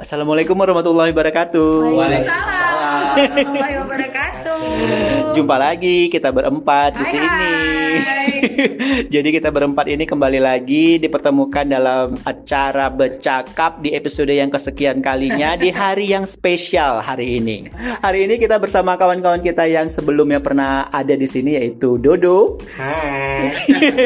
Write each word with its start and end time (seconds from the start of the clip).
Assalamualaikum 0.00 0.56
warahmatullahi 0.56 1.12
wabarakatuh. 1.12 1.92
Waalaikumsalam 1.92 2.80
warahmatullahi 3.20 3.76
wabarakatuh. 3.84 4.64
Jumpa 5.36 5.56
lagi 5.60 6.08
kita 6.08 6.32
berempat 6.32 6.96
di 6.96 7.04
sini. 7.04 7.28
hai. 7.28 8.29
Jadi 9.14 9.28
kita 9.34 9.48
berempat 9.52 9.86
ini 9.88 10.04
kembali 10.08 10.40
lagi 10.40 10.96
dipertemukan 11.00 11.66
dalam 11.68 12.16
acara 12.24 12.88
bercakap 12.88 13.80
di 13.84 13.92
episode 13.92 14.32
yang 14.32 14.48
kesekian 14.48 15.04
kalinya 15.04 15.56
di 15.56 15.68
hari 15.72 16.12
yang 16.12 16.24
spesial 16.24 17.04
hari 17.04 17.40
ini. 17.40 17.68
Hari 18.00 18.26
ini 18.28 18.34
kita 18.40 18.56
bersama 18.56 18.96
kawan-kawan 18.96 19.44
kita 19.44 19.66
yang 19.68 19.88
sebelumnya 19.92 20.40
pernah 20.40 20.88
ada 20.92 21.12
di 21.12 21.26
sini 21.28 21.56
yaitu 21.56 22.00
Dodo 22.00 22.60
Hai. 22.76 23.52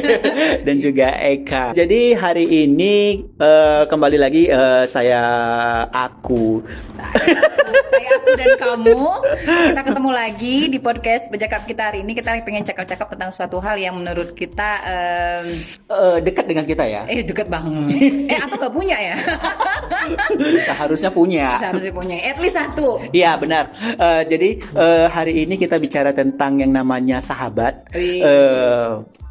dan 0.67 0.77
juga 0.81 1.15
Eka. 1.19 1.77
Jadi 1.77 2.15
hari 2.17 2.47
ini 2.67 3.25
eh, 3.39 3.83
kembali 3.87 4.19
lagi 4.19 4.51
eh, 4.51 4.85
saya 4.89 5.23
aku 5.91 6.65
Saya 7.93 8.09
aku 8.19 8.31
dan 8.35 8.51
kamu 8.59 9.03
kita 9.71 9.83
ketemu 9.85 10.11
lagi 10.11 10.57
di 10.71 10.79
podcast 10.81 11.29
bercakap 11.31 11.67
kita 11.69 11.93
hari 11.93 12.03
ini 12.03 12.17
kita 12.17 12.41
pengen 12.43 12.65
cakap-cakap 12.65 13.07
tentang 13.13 13.31
suatu 13.31 13.61
hal 13.61 13.77
yang 13.79 13.95
menurut 13.99 14.24
kita 14.33 14.71
em, 14.89 15.47
eh, 15.93 16.19
dekat 16.25 16.45
dengan 16.49 16.65
kita 16.65 16.85
ya. 16.89 17.03
eh 17.05 17.21
deket 17.21 17.53
banget. 17.53 17.77
eh 18.33 18.39
atau 18.41 18.57
nggak 18.57 18.75
punya 18.75 18.97
ya? 18.97 19.17
Seharusnya 20.65 21.11
punya. 21.13 21.61
Harus 21.61 21.85
punya. 21.93 22.17
At 22.25 22.41
least 22.41 22.57
satu. 22.57 23.05
Iya 23.13 23.37
benar. 23.37 23.75
Eh, 23.77 24.23
jadi 24.33 24.49
eh, 24.61 25.07
hari 25.13 25.45
ini 25.45 25.61
kita 25.61 25.77
bicara 25.77 26.17
tentang 26.17 26.59
yang 26.63 26.73
namanya 26.73 27.21
sahabat. 27.21 27.93
Wih. 27.93 28.25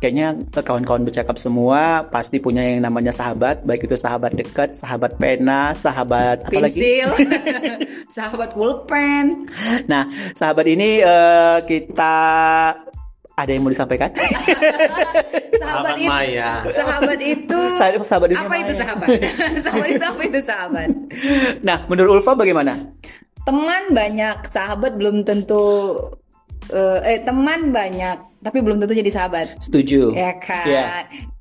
Kayaknya 0.04 0.36
kawan-kawan 0.52 1.08
bercakap 1.08 1.40
semua 1.40 2.04
pasti 2.12 2.36
punya 2.36 2.60
yang 2.60 2.84
namanya 2.84 3.16
sahabat, 3.16 3.64
baik 3.64 3.88
itu 3.88 3.96
sahabat 3.96 4.36
dekat, 4.36 4.76
sahabat 4.76 5.16
pena, 5.16 5.72
sahabat 5.72 6.44
apa 6.44 6.60
lagi? 6.60 6.76
Pensil, 6.76 7.10
sahabat 8.20 8.52
pulpen. 8.52 9.48
Nah, 9.88 10.04
sahabat 10.36 10.68
ini 10.68 11.00
eh, 11.00 11.58
kita 11.64 12.16
ada 13.34 13.50
yang 13.50 13.66
mau 13.66 13.74
disampaikan? 13.74 14.14
Sahabat 14.18 15.26
Sahabat 15.58 15.96
itu, 15.98 16.10
Maya. 16.10 16.52
sahabat 16.70 17.20
itu, 17.22 17.60
Sa- 17.80 18.06
sahabat 18.06 18.28
dunia 18.30 18.46
apa 18.46 18.56
itu 18.62 18.74
sahabat? 18.78 19.08
sahabat 19.66 19.90
itu 19.90 20.06
apa 20.06 20.22
itu 20.22 20.40
sahabat? 20.46 20.90
nah, 21.66 21.78
menurut 21.90 22.22
Ulfa 22.22 22.38
bagaimana? 22.38 22.74
teman 23.44 23.92
banyak 23.92 24.48
sahabat 24.48 24.96
belum 24.96 25.28
tentu 25.28 26.00
eh, 26.72 27.00
eh 27.04 27.20
teman 27.28 27.76
banyak 27.76 28.33
tapi 28.44 28.60
belum 28.60 28.78
tentu 28.78 28.94
jadi 28.94 29.10
sahabat. 29.10 29.58
Setuju. 29.58 30.12
ya 30.12 30.36
kan? 30.38 30.68
Iya. 30.68 30.86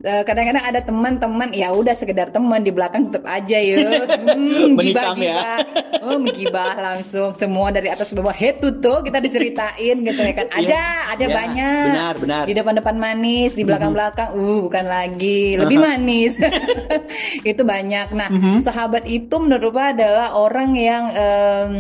Eh, 0.03 0.23
kadang-kadang 0.23 0.65
ada 0.65 0.81
teman-teman 0.81 1.51
ya 1.53 1.71
udah 1.71 1.93
sekedar 1.93 2.31
teman 2.31 2.61
di 2.61 2.71
belakang 2.71 3.07
tetap 3.07 3.23
aja 3.23 3.55
ya 3.55 3.79
hmm, 4.35 4.75
gibah 4.75 5.15
ya. 5.15 5.63
oh 6.01 6.19
menggibah 6.19 6.75
langsung. 6.75 7.31
Semua 7.33 7.71
dari 7.71 7.87
atas 7.87 8.11
bawah. 8.11 8.33
Head 8.33 8.59
to 8.59 8.79
toe 8.79 9.03
kita 9.03 9.19
diceritain 9.19 9.97
gitu 10.01 10.21
ya 10.21 10.33
kan. 10.33 10.47
Ada 10.49 10.63
Iya. 10.65 10.87
ada 11.09 11.25
Iya, 11.25 11.35
banyak. 11.35 11.85
Benar, 11.87 12.15
benar. 12.19 12.43
di 12.47 12.53
depan-depan 12.53 12.97
manis 12.97 13.51
di 13.53 13.63
belakang-belakang 13.63 14.33
uh 14.33 14.59
bukan 14.63 14.85
lagi. 14.87 15.55
Lebih 15.55 15.79
manis. 15.79 16.39
Itu 17.45 17.63
banyak. 17.63 18.11
Nah 18.13 18.29
Mhm. 18.29 18.59
sahabat 18.59 19.05
itu 19.05 19.35
menurut 19.37 19.71
gua 19.71 19.91
adalah 19.91 20.35
orang 20.35 20.75
yang 20.75 21.05
em, 21.09 21.73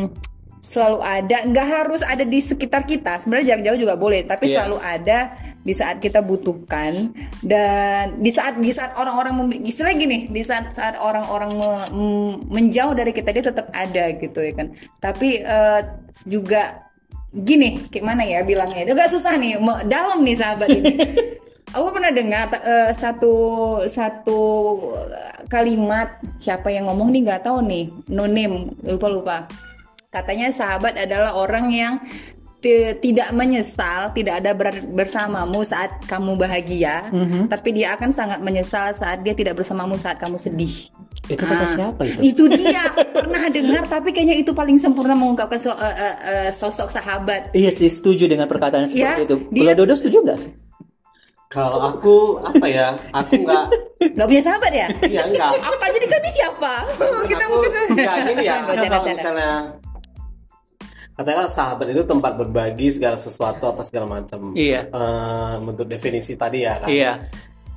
selalu 0.63 1.03
ada 1.03 1.43
nggak 1.43 1.67
harus 1.67 2.07
ada 2.07 2.23
di 2.23 2.39
sekitar 2.39 2.87
kita. 2.87 3.19
Sebenarnya 3.19 3.59
jarak 3.59 3.65
jauh 3.67 3.81
juga 3.83 3.95
boleh 3.99 4.23
tapi 4.23 4.47
Iya. 4.47 4.63
selalu 4.63 4.79
ada 4.79 5.19
di 5.61 5.75
saat 5.75 5.99
kita 5.99 6.23
butuhkan. 6.23 7.11
Dan 7.43 8.23
di 8.23 8.31
saat 8.31 8.63
di 8.63 8.71
saat 8.71 8.95
orang-orang 8.95 9.51
istilah 9.67 9.91
gini 9.93 10.31
di 10.31 10.47
saat 10.47 10.71
saat 10.71 10.95
orang-orang 10.95 11.51
me- 11.91 12.39
menjauh 12.47 12.95
dari 12.95 13.11
kita 13.11 13.35
dia 13.35 13.43
tetap 13.43 13.67
ada 13.75 14.15
gitu 14.15 14.39
ya 14.39 14.55
kan. 14.55 14.71
Tapi 15.03 15.43
eh, 15.43 15.81
juga 16.25 16.87
gini 17.35 17.83
kayak 17.91 18.07
mana 18.07 18.23
ya 18.23 18.47
bilangnya 18.47 18.87
itu? 18.87 18.95
Agak 18.95 19.11
susah 19.11 19.35
nih 19.35 19.59
dalam 19.91 20.23
nih 20.23 20.37
sahabat 20.39 20.69
ini. 20.71 20.95
Aku 21.75 21.89
pernah 21.91 22.13
dengar 22.15 22.55
eh, 22.63 22.95
satu 22.95 23.35
satu 23.91 24.41
kalimat 25.49 26.23
siapa 26.39 26.71
yang 26.71 26.87
ngomong 26.87 27.11
nih 27.11 27.21
nggak 27.27 27.43
tahu 27.45 27.61
nih 27.61 27.85
no 28.09 28.25
name 28.25 28.73
lupa 28.85 29.09
lupa 29.11 29.37
katanya 30.13 30.53
sahabat 30.53 30.93
adalah 30.95 31.33
orang 31.35 31.73
yang 31.73 31.95
ti- 32.61 32.95
tidak 33.01 33.33
menyesal 33.33 34.13
tidak 34.13 34.39
ada 34.39 34.53
ber- 34.53 34.85
bersamamu 34.93 35.65
saat 35.65 36.05
kamu 36.05 36.37
bahagia 36.37 37.09
Mhm. 37.09 37.49
tapi 37.49 37.73
dia 37.73 37.97
akan 37.97 38.13
sangat 38.13 38.39
menyesal 38.39 38.93
saat 38.93 39.25
dia 39.25 39.33
tidak 39.33 39.57
bersamamu 39.57 39.97
saat 39.97 40.21
kamu 40.21 40.37
sedih 40.37 40.93
Itu 41.23 41.39
kata 41.39 41.55
Ah, 41.57 41.71
siapa 41.71 42.03
itu? 42.05 42.19
itu 42.21 42.45
dia 42.53 42.83
pernah 42.93 43.47
dengar 43.49 43.87
tapi 43.87 44.11
kayaknya 44.11 44.37
itu 44.37 44.53
paling 44.53 44.77
sempurna 44.77 45.15
mengungkapkan 45.15 45.57
so- 45.57 45.73
eh, 45.73 45.97
eh, 45.97 46.17
eh, 46.21 46.49
sosok 46.51 46.91
sahabat 46.91 47.49
Iya 47.53 47.71
sih, 47.71 47.89
setuju 47.89 48.27
dengan 48.27 48.45
perkataan 48.45 48.85
seperti 48.87 49.01
Ya, 49.01 49.25
itu. 49.25 49.37
dia- 49.49 49.73
Dodo 49.73 49.95
setuju 49.95 50.19
nggak 50.21 50.39
sih? 50.39 50.53
Kalau 51.47 51.85
aku 51.85 52.17
apa 52.43 52.65
ya? 52.65 52.97
Aku 53.15 53.39
nggak, 53.39 53.65
nggak 54.13 54.27
punya 54.27 54.43
sahabat 54.43 54.73
ya 54.73 54.87
ya 55.07 55.21
enggak. 55.23 55.53
apa 55.53 55.85
jadi 55.91 56.07
kami 56.07 56.29
siapa 56.33 56.73
kita 57.29 57.43
aku 57.43 57.55
mungkin 57.55 57.71
enggak 57.93 58.15
gini 58.27 58.43
ya. 58.43 58.55
Kalau 58.63 59.05
misalnya 59.07 59.53
katakanlah 61.13 61.53
sahabat 61.53 61.87
itu 61.93 62.03
tempat 62.03 62.33
berbagi 62.35 62.89
segala 62.89 63.17
sesuatu 63.17 63.69
apa 63.69 63.83
segala 63.85 64.07
macam. 64.09 64.57
Iya. 64.57 64.89
Eh, 64.89 65.55
menurut 65.61 65.89
definisi 65.89 66.35
tadi 66.35 66.65
ya 66.65 66.81
kan. 66.81 66.89
Iya. 66.89 67.13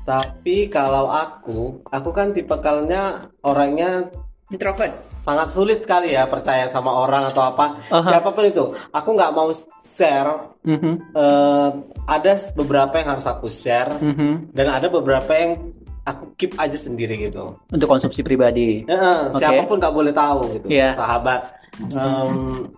Tapi 0.05 0.69
kalau 0.69 1.09
aku, 1.09 1.81
aku 1.89 2.09
kan 2.13 2.29
tipikalnya 2.29 3.33
orangnya 3.41 4.05
introvert 4.53 4.93
sangat 5.25 5.49
sulit 5.49 5.81
kali 5.89 6.13
ya 6.13 6.29
percaya 6.29 6.69
sama 6.69 6.93
orang 6.93 7.33
atau 7.33 7.41
apa 7.49 7.81
Aha. 7.89 8.05
siapa 8.05 8.29
pun 8.29 8.45
itu. 8.45 8.69
Aku 8.93 9.17
nggak 9.17 9.33
mau 9.33 9.49
share. 9.81 10.53
Mhm. 10.61 10.93
eh, 11.17 11.69
ada 12.05 12.31
beberapa 12.53 12.93
yang 13.01 13.17
harus 13.17 13.25
aku 13.25 13.49
share 13.49 13.89
Mhm. 13.97 14.53
dan 14.53 14.67
ada 14.69 14.85
beberapa 14.85 15.33
yang 15.33 15.73
aku 16.05 16.37
keep 16.37 16.53
aja 16.61 16.77
sendiri 16.77 17.17
gitu. 17.25 17.57
Untuk 17.73 17.89
konsumsi 17.89 18.21
pribadi. 18.21 18.85
Eh, 18.85 19.17
Oke. 19.33 19.41
Siapa 19.41 19.65
pun 19.65 19.81
nggak 19.81 19.95
boleh 19.97 20.13
tahu 20.13 20.39
gitu. 20.53 20.67
Iya. 20.69 20.93
Sahabat, 20.93 21.41
em, 21.81 22.69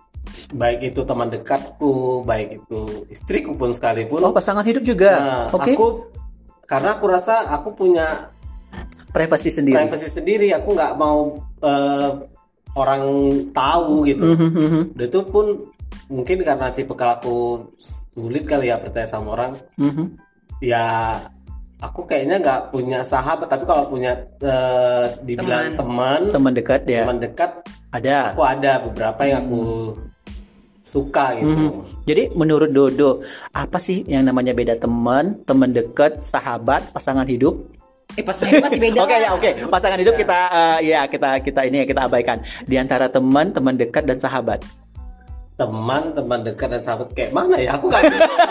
baik 0.50 0.92
itu 0.92 1.00
teman 1.02 1.28
dekatku, 1.28 2.22
baik 2.22 2.60
itu 2.60 2.80
istriku 3.08 3.52
pun 3.52 3.70
sekalipun. 3.70 4.20
Oh, 4.20 4.32
pasangan 4.32 4.64
hidup 4.64 4.82
juga. 4.82 5.12
Nah, 5.16 5.44
Oke. 5.50 5.72
Aku 5.72 5.86
karena 6.64 6.96
aku 6.96 7.04
rasa 7.06 7.48
aku 7.48 7.72
punya 7.74 8.28
Privasi 9.08 9.48
sendiri. 9.48 9.76
privasi 9.80 10.08
sendiri. 10.12 10.52
Aku 10.52 10.76
nggak 10.76 10.92
mau 10.94 11.32
eh, 11.64 12.10
orang 12.76 13.02
tahu 13.50 14.04
gitu. 14.04 14.24
Mhm, 14.36 14.92
Udah 14.94 15.06
itu 15.06 15.20
pun 15.24 15.46
mungkin 16.12 16.44
karena 16.44 16.68
tipe 16.70 16.92
kalau 16.92 17.14
aku 17.16 17.36
sulit 18.12 18.44
kali 18.44 18.68
ya 18.68 18.76
percaya 18.76 19.08
sama 19.08 19.32
orang. 19.32 19.52
mhm. 19.80 20.12
Ya 20.60 21.16
aku 21.78 22.04
kayaknya 22.04 22.36
nggak 22.36 22.60
punya 22.68 23.00
sahabat. 23.00 23.48
Tapi 23.48 23.64
kalau 23.64 23.88
punya 23.88 24.12
eh, 24.44 25.04
dibilang 25.24 25.72
teman, 25.72 26.28
Teman 26.28 26.52
dekat 26.52 26.84
ya. 26.84 27.08
teman 27.08 27.18
dekat 27.18 27.50
Ada. 27.88 28.36
aku 28.36 28.44
ada 28.44 28.72
beberapa 28.84 29.22
yang 29.24 29.48
aku 29.48 29.62
suka 30.88 31.36
gitu. 31.36 31.52
Mhm. 31.52 31.70
Jadi 32.08 32.22
menurut 32.32 32.72
Dodo, 32.72 33.20
apa 33.52 33.76
sih 33.76 34.08
yang 34.08 34.24
namanya 34.24 34.56
beda 34.56 34.80
teman, 34.80 35.44
teman 35.44 35.76
dekat, 35.76 36.24
sahabat, 36.24 36.88
pasangan 36.96 37.28
hidup? 37.28 37.60
eh 38.16 38.24
pasangan 38.24 38.50
hidup 38.56 38.64
pasti 38.64 38.80
beda 38.80 38.98
Oke 39.04 39.12
lah. 39.12 39.20
ya, 39.20 39.28
oke. 39.36 39.50
Pasangan 39.68 39.98
hidup 40.00 40.14
kita 40.16 40.38
eh, 40.48 40.78
ya 40.90 41.00
kita 41.04 41.28
kita 41.44 41.60
ini 41.68 41.84
ya 41.84 41.86
kita 41.86 42.00
abaikan. 42.08 42.40
Di 42.64 42.80
antara 42.80 43.12
teman, 43.12 43.52
teman 43.52 43.76
dekat 43.76 44.08
dan 44.08 44.16
sahabat. 44.16 44.64
Teman, 45.58 46.14
teman 46.14 46.38
dekat 46.40 46.70
dan 46.70 46.80
sahabat 46.80 47.10
kayak 47.10 47.34
mana 47.34 47.58
ya? 47.58 47.74
Aku 47.74 47.90
nggak. 47.90 47.98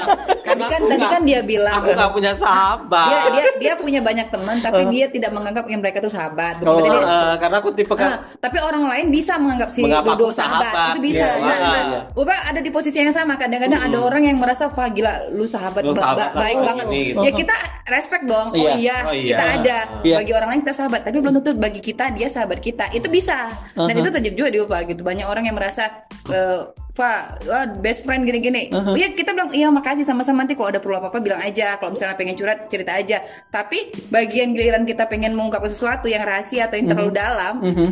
tadi 0.47 0.63
kan 0.65 0.79
tadi 0.81 1.05
kan 1.05 1.21
dia 1.23 1.39
bilang 1.41 1.75
aku 1.77 1.91
nggak 1.91 2.11
punya 2.11 2.31
sahabat. 2.33 3.07
dia 3.07 3.21
dia 3.31 3.45
dia 3.57 3.73
punya 3.75 3.99
banyak 3.99 4.27
teman 4.27 4.59
tapi 4.59 4.87
dia 4.89 5.07
tidak 5.07 5.31
menganggap 5.31 5.63
yang 5.65 5.79
mereka 5.79 5.99
itu 5.99 6.07
sahabat 6.09 6.59
Oh, 6.61 6.79
dia- 6.79 6.99
Eh, 6.99 7.35
karena 7.37 7.57
aku 7.57 7.71
tipe 7.71 7.93
kan 7.93 8.09
Ah, 8.09 8.19
tapi 8.37 8.59
orang 8.59 8.83
lain 8.85 9.07
bisa 9.07 9.35
menganggap 9.35 9.69
si 9.69 9.83
Menganggap 9.83 10.15
Dodo 10.15 10.27
sahabat. 10.29 10.67
sahabat. 10.67 10.87
itu 10.89 10.99
bisa. 11.05 11.23
Iya, 11.23 11.31
nah, 11.37 11.47
iya, 11.47 11.55
nah, 11.57 11.83
iya. 11.85 11.99
Uba 12.13 12.33
ada 12.43 12.59
di 12.59 12.69
posisi 12.69 12.97
yang 12.97 13.11
sama. 13.11 13.33
Kadang-kadang 13.35 13.79
ada 13.81 13.97
orang 13.97 14.23
yang 14.23 14.37
merasa 14.37 14.67
wah 14.67 14.89
gila 14.89 15.13
lu 15.29 15.45
sahabat, 15.45 15.81
Lu 15.81 15.91
ba- 15.91 15.99
sahabat 16.01 16.29
ba- 16.29 16.41
baik 16.41 16.57
banget. 16.61 16.85
ini, 16.87 16.99
gitu. 17.07 17.19
Ya 17.23 17.31
kita 17.33 17.55
respect 17.87 18.23
dong. 18.25 18.47
Oh 18.49 18.57
Iya. 18.57 18.71
iya, 18.73 18.97
Oh, 19.01 19.13
iya. 19.13 19.29
kita 19.29 19.43
ada. 19.53 19.77
Iya. 20.01 20.15
Bagi 20.17 20.31
orang 20.33 20.47
lain 20.49 20.61
kita 20.61 20.75
sahabat, 20.75 21.01
tapi 21.03 21.17
belum 21.17 21.33
tentu 21.37 21.51
bagi 21.55 21.79
kita 21.81 22.11
dia 22.11 22.27
sahabat 22.27 22.59
kita. 22.59 22.91
Itu 22.91 23.07
bisa. 23.07 23.47
Dan 23.73 23.87
Uh-huh. 23.87 24.01
itu 24.01 24.09
terjadi 24.11 24.35
juga 24.37 24.49
di 24.49 24.59
Uba 24.59 24.83
gitu. 24.83 25.01
Banyak 25.01 25.23
orang 25.25 25.43
yang 25.45 25.55
merasa 25.55 26.03
eh, 26.27 26.59
Pak, 26.97 27.45
wah, 27.45 27.69
best 27.77 28.01
friend 28.01 28.25
gini-gini. 28.25 28.67
Uh-huh. 28.67 28.97
Iya 28.97 29.13
kita 29.13 29.31
bilang 29.31 29.53
iya 29.53 29.69
makasih 29.69 30.01
sama-sama 30.01 30.41
nanti 30.41 30.57
kalau 30.57 30.73
ada 30.73 30.81
perlu 30.81 30.97
apa-apa 30.97 31.21
bilang 31.21 31.37
aja. 31.39 31.77
Kalau 31.77 31.93
misalnya 31.93 32.17
pengen 32.17 32.33
curhat 32.33 32.65
cerita 32.65 32.91
aja. 32.91 33.21
Tapi 33.47 33.93
bagian 34.09 34.51
giliran 34.51 34.81
kita 34.81 35.05
pengen 35.05 35.37
mengungkapkan 35.37 35.69
sesuatu 35.69 36.09
yang 36.09 36.25
rahasia 36.25 36.65
atau 36.65 36.75
yang 36.75 36.89
terlalu 36.89 37.13
dalam, 37.13 37.53
Mhm. 37.61 37.87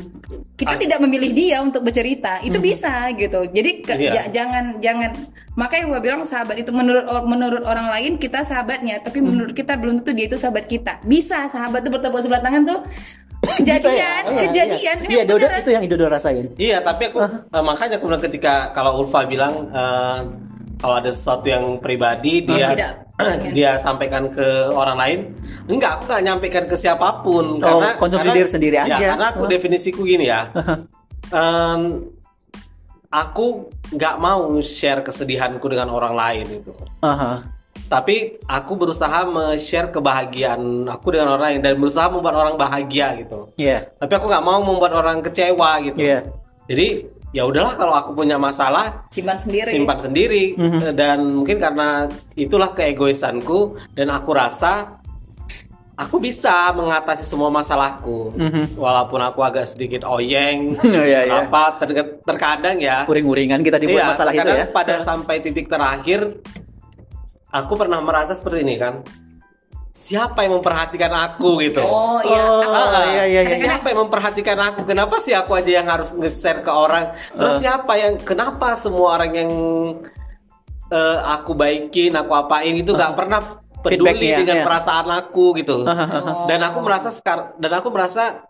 kita 0.58 0.74
Ah. 0.74 0.80
tidak 0.80 1.00
memilih 1.00 1.32
dia 1.32 1.62
untuk 1.62 1.86
bercerita 1.86 2.42
itu 2.42 2.58
bisa 2.58 3.12
gitu 3.14 3.46
jadi 3.46 3.72
ke- 3.78 3.94
Iya. 3.94 4.12
ja- 4.16 4.30
jangan 4.34 4.80
jangan 4.80 5.12
makanya 5.54 5.86
gue 5.88 6.00
bilang 6.02 6.22
sahabat 6.24 6.58
itu 6.58 6.72
menurut 6.72 7.06
menurut 7.24 7.62
orang 7.62 7.88
lain 7.90 8.12
kita 8.16 8.42
sahabatnya 8.42 9.00
tapi 9.00 9.20
menurut 9.20 9.52
kita 9.52 9.76
belum 9.76 10.00
tentu 10.00 10.12
dia 10.12 10.26
itu 10.26 10.36
sahabat 10.36 10.66
kita 10.66 11.04
bisa 11.04 11.46
sahabat 11.48 11.84
itu 11.84 11.92
bertepuk 11.92 12.18
sebelah 12.18 12.40
tangan 12.40 12.64
tuh 12.66 12.80
kejadian 13.54 13.94
ya? 13.94 14.12
Oh, 14.22 14.32
iya, 14.32 14.42
kejadian 14.44 14.98
Iya, 15.00 15.12
Iya, 15.12 15.24
Dodo 15.24 15.46
itu 15.48 15.70
yang 15.70 15.84
Dodo 15.86 16.06
rasain. 16.08 16.46
Iya, 16.56 16.78
tapi 16.80 17.10
aku 17.10 17.18
eh, 17.24 17.64
makanya 17.64 17.96
aku 17.96 18.06
bilang 18.06 18.24
ketika 18.24 18.54
kalau 18.72 19.00
Ulfa 19.00 19.24
bilang 19.24 19.54
eh, 19.70 20.20
kalau 20.76 20.96
ada 20.98 21.10
sesuatu 21.10 21.46
yang 21.46 21.80
pribadi 21.80 22.44
Oh, 22.44 22.52
dia 22.52 22.68
tidak. 22.72 22.92
dia 23.58 23.80
sampaikan 23.80 24.28
ke 24.28 24.44
orang 24.70 24.98
lain, 24.98 25.20
enggak, 25.66 25.98
aku 25.98 26.04
nggak 26.06 26.24
nyampaikan 26.26 26.64
ke 26.68 26.76
siapa 26.76 27.24
pun 27.24 27.58
Oh, 27.58 27.64
karena 27.64 27.90
konsumsi 27.96 28.22
karena- 28.22 28.36
diri 28.36 28.50
sendiri 28.52 28.76
ya, 28.76 28.84
aja. 28.86 28.98
karena 29.16 29.26
aku 29.32 29.42
Oh. 29.42 29.48
definisiku 29.48 30.04
gini 30.04 30.28
ya. 30.28 30.52
Em, 31.32 31.82
aku 33.08 33.46
nggak 33.90 34.16
mau 34.20 34.46
share 34.62 35.02
kesedihanku 35.02 35.64
dengan 35.66 35.90
orang 35.90 36.14
lain 36.14 36.46
itu. 36.54 36.72
Aha. 37.00 37.55
Tapi 37.86 38.16
aku 38.44 38.74
berusaha 38.76 39.24
me-share 39.24 39.90
kebahagiaan 39.90 40.86
aku 40.86 41.14
dengan 41.14 41.34
orang 41.34 41.44
lain 41.54 41.60
dan 41.62 41.74
berusaha 41.78 42.10
membuat 42.10 42.36
orang 42.36 42.56
bahagia 42.56 43.14
gitu. 43.16 43.54
Iya. 43.56 43.94
Tapi 43.94 44.12
aku 44.12 44.26
nggak 44.26 44.42
mau 44.44 44.60
membuat 44.60 44.94
orang 44.94 45.22
kecewa 45.22 45.86
gitu. 45.86 46.00
Iya. 46.00 46.26
Jadi 46.66 46.88
ya 47.30 47.44
udahlah 47.44 47.76
kalau 47.76 47.94
aku 47.94 48.16
punya 48.16 48.40
masalah 48.40 49.06
simpan 49.12 49.36
sendiri 49.36 49.68
simpan 49.70 50.00
sendiri 50.00 50.56
Mhm. 50.56 50.96
dan 50.96 51.20
mungkin 51.36 51.60
karena 51.60 52.08
itulah 52.34 52.72
keegoisanku 52.72 53.76
dan 53.92 54.08
aku 54.08 54.32
rasa 54.32 55.04
aku 55.96 56.16
bisa 56.18 56.72
mengatasi 56.72 57.24
semua 57.24 57.48
masalahku 57.50 58.32
Mhm. 58.34 58.76
walaupun 58.76 59.20
aku 59.20 59.44
agak 59.44 59.68
sedikit 59.68 60.04
oyeng 60.06 60.80
Iya, 60.84 61.20
iya. 61.24 61.44
apa 61.44 61.76
ter- 61.78 62.24
terkadang 62.24 62.80
ya 62.80 63.04
Uring-uringan 63.04 63.60
kita 63.62 63.78
dibuat 63.78 64.00
Iya, 64.00 64.12
masalah 64.12 64.32
itu 64.32 64.52
ya. 64.56 64.66
pada 64.72 64.96
sampai 65.08 65.36
titik 65.40 65.68
terakhir 65.68 66.40
aku 67.56 67.74
pernah 67.80 68.04
merasa 68.04 68.36
seperti 68.36 68.68
ini 68.68 68.76
kan 68.76 69.00
siapa 69.96 70.44
yang 70.46 70.60
memperhatikan 70.60 71.10
aku 71.10 71.58
gitu 71.64 71.82
oh 71.82 72.20
iya 72.22 72.44
Oh, 72.46 72.62
Ah, 72.76 73.08
iya, 73.10 73.24
iya, 73.26 73.42
iya. 73.48 73.58
Siapa 73.58 73.90
yang 73.90 74.06
memperhatikan 74.06 74.60
aku? 74.60 74.86
Kenapa 74.86 75.18
sih 75.24 75.32
aku 75.34 75.56
aja 75.58 75.72
yang 75.82 75.88
harus 75.88 76.12
nge-share 76.14 76.62
ke 76.62 76.70
orang? 76.70 77.16
Terus 77.34 77.54
Ah. 77.58 77.62
siapa 77.64 77.94
yang 77.98 78.14
kenapa 78.22 78.76
semua 78.78 79.18
orang 79.18 79.32
yang 79.34 79.52
eh, 80.92 81.18
aku 81.26 81.58
baikin, 81.58 82.14
aku 82.14 82.32
apain 82.38 82.76
itu 82.78 82.94
nggak 82.94 83.18
pernah 83.18 83.42
peduli 83.82 84.34
dengan 84.34 84.62
iya. 84.62 84.66
perasaan 84.66 85.10
aku 85.10 85.58
gitu. 85.58 85.82
Oh. 85.82 86.46
Dan 86.46 86.60
aku 86.62 86.78
merasa 86.82 87.10
sekar 87.10 87.58
dan 87.58 87.72
aku 87.74 87.90
merasa 87.90 88.46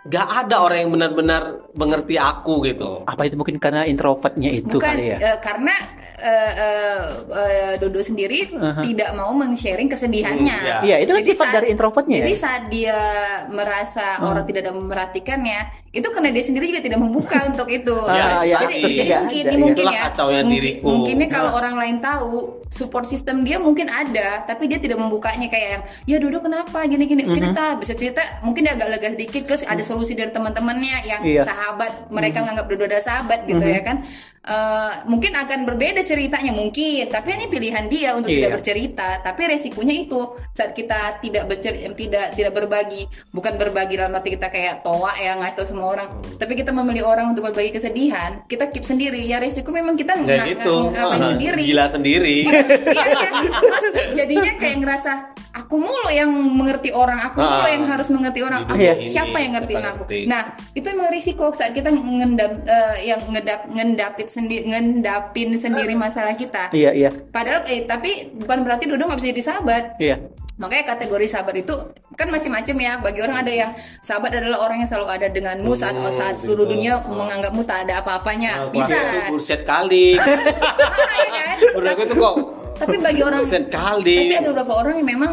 nggak 0.00 0.28
ada 0.44 0.56
orang 0.58 0.78
yang 0.80 0.90
benar-benar 0.90 1.42
mengerti 1.72 2.16
aku 2.16 2.64
gitu. 2.64 3.04
Apa 3.04 3.28
itu 3.28 3.36
mungkin 3.36 3.60
karena 3.60 3.84
introvertnya 3.84 4.48
itu 4.48 4.64
bukan 4.72 4.96
kali 4.96 5.12
ya? 5.12 5.16
eh, 5.20 5.36
karena 5.38 5.74
eh, 6.16 6.52
eh, 6.56 7.00
eh, 7.30 7.72
Dodo 7.76 8.00
sendiri 8.00 8.48
Aha. 8.50 8.80
tidak 8.80 9.12
mau 9.12 9.28
men-sharing 9.32 9.88
kesedihannya. 9.88 10.56
Hmm, 10.56 10.66
iya. 10.66 10.78
Iya, 10.80 10.96
itu 11.04 11.10
kan 11.10 11.20
Jadi 11.20 11.30
sifat 11.30 11.44
saat- 11.44 11.56
dari 11.56 11.66
introvertnya 11.70 12.16
Jadi 12.18 12.32
ya. 12.32 12.40
saat 12.40 12.62
dia 12.68 12.98
merasa 13.46 14.06
Hmm. 14.16 14.28
orang 14.30 14.44
tidak 14.44 14.60
ada 14.62 14.72
memperhatikannya, 14.72 15.60
itu 15.90 16.08
karena 16.08 16.28
dia 16.30 16.44
sendiri 16.44 16.64
juga 16.66 16.80
tidak 16.80 16.98
membuka 16.98 17.36
untuk 17.44 17.68
itu. 17.68 17.96
Ah, 18.08 18.40
ya, 18.40 18.56
jadi, 18.56 18.64
akses 18.72 18.90
jadi 18.90 19.12
mungkin, 19.18 19.42
ada, 19.42 19.52
ya. 19.52 19.58
mungkin 19.58 19.84
ya. 19.86 20.00
kacaunya 20.06 20.42
mungkin, 20.42 20.54
diriku. 20.56 20.86
mungkinnya 20.86 21.28
kalau 21.28 21.50
Ah. 21.52 21.58
orang 21.58 21.74
lain 21.76 21.96
tahu, 22.00 22.59
support 22.70 23.02
system 23.04 23.42
dia 23.42 23.58
mungkin 23.58 23.90
ada, 23.90 24.46
tapi 24.46 24.70
dia 24.70 24.78
tidak 24.78 24.96
membukanya 24.96 25.50
kayak 25.50 25.68
yang, 25.74 25.82
ya 26.06 26.16
Dodo 26.22 26.38
kenapa 26.38 26.86
gini-gini 26.86 27.26
Mhm. 27.26 27.34
cerita, 27.34 27.64
bisa 27.74 27.92
cerita, 27.98 28.22
mungkin 28.46 28.62
dia 28.62 28.78
agak 28.78 28.88
lega 28.94 29.08
sedikit, 29.12 29.42
terus 29.50 29.66
ada 29.66 29.82
solusi 29.82 30.14
dari 30.14 30.30
teman-temannya 30.30 30.96
yang 31.02 31.20
Iya. 31.20 31.42
sahabat, 31.44 32.06
mereka 32.08 32.46
nganggap 32.46 32.70
Dodo 32.70 32.86
ada 32.86 33.02
sahabat 33.02 33.44
gitu 33.44 33.60
ya 33.66 33.82
kan. 33.82 34.06
Eh, 34.40 34.92
mungkin 35.04 35.36
akan 35.36 35.68
berbeda 35.68 36.00
ceritanya 36.00 36.56
mungkin, 36.56 37.04
tapi 37.06 37.36
ini 37.36 37.44
pilihan 37.46 37.84
dia 37.86 38.16
untuk 38.16 38.32
Iya. 38.32 38.48
tidak 38.48 38.52
bercerita. 38.56 39.08
Tapi 39.20 39.40
resikonya 39.46 39.92
itu 40.00 40.16
saat 40.50 40.72
kita 40.72 41.20
tidak 41.20 41.44
bercer 41.44 41.76
tidak 41.92 42.32
tidak 42.32 42.52
berbagi, 42.56 43.04
bukan 43.30 43.60
berbagi 43.60 44.00
dalam 44.00 44.16
arti 44.16 44.32
kita 44.32 44.48
kayak 44.48 44.80
toa 44.80 45.12
ya 45.14 45.36
ngasih 45.36 45.54
tahu 45.54 45.66
semua 45.68 45.92
orang, 45.92 46.08
tapi 46.34 46.56
kita 46.56 46.72
memilih 46.72 47.04
orang 47.04 47.36
untuk 47.36 47.52
berbagi 47.52 47.68
kesedihan, 47.70 48.40
kita 48.46 48.72
keep 48.72 48.80
sendiri. 48.80 49.20
Ya 49.20 49.36
resiko 49.38 49.68
memang 49.68 49.92
kita 49.92 50.16
Ya 50.16 50.40
nggak 50.40 50.46
gitu. 50.56 50.88
ngapain 50.88 51.20
Ah, 51.20 51.28
sendiri. 51.28 51.62
Gila 51.66 51.84
sendiri. 51.86 52.36
Iya, 52.90 53.06
iya. 53.12 53.30
Terus 53.60 53.84
jadinya 54.16 54.52
kayak 54.56 54.76
ngerasa 54.80 55.10
aku 55.52 55.76
mulu 55.76 56.08
yang 56.08 56.32
mengerti 56.32 56.90
orang, 56.90 57.20
aku 57.22 57.38
mulu 57.38 57.60
Ah. 57.60 57.68
yang 57.68 57.84
harus 57.84 58.08
mengerti 58.08 58.40
orang. 58.40 58.64
Aku 58.64 58.72
ini, 58.72 59.04
siapa 59.04 59.36
yang 59.36 59.52
ngertiin 59.52 59.84
aku? 59.84 60.08
ngerti. 60.08 60.18
Nah, 60.24 60.42
itu 60.72 60.86
emang 60.88 61.12
risiko 61.12 61.52
saat 61.52 61.70
kita 61.70 61.92
ngendap 61.92 62.64
eh, 62.64 63.04
yang 63.04 63.20
ngedap 63.28 63.68
ngendapit 63.68 64.29
sendiri 64.30 64.70
ngendapin 64.70 65.58
sendiri 65.58 65.98
masalah 66.06 66.38
kita. 66.38 66.70
Iya, 66.70 66.94
iya. 66.94 67.10
Padahal 67.10 67.66
eh 67.66 67.82
tapi 67.90 68.30
bukan 68.38 68.62
berarti 68.62 68.86
Dodo 68.86 69.10
nggak 69.10 69.18
bisa 69.18 69.30
jadi 69.34 69.42
sahabat. 69.42 69.84
Iya. 69.98 70.16
Makanya 70.60 70.84
kategori 70.86 71.26
sahabat 71.26 71.56
itu 71.58 71.74
kan 72.12 72.28
macam-macam 72.28 72.76
ya. 72.76 72.92
Bagi 72.98 73.20
orang 73.20 73.36
ada 73.38 73.52
yang 73.56 73.70
sahabat 73.98 74.30
adalah 74.30 74.60
orang 74.60 74.78
yang 74.78 74.88
selalu 74.88 75.08
ada 75.10 75.26
denganmu 75.26 75.72
saat 75.72 75.96
Hmm, 75.96 76.12
saat 76.12 76.36
seluruh 76.36 76.62
gitu. 76.62 76.76
dunia 76.76 77.00
menganggapmu 77.02 77.64
tak 77.64 77.78
ada 77.82 77.90
Nah, 77.90 78.00
apa-apanya. 78.00 78.52
Bisa. 78.68 78.92
itu 78.92 79.18
bullshit 79.26 79.62
kali. 79.62 80.14
Ah, 80.20 81.16
ya 81.18 81.30
kan? 81.32 81.56
Menurut 81.72 81.88
aku 81.88 82.02
itu 82.02 82.14
kok 82.14 82.36
Tapi 82.80 82.96
bagi 82.96 83.20
orang 83.20 83.44
kali. 83.68 84.16
tapi 84.24 84.34
ada 84.34 84.48
beberapa 84.48 84.72
orang 84.74 84.94
yang 84.96 85.08
memang 85.10 85.32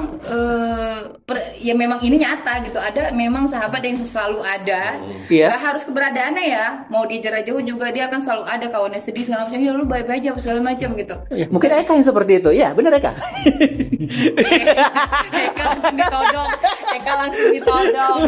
per- 1.23 1.55
ya 1.55 1.71
memang 1.73 1.99
ini 2.01 2.19
nyata 2.19 2.59
gitu. 2.61 2.75
Ada 2.75 3.11
memang 3.13 3.47
sahabat 3.47 3.79
yang 3.81 4.03
selalu 4.03 4.43
ada. 4.43 4.99
Iya. 5.25 5.47
Gak 5.49 5.63
harus 5.65 5.83
keberadaannya 5.83 6.43
ya. 6.45 6.65
Mau 6.87 7.03
dia 7.03 7.19
jarak 7.21 7.43
jauh 7.43 7.59
juga 7.61 7.87
dia 7.89 8.07
akan 8.07 8.19
selalu 8.19 8.43
ada 8.43 8.65
kawannya 8.67 8.99
sedih 8.99 9.23
segala 9.23 9.47
macam. 9.47 9.59
Ya 9.59 9.71
lu 9.71 9.85
baik-baik 9.85 10.19
aja 10.21 10.35
segala 10.35 10.59
macam 10.61 10.89
gitu. 10.93 11.15
Iya, 11.29 11.45
Mungkin 11.47 11.69
Eka 11.73 11.91
yang 11.93 12.03
seperti 12.05 12.33
itu. 12.37 12.49
Ya, 12.51 12.69
benar 12.73 12.91
Eka. 12.93 13.11
Eka 15.27 15.63
langsung 15.67 15.95
ditodong. 15.95 16.49
Eka 16.93 17.11
langsung 17.13 17.47
ditodong. 17.51 18.21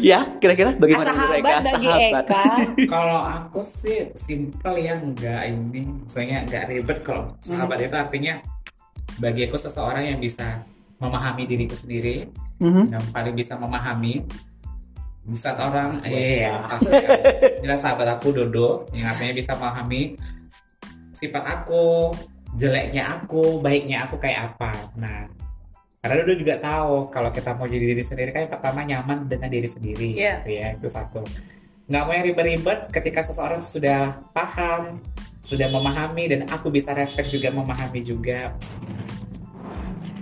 ya, 0.00 0.20
kira-kira 0.38 0.70
bagaimana 0.74 1.10
menurut 1.10 1.28
Sahabat 1.28 1.38
Eka? 1.38 1.60
bagi 1.62 1.86
Sahabat. 1.86 2.24
Eka. 2.26 2.44
Kalau 2.92 3.20
aku 3.20 3.60
sih 3.60 3.98
simple 4.14 4.76
ya 4.78 4.94
nggak 4.96 5.40
ini, 5.48 5.80
maksudnya 6.02 6.38
nggak 6.44 6.64
ribet. 6.68 6.98
Kalau 7.02 7.34
sahabat 7.38 7.78
itu 7.80 7.96
artinya 7.96 8.34
bagi 9.18 9.44
aku 9.44 9.56
seseorang 9.56 10.04
yang 10.06 10.18
bisa 10.18 10.62
memahami 10.98 11.44
diriku 11.44 11.74
sendiri, 11.74 12.30
Mhm. 12.62 12.94
yang 12.94 13.04
paling 13.10 13.34
bisa 13.34 13.58
memahami 13.58 14.22
di 15.22 15.38
saat 15.38 15.54
orang 15.58 16.02
Wah. 16.02 16.10
iya 16.10 16.58
pasti 16.70 16.90
ya. 16.90 17.10
jelas 17.62 17.78
sahabat 17.78 18.18
aku 18.18 18.34
Dodo 18.34 18.90
yang 18.90 19.06
artinya 19.06 19.30
bisa 19.30 19.54
memahami 19.54 20.18
sifat 21.14 21.46
aku 21.46 22.10
jeleknya 22.54 23.22
aku 23.22 23.62
baiknya 23.62 24.02
aku 24.02 24.18
kayak 24.18 24.50
apa 24.50 24.74
nah 24.98 25.22
karena 26.02 26.18
Dodo 26.18 26.34
juga 26.34 26.58
tahu 26.58 27.14
kalau 27.14 27.30
kita 27.30 27.54
mau 27.54 27.70
jadi 27.70 27.94
diri 27.94 28.02
sendiri 28.02 28.34
kan 28.34 28.40
yang 28.42 28.52
pertama 28.52 28.82
nyaman 28.82 29.30
dengan 29.30 29.46
diri 29.46 29.70
sendiri 29.70 30.18
Iya. 30.18 30.42
gitu 30.42 30.50
ya 30.50 30.66
itu 30.74 30.86
satu 30.90 31.22
nggak 31.86 32.02
mau 32.02 32.10
yang 32.10 32.26
ribet-ribet 32.26 32.78
ketika 32.90 33.22
seseorang 33.22 33.62
sudah 33.62 34.18
paham 34.34 34.98
sudah 35.38 35.70
memahami 35.70 36.26
dan 36.26 36.40
aku 36.50 36.74
bisa 36.74 36.90
respect 36.90 37.30
juga 37.30 37.54
memahami 37.54 38.02
juga 38.02 38.50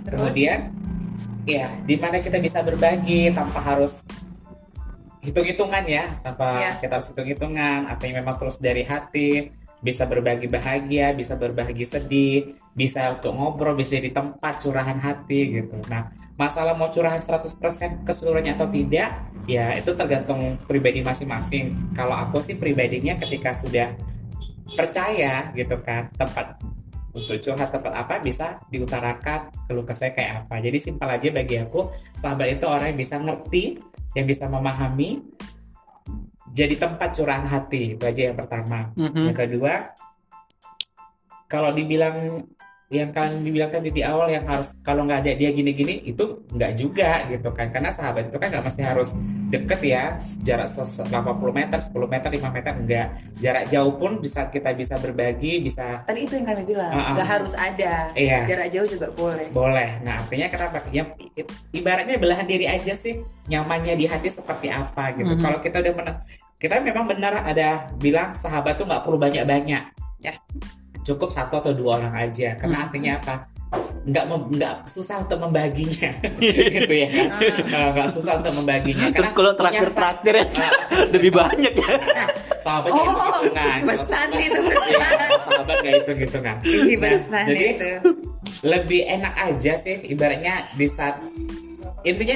Terus? 0.05 0.17
kemudian 0.21 0.69
ya 1.49 1.65
di 1.81 1.97
mana 1.97 2.21
kita 2.21 2.37
bisa 2.37 2.61
berbagi 2.61 3.33
tanpa 3.33 3.57
harus 3.57 4.05
hitung-hitungan 5.21 5.81
ya 5.89 6.05
tanpa 6.21 6.61
Iya. 6.61 6.71
kita 6.77 6.93
harus 6.93 7.09
hitung-hitungan 7.09 7.89
apa 7.89 8.01
yang 8.05 8.21
memang 8.21 8.37
terus 8.37 8.61
dari 8.61 8.85
hati 8.85 9.49
bisa 9.81 10.05
berbagi 10.05 10.45
bahagia 10.45 11.09
bisa 11.09 11.33
berbagi 11.33 11.89
sedih 11.89 12.53
bisa 12.71 13.19
untuk 13.19 13.35
ngobrol 13.35 13.75
bisa 13.75 13.99
jadi 13.99 14.15
tempat 14.15 14.63
curahan 14.63 14.95
hati 14.99 15.59
gitu. 15.59 15.75
Nah 15.91 16.11
masalah 16.39 16.73
mau 16.73 16.87
curahan 16.87 17.19
100% 17.19 18.07
keseluruhannya 18.07 18.55
atau 18.55 18.67
tidak 18.71 19.11
ya 19.45 19.75
itu 19.75 19.91
tergantung 19.93 20.55
pribadi 20.65 21.03
masing-masing. 21.03 21.91
Kalau 21.91 22.15
aku 22.15 22.39
sih 22.39 22.55
pribadinya 22.55 23.19
ketika 23.19 23.51
sudah 23.51 23.91
percaya 24.71 25.51
gitu 25.51 25.75
kan 25.83 26.07
tempat 26.15 26.55
untuk 27.11 27.43
curhat 27.43 27.75
tempat 27.75 27.91
apa 27.91 28.23
bisa 28.23 28.55
diutarakan 28.71 29.51
keluh 29.67 29.83
kesah 29.83 30.15
kayak 30.15 30.47
apa. 30.47 30.63
Jadi 30.63 30.77
simpel 30.79 31.11
aja 31.11 31.27
bagi 31.27 31.59
aku 31.59 31.91
sahabat 32.15 32.55
itu 32.55 32.65
orang 32.71 32.95
yang 32.95 32.99
bisa 33.03 33.15
ngerti 33.19 33.63
yang 34.15 34.27
bisa 34.27 34.47
memahami 34.47 35.19
jadi 36.55 36.79
tempat 36.79 37.15
curahan 37.15 37.47
hati. 37.47 37.99
Itu 37.99 38.03
aja 38.07 38.31
yang 38.31 38.37
pertama. 38.39 38.95
Mhm. 38.95 39.27
yang 39.27 39.35
kedua 39.35 39.73
kalau 41.51 41.75
dibilang 41.75 42.47
yang 42.91 43.07
kalian 43.09 43.39
dibilang 43.39 43.71
tadi 43.71 43.87
di 43.87 44.03
awal 44.03 44.27
yang 44.27 44.43
harus 44.43 44.75
kalau 44.81 45.07
nggak 45.07 45.23
ada 45.23 45.31
dia 45.33 45.49
gini-gini 45.49 46.03
itu 46.03 46.43
nggak 46.45 46.71
juga 46.75 47.23
gitu 47.25 47.47
kan 47.49 47.71
karena 47.71 47.87
sahabat 47.87 48.27
itu 48.27 48.35
kan 48.35 48.51
nggak 48.51 48.65
mesti 48.67 48.81
harus 48.83 49.15
deket 49.47 49.79
ya 49.81 50.03
jarak 50.39 50.67
ses- 50.67 50.99
80 51.01 51.15
meter 51.49 51.79
10 51.79 51.87
meter 52.05 52.27
5 52.29 52.51
meter 52.51 52.71
enggak 52.73 53.07
jarak 53.39 53.63
jauh 53.65 53.95
pun 53.95 54.19
di 54.19 54.27
saat 54.27 54.47
kita 54.47 54.75
bisa 54.75 54.95
berbagi 54.95 55.59
bisa 55.59 56.03
Tadi 56.03 56.19
itu 56.21 56.35
yang 56.35 56.43
kami 56.45 56.63
bilang, 56.65 56.87
Ah, 56.87 56.99
ah. 56.99 57.13
nggak 57.15 57.27
harus 57.29 57.53
ada. 57.55 58.11
iya 58.11 58.43
Jarak 58.45 58.67
jauh 58.69 58.87
juga 58.89 59.07
boleh. 59.09 59.47
boleh 59.49 59.89
nah 60.01 60.19
artinya 60.19 60.47
kenapa 60.47 60.83
ya 60.89 61.07
ibaratnya 61.71 62.15
belahan 62.15 62.43
diri 62.45 62.67
aja 62.67 62.91
sih 62.91 63.19
nyamannya 63.47 63.95
di 63.95 64.03
hati 64.03 64.27
seperti 64.27 64.67
apa 64.67 65.15
gitu 65.15 65.31
Mhm. 65.31 65.39
kalau 65.39 65.59
kita 65.59 65.79
udah 65.79 65.93
men- 65.95 66.19
kita 66.59 66.75
memang 66.77 67.07
benar 67.07 67.39
ada 67.41 67.87
bilang 67.95 68.35
sahabat 68.35 68.75
tuh 68.75 68.83
nggak 68.83 68.99
perlu 69.01 69.15
banyak 69.15 69.43
banyak 69.43 69.83
Ya. 70.21 70.37
Cukup 71.01 71.29
satu 71.29 71.57
atau 71.57 71.71
dua 71.71 71.97
orang 71.97 72.13
aja. 72.19 72.55
Karena 72.55 72.77
Mhm. 72.77 72.85
artinya 72.85 73.11
apa? 73.17 73.35
Nggak 74.01 74.23
nggak 74.51 74.75
susah 74.83 75.21
untuk 75.21 75.39
membaginya. 75.39 76.11
Gitu 76.75 76.91
ya 76.91 77.07
kan? 77.07 77.27
Eh, 77.39 77.87
nggak 77.93 78.09
susah 78.11 78.33
untuk 78.41 78.53
membaginya. 78.53 79.07
Terus 79.09 79.31
kalau 79.31 79.51
punya 79.53 79.61
traktir 79.79 79.89
sa- 79.89 79.99
traktir 80.17 80.33
ya 80.35 80.45
lebih 81.13 81.31
banyak 81.31 81.73
ya. 81.73 81.89
Nah, 81.93 82.27
sahabat 82.59 82.91
Oh, 82.91 82.99
gitu 82.99 83.49
kan. 83.51 83.79
Kalau 83.79 83.87
pesan 83.87 84.05
sahabat- 84.27 84.41
itu, 84.43 84.59
Iya, 84.59 84.71
pesan. 84.73 85.29
sahabat 85.39 85.77
kayak 85.79 85.97
itu 85.99 86.11
gitu 86.19 86.37
kan. 86.39 86.55
Ih, 86.63 86.97
Nah, 87.29 87.43
jadi 87.43 87.63
itu. 87.71 87.89
lebih 88.63 89.01
enak 89.07 89.33
aja 89.39 89.73
sih 89.77 89.95
ibaratnya 90.03 90.55
di 90.73 90.87
saat 90.87 91.21
intinya 92.01 92.35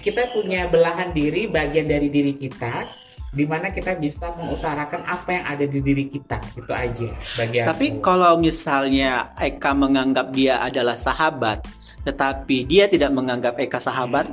kita 0.00 0.32
punya 0.32 0.66
belahan 0.66 1.12
diri 1.12 1.46
bagian 1.46 1.84
dari 1.84 2.08
diri 2.08 2.32
kita 2.34 2.88
di 3.32 3.44
mana 3.44 3.68
kita 3.68 3.96
bisa 3.96 4.28
mengutarakan 4.36 5.02
apa 5.02 5.28
yang 5.32 5.44
ada 5.48 5.64
di 5.64 5.80
diri 5.80 6.04
kita 6.04 6.36
itu 6.52 6.68
aja 6.68 7.08
bagi 7.34 7.56
aku. 7.58 7.68
Tapi 7.72 7.86
kalau 7.98 8.36
misalnya 8.36 9.32
Eka 9.34 9.72
menganggap 9.72 10.30
dia 10.30 10.60
adalah 10.60 10.94
sahabat, 10.94 11.64
tetapi 12.04 12.68
dia 12.68 12.86
tidak 12.86 13.08
menganggap 13.10 13.56
Eka 13.56 13.80
sahabat, 13.80 14.28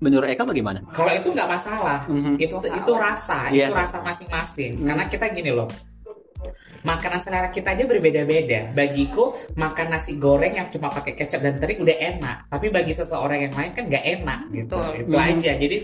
menurut 0.00 0.24
Eka 0.26 0.42
bagaimana? 0.42 0.80
kalau 0.90 1.12
itu 1.12 1.28
nggak 1.28 1.48
masalah 1.48 2.00
Mhm. 2.04 2.36
itu 2.36 2.56
itu 2.60 2.92
rasa 2.92 3.48
Iya. 3.48 3.68
itu 3.68 3.74
rasa 3.74 4.00
masing-masing 4.00 4.72
Hmm. 4.80 4.86
karena 4.86 5.04
kita 5.06 5.26
gini 5.30 5.48
loh 5.48 5.68
makanan 6.84 7.16
selera 7.16 7.48
kita 7.48 7.72
aja 7.72 7.88
berbeda-beda 7.88 8.68
bagiku 8.72 9.32
makan 9.54 9.86
nasi 9.90 10.20
goreng 10.20 10.52
yang 10.52 10.68
cuma 10.68 10.92
pakai 10.92 11.16
kecap 11.16 11.40
dan 11.40 11.56
teri 11.56 11.80
udah 11.80 11.96
enak 11.96 12.36
tapi 12.46 12.68
bagi 12.68 12.92
seseorang 12.92 13.48
yang 13.48 13.54
lain 13.54 13.72
kan 13.72 13.84
nggak 13.88 14.04
enak 14.04 14.40
gitu 14.52 14.76
Betul. 14.76 15.00
itu 15.00 15.16
Hmm. 15.16 15.28
aja 15.32 15.52
jadi 15.56 15.76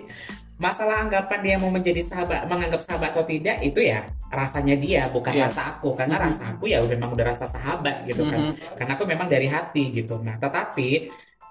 masalah 0.61 1.09
anggapan 1.09 1.39
dia 1.41 1.57
mau 1.57 1.73
menjadi 1.73 2.05
sahabat 2.05 2.45
menganggap 2.45 2.85
sahabat 2.85 3.17
atau 3.17 3.25
tidak 3.25 3.65
itu 3.65 3.81
ya 3.81 4.05
rasanya 4.29 4.77
dia 4.77 5.09
bukan 5.09 5.33
Iya. 5.33 5.49
rasa 5.49 5.61
aku 5.75 5.97
karena 5.97 6.21
Mhm. 6.21 6.25
rasa 6.29 6.43
aku 6.53 6.65
ya 6.69 6.79
memang 6.85 7.11
udah 7.17 7.27
rasa 7.33 7.49
sahabat 7.49 8.05
gitu 8.05 8.29
kan 8.29 8.53
Mhm. 8.53 8.77
karena 8.77 8.93
aku 8.95 9.05
memang 9.09 9.27
dari 9.33 9.49
hati 9.49 9.89
gitu 9.97 10.21
nah 10.21 10.37
tetapi 10.37 11.09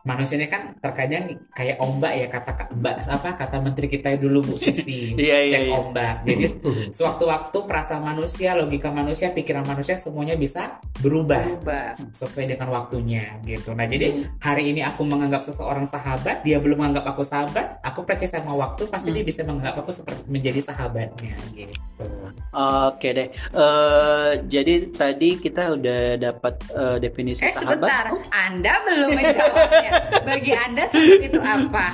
manusianya 0.10 0.50
kan 0.50 0.62
terkadang 0.76 1.24
kayak 1.52 1.78
ombak 1.78 2.12
ya 2.12 2.26
kata 2.28 2.74
mbak 2.74 3.06
apa 3.06 3.30
kata 3.36 3.58
menteri 3.60 3.86
kita 3.88 4.18
dulu 4.18 4.42
Bu 4.44 4.56
Susi 4.56 5.14
Iya, 5.16 5.38
iya, 5.40 5.52
cek 5.52 5.62
iya. 5.62 5.72
ombak 5.72 6.16
jadi 6.24 6.46
sewaktu-waktu 6.98 7.58
perasaan 7.62 8.02
manusia 8.04 8.54
logika 8.54 8.90
manusia 8.90 9.30
pikiran 9.30 9.62
manusia 9.64 9.96
semuanya 9.96 10.34
bisa 10.34 10.82
berubah 10.98 11.46
Berubah. 11.46 11.94
sesuai 12.10 12.50
dengan 12.50 12.70
waktunya 12.72 13.38
gitu 13.44 13.72
nah 13.72 13.86
jadi 13.86 14.02
Hmm. 14.10 14.26
hari 14.42 14.64
ini 14.68 14.82
aku 14.82 15.04
menganggap 15.04 15.40
seseorang 15.40 15.86
sahabat 15.86 16.42
dia 16.42 16.58
belum 16.58 16.80
menganggap 16.80 17.06
aku 17.10 17.22
sahabat 17.22 17.78
aku 17.82 18.02
percaya 18.02 18.26
sama 18.32 18.58
waktu 18.58 18.88
pasti 18.88 19.08
Hmm. 19.08 19.16
dia 19.16 19.26
bisa 19.26 19.42
menganggap 19.44 19.76
aku 19.78 19.92
seperti 19.92 20.26
menjadi 20.26 20.60
sahabatnya 20.64 21.38
gitu 21.52 22.06
Oke 22.50 23.12
deh. 23.12 23.28
Eh, 23.30 24.32
jadi 24.48 24.90
tadi 24.90 25.38
kita 25.38 25.76
udah 25.76 26.02
dapat 26.18 26.58
eh, 26.72 26.98
definisi 26.98 27.42
Eh 27.42 27.52
sahabat. 27.52 27.78
sebentar, 27.86 28.06
Anda 28.32 28.74
belum 28.82 29.10
menjawabnya. 29.12 29.92
Bagi 30.24 30.54
Anda 30.54 30.84
sahabat 30.88 31.22
itu 31.24 31.40
apa? 31.40 31.86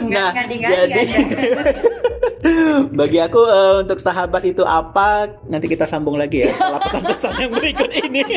Nggak 0.00 0.30
Nah, 0.30 0.32
jadi- 0.32 0.64
Anda. 0.64 1.00
Bagi 2.98 3.18
aku 3.20 3.40
eh, 3.44 3.74
untuk 3.84 3.98
sahabat 4.00 4.42
itu 4.44 4.64
apa? 4.64 5.28
Nanti 5.46 5.66
kita 5.68 5.84
sambung 5.84 6.16
lagi 6.16 6.44
ya 6.44 6.52
setelah 6.52 6.80
pesan-pesan 6.80 7.34
yang 7.36 7.52
berikut 7.52 7.90
ini. 7.92 8.20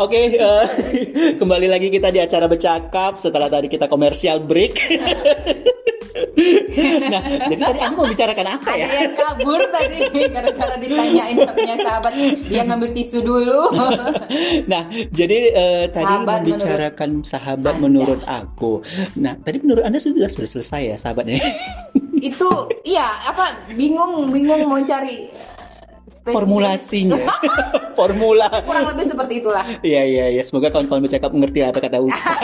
Oke, 0.00 0.40
eh, 0.40 0.64
kembali 1.40 1.68
lagi 1.68 1.92
kita 1.92 2.08
di 2.08 2.16
acara 2.16 2.48
bercakap 2.48 3.20
setelah 3.20 3.52
tadi 3.52 3.68
kita 3.68 3.84
komersial 3.86 4.40
break. 4.40 4.80
Nah, 7.12 7.22
jadi 7.50 7.62
tadi 7.62 7.80
aku 7.82 7.94
mau 7.98 8.08
bicarakan 8.08 8.46
apa 8.58 8.70
ya? 8.74 8.84
Ada 8.86 8.96
yang 8.96 9.14
kabur 9.16 9.60
tadi 9.70 9.98
gara-gara 10.30 10.74
ditanyain 10.78 11.36
punya 11.50 11.76
sahabat, 11.80 12.12
dia 12.48 12.62
ngambil 12.66 12.90
tisu 12.94 13.18
dulu. 13.22 13.62
Nah, 14.62 14.82
jadi 15.10 15.38
eh, 15.52 15.84
tadi 15.90 16.06
Sahabat 16.06 16.38
membicarakan 16.44 17.10
sahabat 17.26 17.74
Anda. 17.76 17.82
menurut 17.84 18.22
aku. 18.24 18.82
Nah, 19.18 19.34
tadi 19.42 19.60
menurut 19.60 19.84
Anda 19.84 19.98
sudah 19.98 20.28
sudah 20.30 20.48
selesai 20.48 20.82
ya 20.94 20.96
sahabatnya? 20.96 21.40
itu 22.22 22.50
iya 22.86 23.10
apa 23.26 23.66
bingung 23.74 24.30
bingung 24.30 24.70
mau 24.70 24.78
cari 24.86 25.26
spesifik. 26.12 26.34
Formulasinya. 26.34 27.24
Formula. 27.98 28.48
kurang 28.62 28.88
lebih 28.88 29.04
seperti 29.06 29.34
itulah 29.38 29.64
Iya 29.80 30.02
iya 30.02 30.24
iya 30.30 30.42
semoga 30.42 30.68
kawan-kawan 30.68 31.02
bercakap 31.02 31.30
mengerti 31.30 31.60
apa 31.60 31.78
kata 31.78 31.98
Ustaz. 31.98 32.40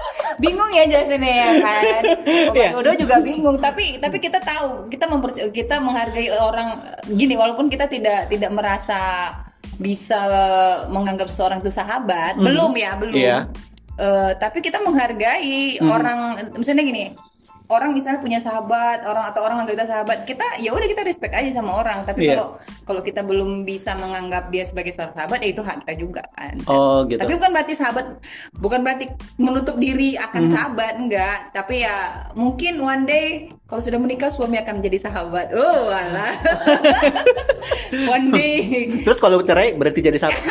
bingung 0.42 0.70
ya 0.70 0.84
jelasinnya 0.84 1.28
ya 1.30 1.48
kan 1.60 2.02
Bapak 2.48 2.56
Iya. 2.80 2.96
Juga 2.96 3.16
bingung 3.20 3.56
tapi 3.58 3.98
tapi 3.98 4.16
kita 4.18 4.38
tahu 4.38 4.88
kita 4.88 5.04
memperc- 5.06 5.50
kita 5.50 5.78
menghargai 5.78 6.28
orang 6.32 6.82
gini 7.08 7.34
walaupun 7.34 7.66
kita 7.66 7.86
tidak 7.86 8.26
tidak 8.26 8.50
merasa 8.50 9.30
bisa 9.74 10.20
menganggap 10.86 11.26
seseorang 11.26 11.60
itu 11.60 11.70
sahabat 11.70 12.34
Mhm. 12.34 12.42
belum 12.42 12.72
ya 12.74 12.90
belum 12.94 13.14
Iya. 13.14 13.38
Eh, 13.94 14.32
tapi 14.36 14.58
kita 14.60 14.80
menghargai 14.80 15.78
Mhm. 15.78 15.86
orang 15.86 16.18
misalnya 16.54 16.82
gini 16.82 17.04
orang 17.72 17.90
misalnya 17.90 18.20
punya 18.20 18.36
sahabat 18.36 19.02
orang 19.02 19.24
atau 19.26 19.40
orang 19.40 19.64
anggap 19.64 19.74
kita 19.74 19.86
sahabat 19.88 20.18
kita 20.22 20.46
ya 20.60 20.70
udah 20.70 20.84
kita 20.84 21.02
respect 21.02 21.32
aja 21.32 21.50
sama 21.50 21.72
orang 21.74 22.04
tapi 22.04 22.22
Iya. 22.22 22.36
kalau 22.36 22.46
kalau 22.84 23.00
kita 23.00 23.24
belum 23.24 23.64
bisa 23.64 23.96
menganggap 23.96 24.48
dia 24.48 24.62
sebagai 24.62 24.92
seorang 24.92 25.16
sahabat 25.16 25.40
ya 25.40 25.48
itu 25.48 25.62
hak 25.62 25.82
kita 25.82 25.94
juga 25.96 26.22
kan 26.32 26.54
Oh 26.68 27.08
gitu. 27.08 27.18
tapi 27.18 27.32
bukan 27.34 27.50
berarti 27.50 27.72
sahabat 27.72 28.06
bukan 28.54 28.80
berarti 28.82 29.06
menutup 29.36 29.76
diri 29.76 30.14
Hmm. 30.14 30.24
akan 30.28 30.44
sahabat 30.46 30.92
enggak 30.94 31.38
tapi 31.50 31.80
ya 31.80 31.96
mungkin 32.34 32.76
one 32.76 33.04
day 33.04 33.26
kalau 33.72 33.80
sudah 33.80 33.96
menikah 33.96 34.28
suami 34.28 34.60
akan 34.60 34.84
menjadi 34.84 35.08
sahabat. 35.08 35.48
Oh 35.56 35.88
alah. 35.88 36.36
One 38.12 38.28
day. 38.28 39.00
Terus 39.00 39.16
kalau 39.16 39.40
cerai 39.40 39.72
berarti 39.72 40.04
jadi 40.04 40.20
sahabat. 40.20 40.44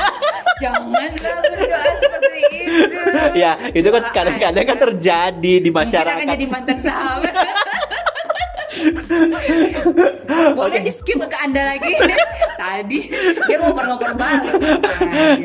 janganlah 0.60 1.40
berdoa 1.48 1.92
seperti 1.96 2.40
itu. 2.68 3.00
Ya, 3.40 3.56
itu 3.72 3.88
kan 3.88 4.12
kadang-kadang 4.12 4.64
kan 4.68 4.78
terjadi 4.84 5.54
di 5.64 5.70
mungkin 5.72 5.96
akan 5.96 5.96
masyarakat. 5.96 6.28
jadi 6.28 6.44
mantan 6.44 6.78
sahabat 6.84 7.32
boleh 10.54 10.80
di 10.82 10.92
skip 10.92 11.18
ke 11.18 11.36
anda 11.40 11.74
lagi? 11.74 11.92
Tadi 12.60 12.98
dia 13.48 13.56
ngoper-ngoper 13.62 14.12
balik. 14.18 14.52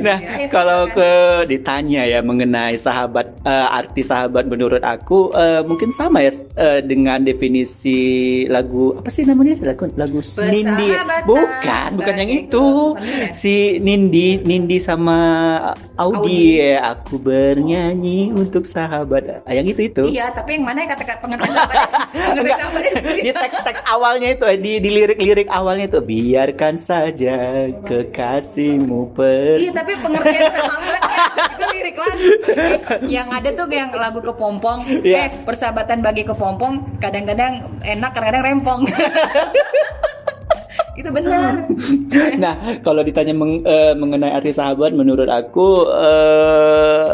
Nah, 0.02 0.18
Ayo, 0.20 0.48
kalau 0.50 0.90
ke 0.90 1.12
ditanya 1.50 2.04
ya 2.06 2.20
mengenai 2.25 2.75
sahabat 2.78 3.32
eh, 3.46 3.68
arti 3.78 4.02
sahabat 4.04 4.50
menurut 4.50 4.82
aku 4.82 5.32
eh, 5.34 5.62
mungkin 5.66 5.94
sama 5.94 6.25
ya 6.25 6.32
eh, 6.58 6.80
dengan 6.84 7.22
definisi 7.24 8.44
lagu 8.50 8.98
apa 8.98 9.10
sih 9.10 9.24
namanya? 9.25 9.62
Lagu 9.62 9.90
lagu 9.96 10.20
Nindi. 10.42 10.90
Bukan 11.25 11.90
bukan 11.98 12.16
yang 12.18 12.32
itu. 12.32 12.66
ya? 13.00 13.32
si 13.32 13.78
Nindi 13.80 14.42
Nindi 14.44 14.78
sama 14.82 15.18
Audi, 15.98 16.58
Audi. 16.58 16.62
ya 16.62 16.94
aku 16.96 17.16
bernyanyi 17.22 18.34
untuk 18.34 18.66
sahabat. 18.66 19.46
Ah, 19.46 19.54
yang 19.54 19.68
itu 19.70 19.88
itu. 19.88 20.04
Iya, 20.10 20.34
tapi 20.34 20.58
yang 20.58 20.66
mana 20.66 20.86
ya 20.86 20.88
kata 20.96 21.20
pengertian 21.22 21.54
sahabat? 21.54 21.78
Pengertian 22.34 22.58
sahabat 22.60 22.82
di 23.24 23.32
teks-teks 23.32 23.82
awalnya 23.88 24.36
itu 24.36 24.44
di 24.60 24.74
di 24.77 24.89
lirik-lirik 24.92 25.48
awalnya 25.48 25.88
itu 25.88 26.00
biarkan 26.00 26.75
saja 26.75 27.36
kekasihmu 27.82 29.15
per 29.15 29.56
Iya, 29.56 29.72
tapi 29.72 29.96
pengertian 29.96 30.51
sahabatnya 30.51 31.24
itu 31.50 31.65
lirik 31.72 31.96
lagu. 31.96 32.27
Yang 33.08 33.27
ada 33.32 33.50
tuh 33.53 33.65
yang 33.72 33.89
lagu 33.89 34.20
kepompong, 34.20 34.80
Iya. 35.01 35.15
eh 35.18 35.30
persahabatan 35.42 36.03
bagi 36.03 36.24
kepompong 36.24 37.00
kadang-kadang 37.00 37.80
enak, 37.82 38.12
kadang-kadang 38.12 38.44
rempong. 38.44 38.82
itu 40.94 41.10
benar. 41.10 41.65
Nah, 42.38 42.53
kalau 42.82 43.01
ditanya 43.01 43.34
meng- 43.34 43.63
eh, 43.63 43.94
mengenai 43.94 44.30
arti 44.32 44.51
sahabat, 44.51 44.94
menurut 44.94 45.25
aku 45.25 45.89
eh, 45.89 47.10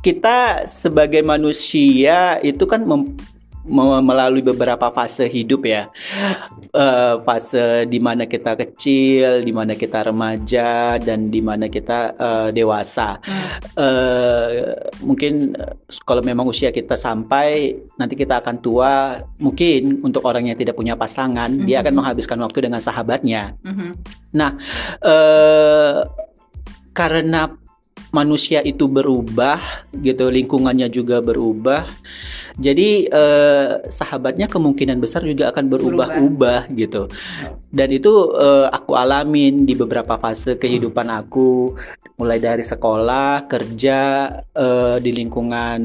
kita 0.00 0.64
sebagai 0.64 1.22
manusia 1.22 2.36
itu 2.40 2.66
kan 2.66 2.84
mem- 2.84 3.16
me- 3.16 3.33
melalui 3.66 4.44
beberapa 4.44 4.92
fase 4.92 5.24
hidup 5.26 5.64
ya, 5.64 5.88
Eh, 6.74 7.14
fase 7.22 7.86
di 7.86 8.02
mana 8.02 8.26
kita 8.26 8.58
kecil, 8.58 9.46
di 9.46 9.54
mana 9.54 9.78
kita 9.78 10.10
remaja, 10.10 10.98
dan 10.98 11.30
di 11.30 11.38
mana 11.38 11.70
kita 11.70 12.18
eh, 12.18 12.48
dewasa. 12.50 13.22
Eh, 13.78 14.74
mungkin 15.06 15.54
kalau 16.02 16.18
memang 16.26 16.50
usia 16.50 16.74
kita 16.74 16.98
sampai, 16.98 17.78
nanti 17.94 18.18
kita 18.18 18.42
akan 18.42 18.58
tua. 18.58 19.22
Mungkin 19.38 20.02
untuk 20.02 20.26
orang 20.26 20.50
yang 20.50 20.58
tidak 20.58 20.74
punya 20.74 20.98
pasangan, 20.98 21.46
dia 21.62 21.78
akan 21.78 21.94
Mhm. 21.94 21.98
menghabiskan 22.02 22.38
waktu 22.42 22.58
dengan 22.66 22.82
sahabatnya 22.82 23.54
Mhm. 23.62 23.90
eh 25.06 25.98
karena 26.90 27.50
manusia 28.14 28.62
itu 28.62 28.86
berubah 28.86 29.58
gitu 29.98 30.30
lingkungannya 30.30 30.86
juga 30.86 31.18
berubah. 31.18 31.90
Jadi 32.62 33.10
eh, 33.10 33.70
sahabatnya 33.90 34.46
kemungkinan 34.46 35.02
besar 35.02 35.26
juga 35.26 35.50
akan 35.50 35.66
berubah-ubah 35.66 36.70
gitu. 36.78 37.10
Dan 37.74 37.90
itu 37.90 38.30
eh, 38.38 38.66
aku 38.70 38.94
alamin 38.94 39.66
di 39.66 39.74
beberapa 39.74 40.14
fase 40.14 40.54
kehidupan 40.54 41.10
aku. 41.10 41.74
Mulai 42.14 42.38
dari 42.38 42.62
sekolah 42.62 43.50
kerja 43.50 44.30
eh, 44.54 44.96
di 45.02 45.10
lingkungan 45.10 45.82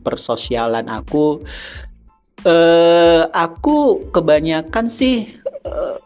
persosialan 0.00 0.88
aku. 0.88 1.44
Eh 2.48 3.22
aku 3.28 4.08
kebanyakan 4.08 4.88
sih 4.88 5.36
eh, 5.68 5.96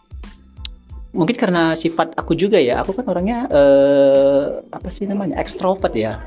mungkin 1.12 1.36
karena 1.36 1.76
sifat 1.76 2.16
aku 2.16 2.32
juga 2.32 2.56
ya 2.56 2.80
aku 2.80 2.96
kan 2.96 3.04
orangnya 3.08 3.44
eh, 3.52 4.44
apa 4.72 4.88
sih 4.88 5.04
namanya 5.04 5.36
ekstrovert 5.38 5.92
ya 5.92 6.24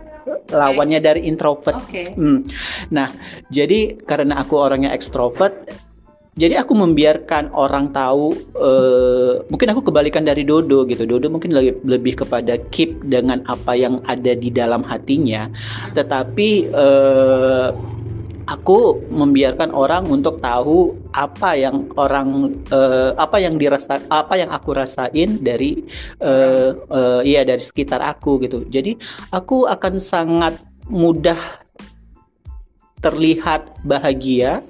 lawannya 0.50 1.00
dari 1.02 1.26
introvert 1.30 1.78
Oke. 1.78 2.14
Hmm. 2.18 2.46
Nah, 2.90 3.10
jadi 3.50 3.98
karena 4.06 4.42
aku 4.42 4.58
orangnya 4.58 4.90
ekstrovert, 4.94 5.54
jadi 6.36 6.60
aku 6.62 6.74
membiarkan 6.76 7.54
orang 7.54 7.94
tahu. 7.94 8.34
eh, 8.58 9.34
mungkin 9.48 9.68
aku 9.72 9.86
kebalikan 9.90 10.26
dari 10.26 10.42
Dodo 10.44 10.84
gitu. 10.90 11.06
Dodo 11.06 11.30
mungkin 11.30 11.54
lebih, 11.54 11.82
lebih 11.86 12.26
kepada 12.26 12.58
keep 12.74 13.06
dengan 13.06 13.46
apa 13.46 13.78
yang 13.78 14.02
ada 14.10 14.34
di 14.34 14.50
dalam 14.50 14.82
hatinya, 14.82 15.48
tetapi 15.94 16.50
eh, 16.74 17.70
aku 18.46 19.02
membiarkan 19.10 19.74
orang 19.74 20.06
untuk 20.06 20.38
tahu 20.42 20.94
apa 21.14 21.58
yang 21.58 21.90
orang 21.98 22.54
eh, 22.70 23.12
apa 23.18 23.38
yang 23.42 23.58
dirasa 23.58 24.02
apa 24.10 24.38
yang 24.38 24.54
aku 24.54 24.78
rasain 24.78 25.42
dari 25.42 25.82
eh, 26.22 26.72
eh, 26.74 27.22
iya 27.26 27.42
dari 27.42 27.62
sekitar 27.62 28.02
aku 28.02 28.42
gitu. 28.46 28.66
Jadi 28.70 28.98
aku 29.34 29.66
akan 29.66 29.98
sangat 29.98 30.62
mudah 30.86 31.38
terlihat 33.02 33.70
bahagia, 33.86 34.66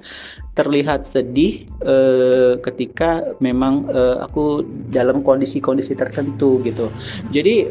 terlihat 0.56 1.04
sedih 1.08 1.68
eh, 1.84 2.60
ketika 2.64 3.36
memang 3.40 3.88
eh, 3.92 4.16
aku 4.24 4.64
dalam 4.88 5.20
kondisi-kondisi 5.20 5.96
tertentu 5.96 6.60
gitu. 6.64 6.88
Jadi 7.32 7.68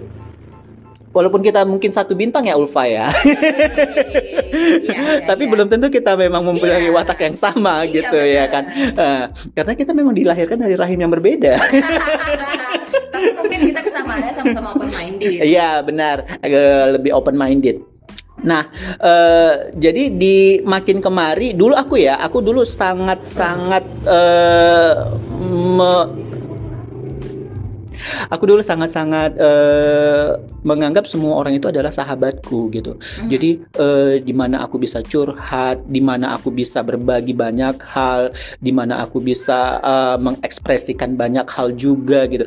walaupun 1.15 1.39
kita 1.39 1.63
mungkin 1.63 1.89
satu 1.89 2.12
bintang 2.12 2.43
ya 2.43 2.60
Ulfa 2.60 2.84
ya, 2.84 3.07
Iya, 3.15 4.84
iya, 4.84 5.24
tapi 5.24 5.48
iya. 5.48 5.51
belum 5.55 5.67
tentu 5.67 5.88
kita 5.88 6.19
memang 6.19 6.43
mempunyai 6.43 6.86
Iya. 6.86 6.91
watak 6.91 7.24
yang 7.24 7.34
sama 7.34 7.88
Iya, 7.88 7.91
gitu 7.95 8.19
ya 8.19 8.45
kan. 8.51 8.63
Eh, 8.75 9.24
karena 9.55 9.74
kita 9.74 9.91
memang 9.91 10.12
dilahirkan 10.12 10.60
dari 10.60 10.75
rahim 10.75 11.00
yang 11.00 11.12
berbeda. 11.12 11.55
Tapi 13.15 13.27
mungkin 13.31 13.60
kita 13.65 13.79
kesamaannya 13.81 14.31
sama-sama 14.36 14.67
open 14.75 14.91
minded. 14.91 15.39
Iya 15.39 15.79
benar, 15.81 16.17
agak 16.43 17.00
lebih 17.00 17.12
open 17.15 17.36
minded. 17.36 17.79
Nah, 18.36 18.67
eh, 19.00 19.53
jadi 19.74 20.12
di 20.12 20.38
makin 20.62 21.00
kemari, 21.00 21.55
dulu 21.55 21.72
aku 21.74 21.95
ya, 21.98 22.19
aku 22.19 22.43
dulu 22.43 22.67
sangat 22.67 23.24
sangat 23.24 23.88
eh, 24.03 24.93
me- 25.39 26.12
aku 28.29 28.43
dulu 28.50 28.62
sangat 28.62 28.93
sangat 28.93 29.35
eh, 29.38 30.38
menganggap 30.62 31.05
semua 31.09 31.38
orang 31.39 31.57
itu 31.57 31.69
adalah 31.69 31.91
sahabatku 31.91 32.69
gitu. 32.74 32.97
Mhm. 32.97 33.29
Jadi 33.29 33.50
eh, 33.62 34.13
di 34.21 34.33
mana 34.33 34.65
aku 34.65 34.81
bisa 34.81 35.01
curhat, 35.05 35.83
di 35.88 36.01
mana 36.01 36.38
aku 36.38 36.50
bisa 36.51 36.81
berbagi 36.81 37.33
banyak 37.35 37.77
hal, 37.85 38.33
di 38.62 38.71
mana 38.71 39.01
aku 39.03 39.21
bisa 39.21 39.79
eh, 39.81 40.17
mengekspresikan 40.21 41.17
banyak 41.17 41.45
hal 41.50 41.74
juga 41.75 42.25
gitu. 42.29 42.45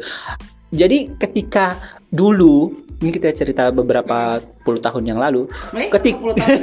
Jadi 0.68 1.16
ketika 1.16 1.76
dulu 2.08 2.72
ini 2.98 3.14
kita 3.14 3.30
cerita 3.30 3.70
beberapa 3.70 4.42
puluh 4.66 4.82
tahun 4.82 5.06
yang 5.06 5.22
lalu. 5.22 5.46
Eh, 5.70 5.86
Ketik- 5.86 6.18
40 6.18 6.34
tahun 6.34 6.58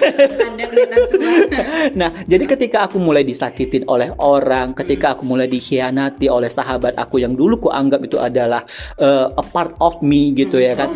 Anda 0.52 0.66
kelihatan 0.68 1.00
tua. 1.08 1.32
Nah, 2.00 2.10
jadi 2.28 2.44
ketika 2.44 2.78
aku 2.92 3.00
mulai 3.00 3.24
disakitin 3.24 3.88
oleh 3.88 4.12
orang, 4.20 4.76
ketika 4.76 5.16
aku 5.16 5.24
mulai 5.24 5.48
dikhianati 5.48 6.28
oleh 6.28 6.52
sahabat 6.52 7.00
aku 7.00 7.24
yang 7.24 7.40
dulu 7.40 7.56
ku 7.58 7.70
anggap 7.72 8.04
itu 8.04 8.20
adalah 8.20 8.68
eh, 9.00 9.32
a 9.32 9.44
part 9.48 9.80
of 9.80 10.04
me 10.04 10.36
gitu 10.36 10.60
ya 10.60 10.76
kan. 10.76 10.92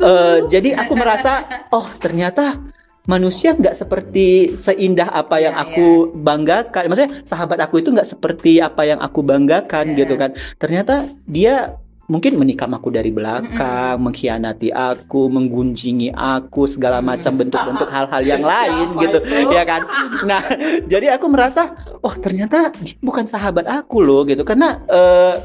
Eh, 0.00 0.48
jadi 0.48 0.80
aku 0.80 0.96
merasa, 0.96 1.44
oh 1.68 1.84
ternyata 2.00 2.56
manusia 3.04 3.52
nggak 3.52 3.76
seperti 3.76 4.56
seindah 4.56 5.12
apa 5.12 5.36
yang 5.36 5.52
Iya, 5.52 5.64
aku 5.68 5.86
banggakan. 6.16 6.88
Maksudnya 6.88 7.12
sahabat 7.28 7.60
aku 7.60 7.84
itu 7.84 7.92
nggak 7.92 8.08
seperti 8.08 8.60
apa 8.60 8.88
yang 8.88 9.04
aku 9.04 9.20
banggakan 9.20 9.92
Iya. 9.92 9.98
gitu 10.00 10.14
kan. 10.16 10.32
Ternyata 10.56 11.04
dia 11.28 11.76
mungkin 12.08 12.40
menikam 12.40 12.72
aku 12.72 12.88
dari 12.88 13.12
belakang, 13.12 14.00
mengkhianati 14.00 14.72
aku, 14.72 15.28
menggunjingi 15.28 16.08
aku, 16.10 16.64
segala 16.64 16.98
macam 16.98 17.36
bentuk-bentuk 17.36 17.84
hal-hal 17.86 18.22
yang 18.24 18.40
lain 18.56 18.86
Apa 18.96 19.00
gitu, 19.04 19.18
itu? 19.20 19.52
ya 19.52 19.62
kan? 19.62 19.82
Nah, 20.24 20.40
jadi 20.92 21.14
aku 21.14 21.28
merasa, 21.28 21.76
oh 22.00 22.16
ternyata 22.16 22.72
dia 22.80 22.96
bukan 22.98 23.28
sahabat 23.28 23.68
aku 23.68 24.00
loh 24.00 24.24
gitu, 24.24 24.40
karena 24.40 24.80
eh, 24.88 25.36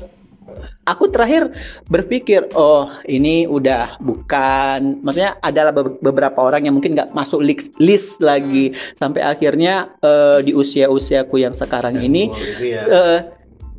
aku 0.84 1.08
terakhir 1.08 1.52
berpikir, 1.86 2.48
oh 2.56 2.88
ini 3.04 3.44
udah 3.44 4.00
bukan, 4.00 5.04
maksudnya 5.04 5.36
adalah 5.40 5.72
be- 5.72 6.00
beberapa 6.00 6.40
orang 6.40 6.64
yang 6.64 6.76
mungkin 6.76 6.96
nggak 6.96 7.12
masuk 7.12 7.44
list, 7.44 7.76
list 7.76 8.20
lagi, 8.20 8.72
sampai 8.96 9.20
akhirnya 9.20 10.00
eh, 10.00 10.40
di 10.40 10.56
usia-usiaku 10.56 11.40
yang 11.40 11.52
sekarang 11.52 12.00
ini 12.00 12.32
Gitu 12.32 12.72
ya. 12.72 12.82
eh, 12.88 13.20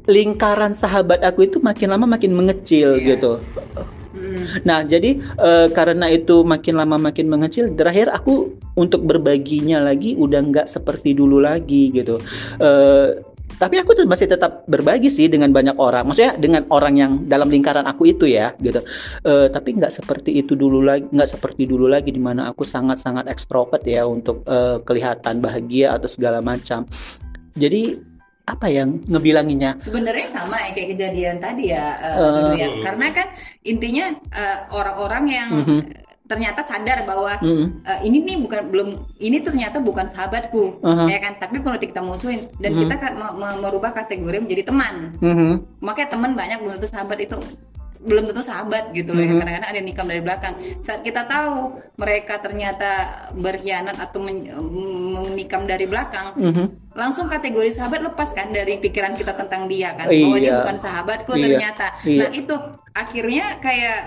lingkaran 0.04 0.76
sahabat 0.76 1.24
aku 1.24 1.48
itu 1.48 1.58
makin 1.64 1.92
lama 1.92 2.04
makin 2.04 2.36
mengecil 2.36 3.00
Iya. 3.00 3.16
gitu. 3.16 3.32
Hmm. 4.14 4.62
Nah, 4.62 4.86
jadi 4.86 5.18
eh, 5.18 5.68
karena 5.74 6.06
itu 6.06 6.46
makin 6.46 6.78
lama 6.78 6.96
makin 7.10 7.26
mengecil, 7.26 7.74
terakhir 7.74 8.12
aku 8.14 8.54
untuk 8.78 9.02
berbaginya 9.02 9.82
lagi 9.82 10.14
udah 10.14 10.40
nggak 10.54 10.66
seperti 10.70 11.18
dulu 11.18 11.42
lagi 11.42 11.90
gitu. 11.90 12.22
Eh, 12.62 13.08
tapi 13.54 13.78
aku 13.78 13.94
tuh 13.94 14.06
masih 14.06 14.26
tetap 14.26 14.66
berbagi 14.66 15.10
sih 15.10 15.30
dengan 15.30 15.50
banyak 15.54 15.78
orang. 15.78 16.10
Maksudnya 16.10 16.34
dengan 16.38 16.62
orang 16.74 16.94
yang 16.98 17.12
dalam 17.26 17.50
lingkaran 17.50 17.86
aku 17.86 18.10
itu 18.10 18.26
ya, 18.30 18.54
gitu. 18.62 18.82
Eh, 19.26 19.46
tapi 19.50 19.78
nggak 19.78 19.94
seperti 19.94 20.30
itu 20.42 20.54
dulu 20.54 20.82
lagi, 20.82 21.06
nggak 21.10 21.30
seperti 21.38 21.66
dulu 21.66 21.90
lagi 21.90 22.14
di 22.14 22.22
mana 22.22 22.50
aku 22.50 22.62
sangat-sangat 22.62 23.26
ekstrovert 23.30 23.82
ya 23.82 24.06
untuk 24.06 24.46
eh, 24.46 24.78
kelihatan 24.86 25.42
bahagia 25.42 25.94
atau 25.94 26.06
segala 26.06 26.38
macam. 26.38 26.86
Jadi 27.54 28.13
apa 28.44 28.66
yang 28.68 29.00
ngebilanginnya? 29.08 29.80
Sebenarnya 29.80 30.28
sama 30.28 30.60
ya 30.60 30.76
kayak 30.76 30.88
kejadian 30.96 31.36
tadi 31.40 31.72
ya, 31.72 31.96
eh, 31.96 32.12
Eh. 32.12 32.30
dulu 32.30 32.54
ya. 32.54 32.68
Karena 32.84 33.06
kan 33.10 33.26
intinya 33.64 34.04
eh, 34.12 34.58
orang-orang 34.68 35.24
yang 35.26 35.50
Mhm. 35.64 35.80
ternyata 36.24 36.60
sadar 36.60 37.04
bahwa 37.04 37.36
Mm-mm. 37.40 37.84
eh, 37.84 38.00
ini 38.04 38.20
nih 38.20 38.36
bukan 38.40 38.60
belum 38.68 38.88
ini 39.16 39.40
ternyata 39.40 39.80
bukan 39.80 40.08
sahabatku, 40.08 40.80
Aha. 40.80 41.04
ya 41.08 41.20
kan? 41.20 41.36
Tapi 41.36 41.60
kalau 41.60 41.76
kita 41.76 42.00
musuhin 42.00 42.48
dan 42.60 42.76
Mhm. 42.76 42.80
kita 42.84 42.94
kan 42.96 43.12
me- 43.14 43.34
me- 43.34 43.60
merubah 43.60 43.92
kategori 43.92 44.40
menjadi 44.40 44.68
teman. 44.68 45.16
Mhm. 45.20 45.80
Makanya 45.80 46.08
teman 46.10 46.32
banyak 46.32 46.60
belum 46.60 46.76
tentu 46.76 46.88
sahabat 46.88 47.20
itu 47.20 47.40
belum 48.04 48.28
tentu 48.28 48.40
sahabat 48.40 48.92
gitu 48.92 49.10
loh 49.10 49.20
ya 49.20 49.32
Mhm. 49.32 49.40
kadang-kadang 49.40 49.70
ada 49.70 49.80
nikam 49.80 50.04
dari 50.04 50.20
belakang 50.20 50.54
saat 50.78 51.00
kita 51.00 51.24
tahu 51.24 51.72
mereka 51.96 52.36
ternyata 52.36 52.90
berkhianat 53.32 53.96
atau 53.96 54.20
men- 54.20 54.44
menikam 55.14 55.64
dari 55.64 55.84
belakang 55.84 56.36
Mhm. 56.36 56.64
langsung 56.92 57.26
kategori 57.26 57.72
sahabat 57.72 58.04
lepas 58.04 58.30
kan 58.30 58.48
dari 58.48 58.76
pikiran 58.76 59.12
kita 59.12 59.32
tentang 59.34 59.66
dia 59.66 59.96
kan 59.96 60.06
Iya. 60.06 60.20
bahwa 60.22 60.36
dia 60.38 60.52
bukan 60.54 60.76
sahabatku 60.78 61.32
Iya. 61.32 61.42
ternyata 61.42 61.86
Iya. 62.04 62.20
nah 62.20 62.28
itu 62.30 62.54
akhirnya 62.94 63.44
kayak 63.58 63.98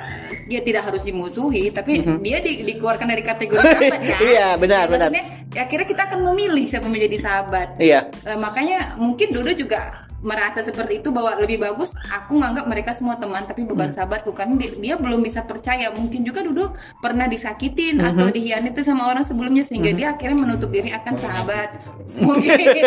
dia 0.46 0.62
tidak 0.62 0.84
harus 0.86 1.04
dimusuhi 1.04 1.68
tapi 1.70 2.00
Mhm. 2.00 2.22
dia 2.22 2.38
di- 2.40 2.64
dikeluarkan 2.64 3.08
dari 3.08 3.24
kategori 3.26 3.66
sahabat 3.68 4.02
kan 4.06 4.20
Iya, 4.30 4.48
benar, 4.56 4.86
Ya, 4.86 4.92
benar. 4.94 5.10
maksudnya 5.10 5.24
ya, 5.52 5.62
akhirnya 5.66 5.88
kita 5.90 6.02
akan 6.06 6.20
memilih 6.24 6.64
siapa 6.64 6.88
menjadi 6.88 7.18
sahabat 7.18 7.68
Iya. 7.76 8.14
Eh, 8.24 8.38
makanya 8.38 8.96
mungkin 8.96 9.34
Dodo 9.34 9.52
juga 9.52 10.07
merasa 10.18 10.66
seperti 10.66 11.00
itu 11.00 11.14
bahwa 11.14 11.38
lebih 11.38 11.62
bagus 11.62 11.94
aku 12.10 12.36
nganggap 12.36 12.66
mereka 12.66 12.92
semua 12.92 13.16
teman 13.16 13.46
tapi 13.46 13.62
Hmm. 13.64 13.70
bukan. 13.70 13.90
Sahabatku 13.94 14.34
karena 14.34 14.58
dia, 14.58 14.72
dia 14.76 14.96
belum 14.96 15.22
bisa 15.22 15.42
percaya. 15.42 15.90
Mungkin 15.90 16.22
juga 16.22 16.42
Dodo 16.42 16.74
pernah 16.98 17.26
disakitin 17.26 17.98
Mhm. 17.98 18.08
atau 18.08 18.26
dihianati 18.30 18.82
sama 18.82 19.08
orang 19.08 19.22
sebelumnya 19.22 19.62
sehingga 19.62 19.92
dia 19.92 20.14
akhirnya 20.14 20.38
menutup 20.38 20.70
diri 20.70 20.90
akan 20.90 21.14
sahabat. 21.16 21.70
Mungkin 22.18 22.52
mungkin 22.58 22.84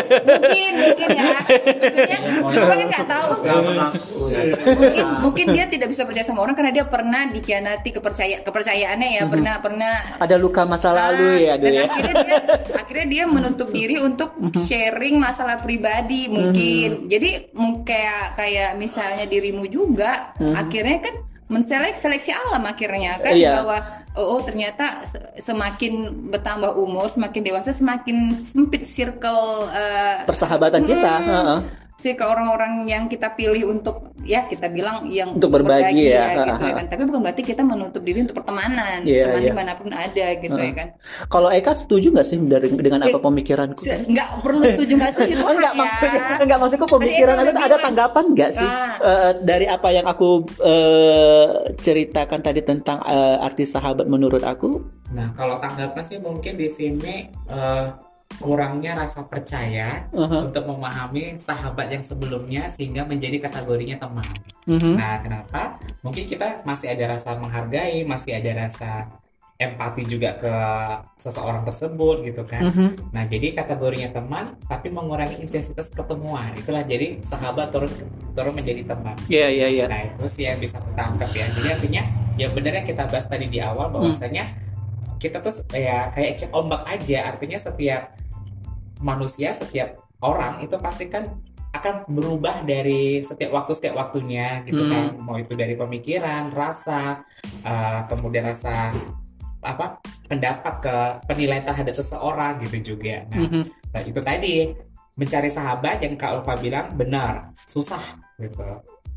mungkin 0.75 1.09
ya. 1.11 1.39
Maksudnya 1.81 2.19
kita 2.51 2.65
kan 2.67 2.87
nggak 2.89 3.07
tahu. 3.07 3.31
Mungkin 4.71 5.05
mungkin 5.23 5.47
dia 5.55 5.65
tidak 5.67 5.89
bisa 5.91 6.03
percaya 6.05 6.25
sama 6.25 6.43
orang 6.43 6.55
karena 6.55 6.73
dia 6.73 6.85
pernah 6.87 7.29
dikhianati 7.29 7.89
kepercaya 7.91 8.43
kepercayaannya 8.43 9.09
ya. 9.13 9.23
Pernah 9.27 9.55
pernah. 9.61 9.95
Ada 10.19 10.37
luka 10.37 10.63
masa 10.65 10.91
lalu 10.91 11.47
ya, 11.47 11.55
Ah, 11.55 11.57
dan 11.59 11.73
ya. 11.73 11.83
akhirnya 11.87 12.15
dia 12.23 12.37
akhirnya 12.75 13.07
dia 13.07 13.25
menutup 13.27 13.69
diri 13.71 13.97
untuk 13.99 14.35
sharing 14.65 15.17
masalah 15.19 15.61
pribadi 15.61 16.27
mungkin. 16.27 17.07
Jadi 17.07 17.20
mu- 17.53 17.83
kayak 17.83 18.35
kayak 18.35 18.71
misalnya 18.75 19.25
dirimu 19.25 19.65
juga 19.65 20.33
akhirnya 20.37 20.99
kan 21.01 21.15
menseleksi 21.47 21.99
seleksi 22.01 22.31
alam 22.31 22.63
akhirnya 22.63 23.19
kan 23.19 23.35
Iya. 23.35 23.51
bahwa 23.59 23.77
oh, 24.15 24.27
oh, 24.29 24.41
ternyata 24.41 25.03
se- 25.03 25.19
semakin 25.37 25.93
bertambah 26.31 26.73
umur 26.73 27.07
semakin 27.07 27.43
dewasa 27.43 27.71
semakin 27.71 28.17
sempit 28.47 28.87
circle 28.87 29.67
eh, 29.69 30.23
Persahabatan 30.25 30.83
kita. 30.85 31.13
Hmm. 31.19 31.59
Heeh. 32.01 32.03
circle 32.03 32.27
orang-orang 32.27 32.73
yang 32.85 33.05
kita 33.07 33.29
pilih 33.31 33.69
untuk 33.69 34.09
ya 34.21 34.45
kita 34.45 34.67
bilang 34.67 35.05
yang 35.07 35.33
Untuk 35.33 35.53
berbagi 35.53 36.09
ya, 36.09 36.33
gitu 36.39 36.53
ha, 36.55 36.61
ya 36.63 36.73
kan 36.75 36.87
tapi 36.87 37.03
bukan 37.05 37.21
berarti 37.21 37.43
kita 37.43 37.61
menutup 37.61 38.01
diri 38.01 38.21
untuk 38.21 38.37
pertemanan 38.37 39.01
Iya, 39.03 39.25
teman 39.27 39.39
iya. 39.39 39.47
di 39.47 39.55
mana 39.55 39.73
pun 39.75 39.89
ada 39.91 40.27
gitu 40.35 40.53
Ha. 40.53 40.63
ya 40.63 40.73
kan 40.75 40.89
Kalau 41.27 41.49
Eka 41.49 41.73
setuju 41.73 42.07
nggak 42.11 42.27
sih 42.27 42.37
dari, 42.41 42.69
dengan 42.71 43.01
apa 43.03 43.13
Eh, 43.13 43.23
pemikiranku? 43.23 43.81
Nggak 43.83 44.29
perlu 44.41 44.65
setuju 44.67 44.93
nggak 44.95 45.13
setuju 45.13 45.33
itu 45.37 45.45
enggak 45.47 45.61
hak 45.67 45.75
ya. 45.75 45.81
maksudnya 45.81 46.21
enggak 46.41 46.59
maksudku 46.59 46.87
pemikiran 46.87 47.35
Eka 47.35 47.43
tuh 47.43 47.53
ada 47.53 47.61
bilang. 47.67 47.83
tanggapan 47.83 48.25
nggak 48.31 48.51
sih 48.53 48.69
Ah. 48.71 48.93
eh, 49.01 49.33
dari 49.43 49.67
apa 49.67 49.89
yang 49.91 50.07
aku 50.07 50.29
eh, 50.61 51.47
ceritakan 51.77 52.41
tadi 52.41 52.61
tentang 52.63 52.99
eh, 53.05 53.37
arti 53.41 53.65
sahabat 53.65 54.07
menurut 54.07 54.41
aku? 54.43 54.81
Nah, 55.11 55.35
kalau 55.35 55.59
tanggapan 55.59 56.03
sih 56.03 56.19
mungkin 56.19 56.55
di 56.55 56.69
sini 56.69 57.15
eh, 57.47 57.85
kurangnya 58.39 58.97
rasa 58.97 59.27
percaya 59.27 60.07
Uh-huh. 60.15 60.49
untuk 60.49 60.65
memahami 60.65 61.37
sahabat 61.37 61.91
yang 61.93 62.05
sebelumnya 62.05 62.71
sehingga 62.71 63.05
menjadi 63.05 63.51
kategorinya 63.51 64.01
teman. 64.01 64.27
Mhm. 64.65 64.95
Nah, 64.97 65.17
kenapa? 65.21 65.61
Mungkin 66.01 66.25
kita 66.31 66.63
masih 66.63 66.95
ada 66.95 67.17
rasa 67.19 67.37
menghargai, 67.37 68.07
masih 68.07 68.39
ada 68.39 68.67
rasa 68.67 69.07
empati 69.61 70.09
juga 70.09 70.41
ke 70.41 70.49
seseorang 71.21 71.69
tersebut 71.69 72.25
gitu 72.25 72.49
kan. 72.49 72.65
Mhm. 72.65 73.13
Nah, 73.13 73.29
jadi 73.29 73.53
kategorinya 73.53 74.09
teman 74.09 74.57
tapi 74.65 74.89
mengurangi 74.89 75.37
intensitas 75.37 75.93
pertemuan. 75.93 76.57
Itulah 76.57 76.81
jadi 76.89 77.21
sahabat 77.21 77.69
turun 77.69 77.93
turun 78.33 78.57
menjadi 78.57 78.97
teman. 78.97 79.21
Iya, 79.29 79.53
iya, 79.53 79.67
iya. 79.69 79.85
Nah, 79.85 80.01
itu 80.09 80.25
sih 80.33 80.49
yang 80.49 80.57
bisa 80.57 80.81
ketangkep 80.81 81.31
ya. 81.37 81.47
Jadi 81.61 81.69
artinya 81.77 82.03
ya 82.41 82.49
benar 82.49 82.73
yang 82.81 82.89
kita 82.89 83.05
bahas 83.05 83.29
tadi 83.29 83.53
di 83.53 83.61
awal 83.61 83.93
bahwasanya 83.93 84.49
kita 85.21 85.45
tuh 85.45 85.53
ya 85.77 86.09
kayak 86.17 86.41
cek 86.41 86.51
ombak 86.57 86.81
aja. 86.89 87.37
Artinya 87.37 87.61
setiap 87.61 88.17
manusia, 89.01 89.51
setiap 89.57 90.05
orang 90.21 90.63
itu 90.65 90.77
pasti 90.77 91.09
kan 91.09 91.41
akan 91.71 92.03
berubah 92.11 92.67
dari 92.67 93.23
setiap 93.23 93.55
waktu 93.55 93.73
setiap 93.79 93.95
waktunya 93.97 94.61
gitu 94.67 94.83
Hmm. 94.83 94.91
kan. 94.91 95.05
Mau 95.23 95.37
itu 95.39 95.55
dari 95.55 95.79
pemikiran, 95.79 96.51
rasa, 96.51 97.23
uh, 97.63 98.05
kemudian 98.11 98.47
rasa 98.51 98.91
apa 99.61 100.01
pendapat 100.27 100.75
ke 100.81 100.97
penilaian 101.29 101.63
terhadap 101.63 101.95
seseorang 101.95 102.59
gitu 102.65 102.97
juga. 102.97 103.29
Nah, 103.29 103.45
Mhm. 103.45 103.63
Nah, 103.91 104.03
itu 104.07 104.21
tadi 104.23 104.55
mencari 105.19 105.51
sahabat 105.53 106.01
yang 106.01 106.15
Kak 106.17 106.41
Ulfa 106.41 106.55
bilang 106.57 106.95
benar, 106.97 107.53
susah 107.67 108.01
gitu. 108.41 108.63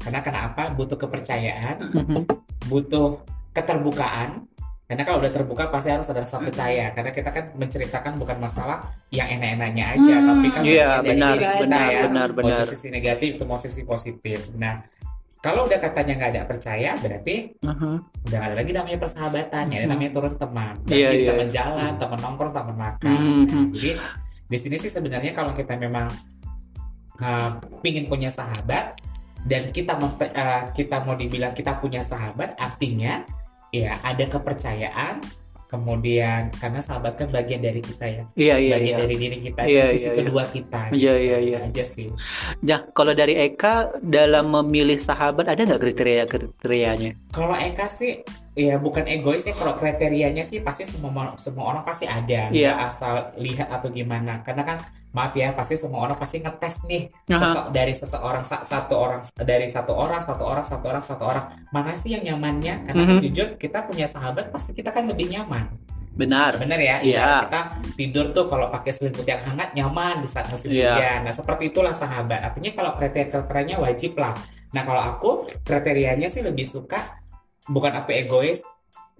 Karena 0.04 0.20
kenapa? 0.20 0.74
Butuh 0.76 1.00
kepercayaan, 1.00 1.78
Mhm. 1.96 2.28
butuh 2.68 3.24
keterbukaan. 3.56 4.50
Karena 4.84 5.04
kalau 5.08 5.24
udah 5.24 5.32
terbuka 5.32 5.72
pasti 5.72 5.90
harus 5.90 6.12
ada 6.12 6.22
rasa 6.28 6.44
percaya. 6.44 6.92
Karena 6.92 7.12
kita 7.16 7.30
kan 7.32 7.46
menceritakan 7.56 8.20
bukan 8.20 8.38
masalah 8.38 8.92
yang 9.10 9.32
enak-enaknya 9.32 9.86
aja, 9.96 10.16
Hmm. 10.20 10.28
tapi 10.28 10.48
kan 10.52 10.62
Iya, 10.62 10.90
dari 11.00 11.08
benar, 11.08 11.34
diri 11.34 11.46
kita 11.48 11.62
benar, 11.64 11.88
ya. 11.88 12.02
benar, 12.04 12.28
Mau 12.30 12.38
benar. 12.44 12.60
itu 12.60 12.72
sisi 12.76 12.88
negatif, 12.92 13.30
itu 13.40 13.44
mau 13.48 13.58
sisi 13.58 13.82
positif. 13.84 14.40
Nah, 14.54 14.84
kalau 15.40 15.64
udah 15.66 15.80
katanya 15.80 16.14
nggak 16.20 16.32
ada 16.36 16.44
percaya, 16.44 16.92
berarti 17.00 17.36
Mhm. 17.64 17.94
udah 18.28 18.38
nggak 18.38 18.50
ada 18.52 18.58
lagi 18.60 18.72
namanya 18.72 19.00
persahabatan, 19.00 19.64
ya 19.72 19.80
Hmm. 19.82 19.90
namanya 19.90 20.12
turun 20.12 20.36
teman. 20.36 20.74
Iya, 20.86 21.08
Jadi 21.10 21.24
iya. 21.24 21.30
teman 21.32 21.48
jalan, 21.50 21.92
teman 21.96 22.20
nongkrong, 22.20 22.54
teman 22.54 22.76
makan. 22.76 23.20
Mhm. 23.48 23.64
Jadi 23.72 23.92
di 24.44 24.58
sini 24.60 24.76
sih 24.78 24.92
sebenarnya 24.92 25.32
kalau 25.32 25.56
kita 25.56 25.80
memang 25.80 26.12
uh, 27.18 27.50
pingin 27.80 28.06
punya 28.06 28.28
sahabat 28.28 29.00
dan 29.44 29.70
kita 29.70 29.96
mempe- 29.96 30.34
uh, 30.34 30.70
kita 30.72 31.04
mau 31.08 31.16
dibilang 31.16 31.54
kita 31.54 31.78
punya 31.78 32.04
sahabat, 32.04 32.56
artinya 32.58 33.24
ya 33.74 33.98
ada 34.06 34.24
kepercayaan. 34.30 35.20
Kemudian 35.74 36.54
karena 36.62 36.86
sahabat 36.86 37.18
kan 37.18 37.34
bagian 37.34 37.58
dari 37.58 37.82
kita 37.82 38.06
ya, 38.06 38.24
Iya, 38.38 38.56
iya, 38.62 38.74
bagian 38.78 38.94
iya. 38.94 39.02
dari 39.02 39.16
diri 39.18 39.38
kita, 39.42 39.62
Iya, 39.66 39.90
sisi 39.90 40.06
iya, 40.06 40.12
iya. 40.14 40.18
kedua 40.22 40.44
kita. 40.46 40.82
Iya, 40.94 41.14
iya, 41.18 41.38
iya. 41.42 41.58
Itu 41.66 41.70
aja 41.74 41.84
sih. 41.90 42.08
Nah, 42.62 42.80
kalau 42.94 43.18
dari 43.18 43.34
Eka 43.42 43.98
dalam 44.06 44.54
memilih 44.54 45.02
sahabat 45.02 45.50
ada 45.50 45.66
nggak 45.66 45.82
kriteria-kriterianya? 45.82 47.18
Kalau 47.34 47.58
Eka 47.58 47.90
sih 47.90 48.22
ya 48.54 48.78
bukan 48.78 49.10
egois 49.10 49.50
ya 49.50 49.58
kalau 49.58 49.74
kriterianya 49.74 50.46
sih 50.46 50.62
pasti 50.62 50.86
semua 50.86 51.34
semua 51.42 51.74
orang 51.74 51.82
pasti 51.82 52.06
ada 52.06 52.54
Iya. 52.54 52.78
asal 52.86 53.34
lihat 53.42 53.74
atau 53.74 53.90
gimana 53.90 54.46
karena 54.46 54.62
kan 54.62 54.78
maaf 55.14 55.32
ya 55.32 55.54
pasti 55.54 55.78
semua 55.78 56.04
orang 56.04 56.18
pasti 56.18 56.42
ngetes 56.42 56.82
nih 56.84 57.06
sese- 57.24 57.70
dari 57.70 57.94
seseorang 57.94 58.44
sa- 58.44 58.66
satu 58.66 58.94
orang 58.94 59.22
dari 59.38 59.70
satu 59.70 59.94
orang 59.94 60.20
satu 60.20 60.44
orang 60.44 60.66
satu 60.66 60.86
orang 60.86 61.04
satu 61.04 61.24
orang 61.24 61.46
mana 61.70 61.94
sih 61.94 62.12
yang 62.12 62.26
nyamannya 62.26 62.84
karena 62.84 63.04
Mhm. 63.08 63.20
jujur 63.22 63.48
kita 63.56 63.86
punya 63.86 64.06
sahabat 64.06 64.50
pasti 64.50 64.74
kita 64.74 64.90
kan 64.90 65.06
lebih 65.06 65.30
nyaman 65.30 65.70
Benar. 66.14 66.58
bener 66.58 66.78
ya 66.78 66.98
Iya. 67.00 67.46
kita 67.46 67.62
tidur 67.94 68.26
tuh 68.30 68.46
kalau 68.46 68.70
pakai 68.70 68.90
selimut 68.92 69.22
yang 69.24 69.42
hangat 69.44 69.74
nyaman 69.74 70.22
di 70.22 70.30
saat 70.30 70.46
musim 70.46 70.70
Iya. 70.70 70.90
hujan 70.92 71.20
nah 71.24 71.34
seperti 71.34 71.70
itulah 71.70 71.94
sahabat 71.94 72.42
artinya 72.44 72.74
kalau 72.74 72.92
kriteria 72.94 73.30
kriterianya 73.30 73.78
wajib 73.78 74.18
lah 74.18 74.34
nah 74.74 74.82
kalau 74.82 75.02
aku 75.04 75.30
kriterianya 75.62 76.26
sih 76.26 76.42
lebih 76.42 76.66
suka 76.66 77.22
bukan 77.66 77.94
aku 77.96 78.12
egois 78.12 78.66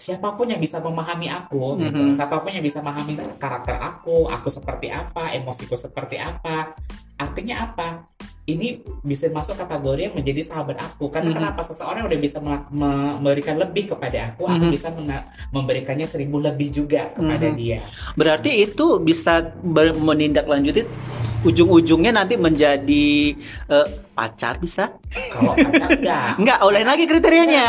siapa 0.04 0.36
pun 0.36 0.52
yang 0.52 0.60
bisa 0.60 0.84
memahami 0.84 1.32
aku 1.32 1.80
gitu. 1.80 1.96
Mhm. 1.96 2.16
siapa 2.20 2.44
pun 2.44 2.52
yang 2.52 2.60
bisa 2.60 2.84
memahami 2.84 3.16
karakter 3.40 3.80
aku 3.80 4.28
aku 4.28 4.52
seperti 4.52 4.92
apa 4.92 5.32
emosiku 5.32 5.80
seperti 5.80 6.20
apa 6.20 6.76
artinya 7.16 7.72
apa 7.72 8.04
ini 8.44 8.84
bisa 9.00 9.32
masuk 9.32 9.56
kategori 9.56 10.12
yang 10.12 10.16
menjadi 10.20 10.44
sahabat 10.44 10.76
aku 10.76 11.08
karena 11.08 11.32
Mhm. 11.32 11.38
kenapa 11.40 11.62
seseorang 11.64 12.04
udah 12.04 12.20
bisa 12.20 12.44
memberikan 12.44 13.56
lebih 13.56 13.96
kepada 13.96 14.36
aku 14.36 14.44
aku 14.44 14.68
Mhm. 14.68 14.74
bisa 14.76 14.92
memberikannya 15.56 16.04
seribu 16.04 16.44
lebih 16.44 16.68
juga 16.68 17.08
kepada 17.16 17.48
Mhm. 17.48 17.56
dia 17.56 17.80
Berarti 18.20 18.68
itu 18.68 19.00
bisa 19.00 19.56
menindaklanjuti 19.96 20.84
ujung-ujungnya 21.44 22.16
nanti 22.16 22.36
menjadi 22.36 23.36
eh, 23.70 23.88
pacar 24.14 24.58
bisa? 24.58 24.96
kalau 25.30 25.54
pacar 25.54 25.90
enggak 25.92 26.30
Enggak, 26.42 26.58
olahin 26.62 26.88
lagi 26.88 27.06
kriterianya. 27.06 27.68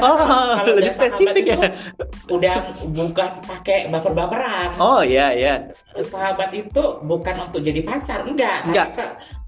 Oh, 0.00 0.16
kalau 0.16 0.74
lebih 0.74 0.88
spesifik 0.88 1.44
ya. 1.44 1.58
udah 2.28 2.56
bukan 2.88 3.30
pakai 3.42 3.88
baper-baperan 3.88 4.76
Oh 4.78 5.00
iya 5.00 5.32
iya. 5.32 5.54
sahabat 5.98 6.54
itu 6.54 6.82
bukan 7.02 7.34
untuk 7.50 7.60
jadi 7.60 7.82
pacar 7.82 8.22
enggak 8.22 8.62
Enggak. 8.64 8.88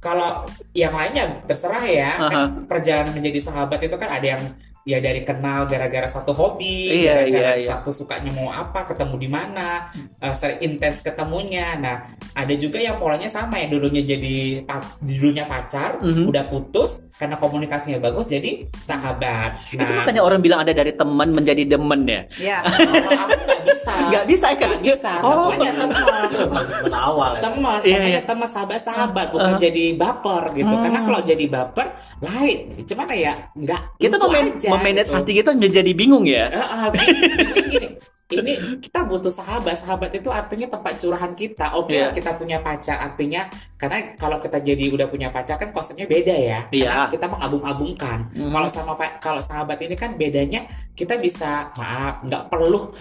kalau 0.03 0.43
yang 0.75 0.91
lainnya 0.91 1.39
terserah 1.47 1.85
ya 1.85 2.11
Aha. 2.19 2.29
kan 2.29 2.47
perjalanan 2.67 3.15
menjadi 3.15 3.39
sahabat 3.39 3.79
itu 3.81 3.95
kan 3.95 4.11
ada 4.11 4.27
yang 4.27 4.43
ya 4.83 4.97
dari 4.97 5.23
kenal 5.23 5.64
gara-gara 5.64 6.07
satu 6.07 6.33
hobi 6.33 7.05
Iya, 7.05 7.21
gara-gara 7.21 7.53
iya, 7.53 7.61
iya. 7.61 7.69
satu 7.69 7.90
sukanya 7.90 8.33
mau 8.33 8.49
apa 8.49 8.88
ketemu 8.88 9.14
di 9.16 9.29
mana 9.29 9.69
eh, 10.16 10.33
sering 10.33 10.61
intens 10.62 11.01
ketemunya 11.01 11.77
nah 11.77 11.97
ada 12.33 12.55
juga 12.55 12.77
yang 12.77 12.97
polanya 12.97 13.29
sama 13.29 13.57
ya 13.57 13.69
dulunya 13.69 14.01
jadi 14.01 14.64
dulunya 14.99 15.45
pacar 15.45 16.01
Mhm. 16.01 16.27
udah 16.27 16.45
putus 16.47 17.05
karena 17.21 17.37
komunikasinya 17.37 18.01
bagus 18.01 18.25
jadi 18.25 18.65
sahabat 18.75 19.61
Itu 19.69 19.77
nah 19.79 20.01
makanya 20.01 20.25
orang 20.25 20.41
bilang 20.41 20.65
ada 20.65 20.73
dari 20.73 20.91
teman 20.91 21.31
menjadi 21.31 21.69
demen 21.69 22.09
ya. 22.09 22.23
Ya. 22.51 22.59
kalau 22.65 23.13
aku 23.29 23.37
nggak 23.45 23.63
bisa 23.69 23.93
Nggak 24.09 24.25
bisa 24.25 24.47
kan? 24.51 24.69
nggak 24.73 24.83
bisa 24.83 25.13
Oh. 25.21 25.53
teman 25.53 26.29
Teman 26.33 26.65
awal 26.91 27.31
ya. 27.37 27.41
teman 27.43 27.79
Iya, 27.85 27.93
makanya 27.93 28.09
iya. 28.09 28.23
teman 28.25 28.49
sahabat-sahabat 28.49 29.27
bukan 29.31 29.53
Uh. 29.53 29.61
jadi 29.61 29.85
baper 29.95 30.43
gitu 30.57 30.73
Hmm. 30.73 30.81
karena 30.81 31.01
kalau 31.05 31.21
jadi 31.21 31.45
baper 31.47 31.87
lain 32.21 32.59
cuman 32.81 33.07
ya 33.13 33.33
nggak 33.53 33.83
Kita 34.01 34.17
memanage 34.17 35.09
gitu. 35.09 35.15
hati 35.15 35.33
kita 35.35 35.51
menjadi 35.53 35.93
bingung 35.93 36.25
ya. 36.25 36.49
Ah, 36.51 36.89
gini, 36.89 37.21
gini. 37.69 37.89
Ini 38.31 38.53
kita 38.79 39.03
butuh 39.03 39.29
sahabat 39.29 39.75
sahabat 39.77 40.11
itu 40.14 40.31
artinya 40.31 40.71
tempat 40.71 40.95
curahan 40.97 41.33
kita 41.35 41.75
oke 41.75 41.90
Iya. 41.90 42.01
lah 42.01 42.11
kita 42.14 42.31
punya 42.35 42.59
pacar 42.59 42.97
artinya 43.03 43.51
karena 43.75 44.14
kalau 44.14 44.38
kita 44.38 44.59
jadi 44.59 44.85
udah 44.95 45.07
punya 45.07 45.29
pacar 45.29 45.59
kan 45.59 45.71
konsepnya 45.71 46.07
beda 46.07 46.35
ya 46.35 46.59
Iya. 46.71 46.87
Karena 46.87 47.07
kita 47.11 47.27
mengagum-agungkan 47.29 48.19
Mhm. 48.33 48.51
kalau 48.51 48.69
sama 48.71 48.93
kalau 49.19 49.43
sahabat 49.43 49.79
ini 49.83 49.95
kan 49.95 50.14
bedanya 50.14 50.64
kita 50.95 51.19
bisa 51.19 51.75
maaf 51.75 52.23
nggak 52.23 52.47
perlu 52.47 52.95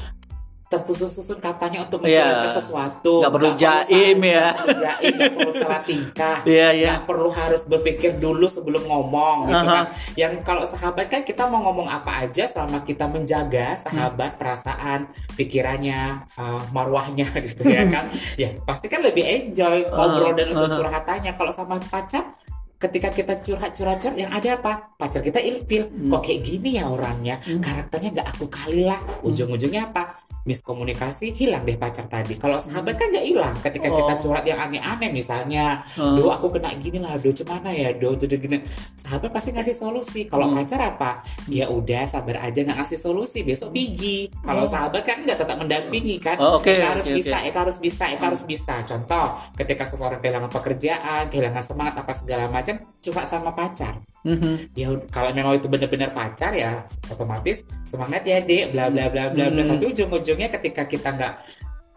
tersusun-susun 0.69 1.41
katanya 1.41 1.81
untuk 1.89 2.05
Iya. 2.05 2.21
mencurahkan 2.21 2.51
sesuatu. 2.61 3.13
Nggak 3.25 3.33
perlu 3.33 3.49
jaim 3.57 4.17
ya. 4.21 4.45
nggak 4.53 4.57
perlu 4.61 4.77
jaim 4.77 5.11
nggak 5.17 5.33
perlu 5.33 5.51
salah 5.57 5.81
tingkah. 5.81 6.37
Iya. 6.45 6.67
nggak 6.77 7.01
perlu 7.09 7.29
harus 7.33 7.63
berpikir 7.65 8.11
dulu 8.21 8.45
sebelum 8.45 8.85
ngomong 8.85 9.49
gitu 9.49 9.65
Aha. 9.65 9.73
kan. 9.73 9.85
Yang 10.13 10.33
kalau 10.45 10.63
sahabat 10.69 11.09
kan 11.09 11.25
kita 11.25 11.49
mau 11.49 11.65
ngomong 11.65 11.89
apa 11.89 12.21
aja 12.29 12.45
selama 12.45 12.85
kita 12.85 13.09
menjaga 13.09 13.81
sahabat 13.81 14.37
perasaan 14.37 15.09
pikirannya 15.33 16.29
uh, 16.37 16.61
marwahnya 16.69 17.25
gitu 17.49 17.65
ya 17.65 17.89
kan. 17.89 18.13
Ya 18.37 18.53
pasti 18.61 18.85
kan 18.85 19.01
lebih 19.01 19.25
enjoy 19.25 19.89
ngobrol 19.89 20.37
dan 20.37 20.53
untuk 20.53 20.85
curhatannya. 20.85 21.33
Kalau 21.33 21.49
sama 21.49 21.81
pacar 21.81 22.37
ketika 22.77 23.09
kita 23.09 23.41
curhat 23.41 23.73
curhat 23.73 23.97
curhat 24.05 24.21
yang 24.21 24.29
ada 24.29 24.53
apa? 24.53 24.93
Pacar 25.01 25.25
kita 25.25 25.41
ilfil. 25.41 25.89
Hmm. 25.89 26.13
kok 26.13 26.29
kayak 26.29 26.45
gini 26.45 26.77
ya 26.77 26.85
orangnya? 26.85 27.41
Hmm. 27.41 27.57
karakternya 27.57 28.09
nggak 28.21 28.27
aku 28.37 28.45
kali 28.53 28.85
lah. 28.85 29.01
Ujung-ujungnya 29.25 29.89
apa 29.89 30.28
miskomunikasi 30.43 31.31
hilang 31.31 31.63
deh 31.63 31.75
pacar 31.75 32.05
tadi 32.05 32.35
kalau 32.35 32.57
sahabat 32.57 32.95
kan 32.95 33.09
nggak 33.09 33.25
hilang 33.25 33.55
ketika 33.57 33.87
kita 33.87 34.07
Oh. 34.09 34.19
curhat 34.19 34.43
yang 34.43 34.59
aneh-aneh 34.59 35.09
misalnya 35.09 35.65
Hmm. 35.91 36.13
do 36.13 36.27
aku 36.27 36.49
kena 36.49 36.75
gini 36.75 36.97
lah 36.97 37.15
do 37.15 37.29
cemana 37.29 37.69
ya 37.69 37.91
do 37.91 38.13
do, 38.13 38.25
gini 38.27 38.63
sahabat 38.93 39.29
pasti 39.29 39.49
ngasih 39.49 39.73
solusi 39.73 40.25
kalau 40.25 40.47
Hmm. 40.47 40.57
pacar 40.57 40.81
apa 40.81 41.21
ya 41.47 41.67
udah 41.67 42.03
sabar 42.05 42.41
aja 42.41 42.59
nggak 42.59 42.77
ngasih 42.77 42.97
solusi 42.97 43.41
besok 43.41 43.71
pergi 43.71 44.27
kalau 44.39 44.63
Oh. 44.63 44.69
sahabat 44.69 45.01
kan 45.01 45.21
nggak 45.21 45.37
tetap 45.37 45.55
mendampingi 45.55 46.17
kan 46.17 46.35
Oh, 46.37 46.57
oke, 46.57 46.69
Eka 46.69 46.87
harus 46.93 47.05
oke, 47.05 47.15
bisa 47.15 47.35
oke. 47.35 47.47
Eka 47.47 47.59
harus 47.59 47.77
bisa 47.77 48.03
Eka 48.07 48.23
harus 48.25 48.43
bisa 48.43 48.75
contoh 48.83 49.25
ketika 49.55 49.83
seseorang 49.83 50.19
kehilangan 50.19 50.49
pekerjaan 50.49 51.23
kehilangan 51.27 51.63
semangat 51.63 51.95
apa 51.97 52.13
segala 52.13 52.45
macam 52.47 52.75
curhat 52.97 53.25
sama 53.25 53.51
pacar 53.51 53.99
Mhm. 54.21 54.73
ya 54.73 54.87
ud- 54.89 55.07
kalau 55.07 55.31
memang 55.31 55.55
itu 55.55 55.67
benar-benar 55.67 56.11
pacar 56.11 56.51
ya 56.51 56.83
otomatis 57.07 57.63
semangat 57.83 58.21
ya 58.21 58.39
dek 58.39 58.71
bla 58.71 58.87
bla 58.87 59.07
bla 59.07 59.29
bla 59.29 59.45
bla 59.47 59.63
Hmm. 59.63 59.71
tapi 59.71 59.85
ujung-ujungnya 60.29 60.53
ketika 60.53 60.85
kita 60.85 61.09
nggak 61.09 61.33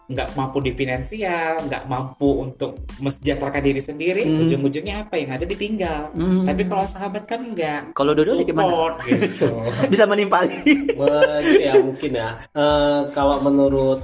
nggak 0.02 0.28
mampu 0.34 0.58
di 0.60 0.72
finansial 0.72 1.62
nggak 1.62 1.84
mampu 1.86 2.42
untuk 2.42 2.80
mensejahterakan 2.98 3.62
diri 3.62 3.80
sendiri 3.80 4.22
Hmm. 4.24 4.44
ujung-ujungnya 4.44 5.04
apa 5.04 5.14
yang 5.16 5.30
ada 5.32 5.44
ditinggal 5.44 6.10
Mhm. 6.12 6.44
tapi 6.44 6.62
kalau 6.66 6.84
sahabat 6.84 7.24
kan 7.24 7.40
nggak 7.46 7.80
kalau 7.92 8.12
nih 8.12 8.44
gimana? 8.44 8.98
gitu 9.08 9.48
Bisa 9.88 10.04
menimpali. 10.04 10.58
Me- 10.96 11.40
gini 11.44 11.64
ya 11.64 11.74
mungkin 11.78 12.10
ya. 12.12 12.28
Eh, 12.50 13.00
kalau 13.12 13.36
menurut 13.40 14.00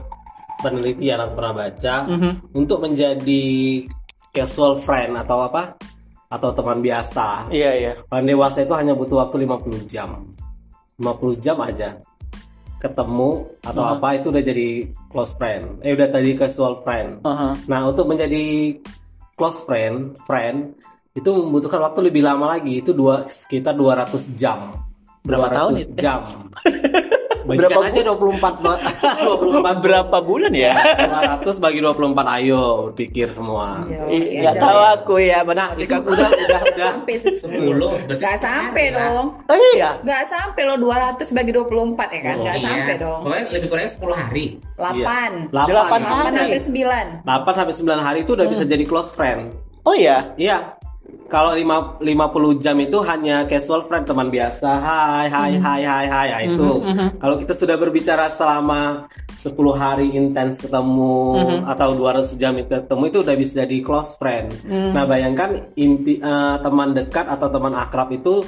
penelitian 0.60 1.18
aku 1.18 1.32
pernah 1.34 1.54
baca 1.56 1.94
Mhm. 2.06 2.30
untuk 2.52 2.78
menjadi 2.78 3.44
casual 4.30 4.76
friend 4.78 5.16
atau 5.18 5.40
apa 5.40 5.76
atau 6.28 6.52
teman 6.52 6.78
biasa 6.78 7.48
Iya 7.48 7.70
iya. 7.74 7.92
orang 8.06 8.28
dewasa 8.28 8.60
itu 8.60 8.72
hanya 8.72 8.92
butuh 8.92 9.24
waktu 9.24 9.44
50 9.44 9.82
jam 9.84 10.20
50 10.96 11.36
jam 11.36 11.56
aja 11.58 11.96
ketemu 12.78 13.30
atau 13.60 13.82
Mhm. 13.82 13.92
apa 13.92 14.08
itu 14.14 14.26
udah 14.28 14.40
jadi 14.40 14.68
close 15.08 15.34
friend 15.34 15.82
eh 15.82 15.92
udah 15.92 16.08
tadi 16.08 16.30
casual 16.32 16.80
friend 16.80 17.22
Aha. 17.22 17.58
nah 17.66 17.80
untuk 17.84 18.06
menjadi 18.06 18.78
close 19.34 19.62
friend 19.62 20.14
friend 20.22 20.78
itu 21.12 21.26
membutuhkan 21.26 21.80
waktu 21.80 22.06
lebih 22.06 22.22
lama 22.22 22.46
lagi 22.48 22.78
itu 22.78 22.90
dua 22.90 23.26
sekitar 23.26 23.74
200 23.74 24.30
jam 24.32 24.70
Berapa 25.20 25.50
tahun 25.50 25.72
200 25.74 25.82
itu? 25.84 25.94
jam 25.98 26.20
Berapa 27.48 27.80
Bagikan 27.80 27.88
aja 27.88 28.00
24 28.04 28.60
do- 28.60 28.82
24 29.56 29.80
Berapa 29.80 30.16
bulan 30.20 30.52
ya? 30.52 30.76
200 31.40 31.56
bagi 31.58 31.80
24 31.80 32.36
ayo 32.36 32.62
pikir 32.92 33.32
semua 33.32 33.80
Ya, 33.84 34.04
Ih, 34.04 34.20
masih 34.20 34.32
Nggak 34.38 34.52
ada 34.52 34.60
tahu 34.60 34.78
ya. 34.78 34.88
aku 34.92 35.14
ya. 35.18 35.38
Mana 35.40 35.56
nah 35.56 35.68
ketika 35.72 35.96
udah 35.98 36.28
udah 36.30 36.60
udah 36.68 36.90
Sampai 36.94 37.16
10 37.16 37.40
berarti 38.04 38.20
Gak 38.20 38.36
sampai 38.38 38.84
ya. 38.86 38.96
dong. 39.00 39.26
Oh 39.42 39.56
iya. 39.72 39.90
Gak 39.98 40.22
sampai 40.24 40.62
lo 40.62 40.74
200 40.76 41.24
bagi 41.32 41.50
24 41.50 41.64
ya 42.10 42.20
kan? 42.22 42.34
Oh, 42.34 42.44
Gak 42.44 42.54
Iya. 42.54 42.68
sampai 42.68 42.94
dong. 42.96 43.20
Pokoknya 43.24 43.44
lebih 43.50 43.68
kurangnya 43.68 43.90
10 43.90 44.14
hari. 44.14 44.46
8. 44.76 44.76
Delapan. 44.76 45.30
8 45.48 45.66
8 45.98 46.04
hari. 46.04 46.36
sampai 46.36 46.60
9. 46.62 47.08
8 47.24 47.54
sampai 47.54 47.74
9 47.74 47.98
hari 48.02 48.18
itu 48.22 48.32
udah 48.32 48.46
bisa 48.46 48.62
jadi 48.62 48.84
close 48.84 49.10
friend 49.10 49.50
Oh 49.82 49.96
iya. 49.96 50.36
Iya. 50.36 50.76
Kalau 51.28 51.52
lima- 51.52 51.96
50 52.00 52.56
jam 52.56 52.76
itu 52.76 53.00
hanya 53.04 53.44
casual 53.44 53.84
friend 53.84 54.04
teman 54.04 54.28
biasa. 54.28 54.68
Hai, 54.80 55.26
hai, 55.28 55.52
hai, 55.56 55.82
hai, 55.84 56.06
hai. 56.08 56.28
Nah, 56.28 56.40
itu. 56.44 56.68
Kalau 57.20 57.36
kita 57.36 57.52
sudah 57.52 57.76
berbicara 57.76 58.28
selama 58.28 59.08
10 59.36 59.72
hari 59.72 60.12
intens 60.12 60.56
ketemu 60.56 61.36
atau 61.64 61.88
200 61.92 62.32
jam 62.36 62.56
itu 62.56 62.68
ketemu 62.68 63.02
itu 63.08 63.18
udah 63.24 63.34
bisa 63.36 63.52
jadi 63.64 63.76
close 63.80 64.16
friend. 64.16 64.52
Nah, 64.68 65.04
bayangkan 65.04 65.68
inti 65.76 66.16
eh, 66.16 66.56
teman 66.60 66.92
dekat 66.92 67.24
atau 67.28 67.48
teman 67.48 67.72
akrab 67.72 68.08
itu 68.08 68.44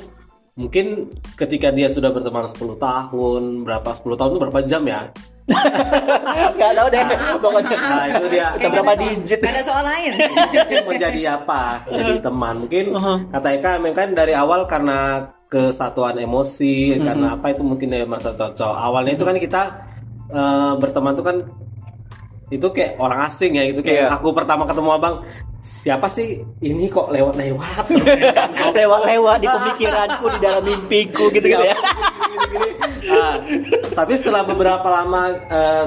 mungkin 0.57 1.09
ketika 1.37 1.73
dia 1.73 1.89
sudah 1.89 2.13
berteman 2.13 2.45
10 2.45 2.77
tahun, 2.77 3.43
berapa 3.65 3.89
10 3.97 4.17
tahun 4.19 4.31
itu 4.35 4.41
berapa 4.41 4.61
jam 4.65 4.83
ya? 4.85 5.09
Gak 6.61 6.73
tahu 6.79 6.89
deh. 6.91 7.03
Pokoknya. 7.41 7.77
Nah, 7.77 8.07
itu 8.07 8.27
dia. 8.31 8.47
Kita 8.55 8.59
Kayak 8.59 8.73
berapa 8.73 8.91
ada 8.91 8.99
soal- 9.01 9.11
digit? 9.19 9.39
Ada 9.43 9.63
soal 9.67 9.85
lain. 9.85 10.13
mungkin 10.71 10.85
menjadi 10.87 11.23
apa 11.35 11.63
jadi 11.87 12.13
teman 12.23 12.55
mungkin 12.67 12.85
kata 13.31 13.49
Eka 13.59 13.71
memang 13.79 13.97
kan 13.97 14.09
dari 14.15 14.33
awal 14.37 14.65
karena 14.67 15.27
kesatuan 15.51 16.15
emosi 16.15 16.95
karena 17.03 17.35
apa 17.35 17.51
itu 17.51 17.63
mungkin 17.67 17.91
dia 17.91 18.07
merasa 18.07 18.31
cocok 18.31 18.71
awalnya 18.71 19.19
itu 19.19 19.25
kan 19.27 19.35
kita 19.35 19.63
eh, 20.31 20.73
berteman 20.79 21.19
tuh 21.19 21.25
kan 21.27 21.37
itu 22.51 22.67
kayak 22.75 22.99
orang 22.99 23.31
asing 23.31 23.55
ya 23.55 23.71
gitu. 23.71 23.81
Kayak 23.87 24.11
Iya. 24.11 24.17
aku 24.19 24.35
pertama 24.35 24.67
ketemu 24.67 24.91
abang 24.91 25.15
siapa 25.63 26.11
sih 26.11 26.43
ini 26.61 26.91
kok 26.91 27.15
lewat-lewat? 27.15 27.85
Lewat-lewat 28.79 29.37
di 29.39 29.49
pemikiranku, 29.49 30.25
di 30.35 30.39
dalam 30.43 30.63
mimpiku 30.67 31.31
gitu-gitu 31.31 31.65
ya. 31.65 31.77
Gini-gini. 31.79 32.71
Ah, 33.11 33.41
tapi 33.97 34.13
setelah 34.13 34.45
beberapa 34.45 34.85
lama 34.87 35.33
eh, 35.33 35.87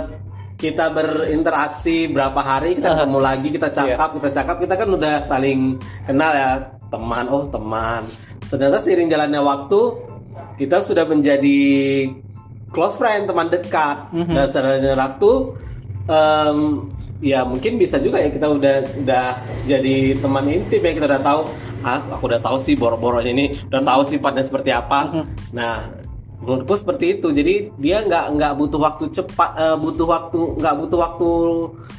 kita 0.58 0.90
berinteraksi 0.90 2.10
berapa 2.10 2.36
hari 2.42 2.74
kita 2.74 2.90
ketemu 2.90 3.20
lagi 3.22 3.48
kita 3.54 3.70
cakap 3.70 4.18
kita 4.18 4.30
cakap 4.34 4.56
kita 4.58 4.74
kan 4.74 4.90
udah 4.90 5.16
saling 5.22 5.78
kenal 6.10 6.34
ya. 6.34 6.74
Teman 6.90 7.26
oh 7.30 7.46
teman. 7.54 8.10
Ternyata 8.50 8.82
seiring 8.82 9.10
jalannya 9.14 9.42
waktu 9.46 9.82
kita 10.58 10.82
sudah 10.82 11.06
menjadi 11.06 11.62
close 12.74 12.98
friend 12.98 13.30
teman 13.30 13.54
dekat. 13.54 14.10
Dan 14.10 14.50
seiring 14.50 14.98
waktu 14.98 15.32
em, 16.06 16.58
ya 17.20 17.44
mungkin 17.44 17.76
bisa 17.76 17.98
juga 17.98 18.18
ya 18.18 18.28
kita 18.28 18.48
udah 18.50 18.76
udah 18.98 19.28
jadi 19.64 19.96
teman 20.18 20.46
intim 20.46 20.82
ya 20.82 20.92
kita 20.94 21.08
udah 21.08 21.22
tahu 21.22 21.42
ah 21.82 22.00
aku 22.10 22.24
udah 22.26 22.40
tahu 22.40 22.58
sih 22.58 22.74
boro-boronya 22.74 23.32
ini 23.32 23.46
udah 23.66 23.82
tahu 23.82 24.02
sifatnya 24.08 24.44
seperti 24.44 24.70
apa 24.70 25.24
nah 25.50 25.88
menurutku 26.36 26.76
seperti 26.76 27.06
itu 27.14 27.32
jadi 27.32 27.72
dia 27.78 28.04
nggak 28.04 28.36
nggak 28.36 28.54
butuh 28.54 28.80
waktu 28.82 29.06
cepat 29.10 29.50
eh, 29.56 29.78
butuh 29.78 30.04
waktu 30.06 30.40
nggak 30.58 30.76
butuh 30.78 31.00
waktu 31.00 31.30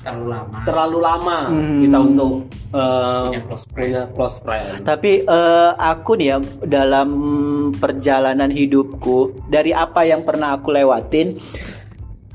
Terlalu 0.04 0.28
lama. 0.28 0.58
terlalu 0.62 0.98
lama 1.00 1.38
Hmm. 1.48 1.80
kita 1.80 1.96
untuk 1.98 2.32
eh, 2.70 3.24
Punya 3.24 3.40
close 3.42 3.64
friend. 3.64 3.80
punya 3.80 4.02
close 4.12 4.38
friend 4.38 4.68
Tapi 4.84 5.12
eh, 5.22 5.70
aku 5.74 6.10
nih 6.14 6.28
ya 6.28 6.38
dalam 6.62 7.08
perjalanan 7.72 8.52
hidupku 8.52 9.16
dari 9.48 9.72
apa 9.72 10.04
yang 10.04 10.20
pernah 10.22 10.52
aku 10.54 10.68
lewatin 10.70 11.40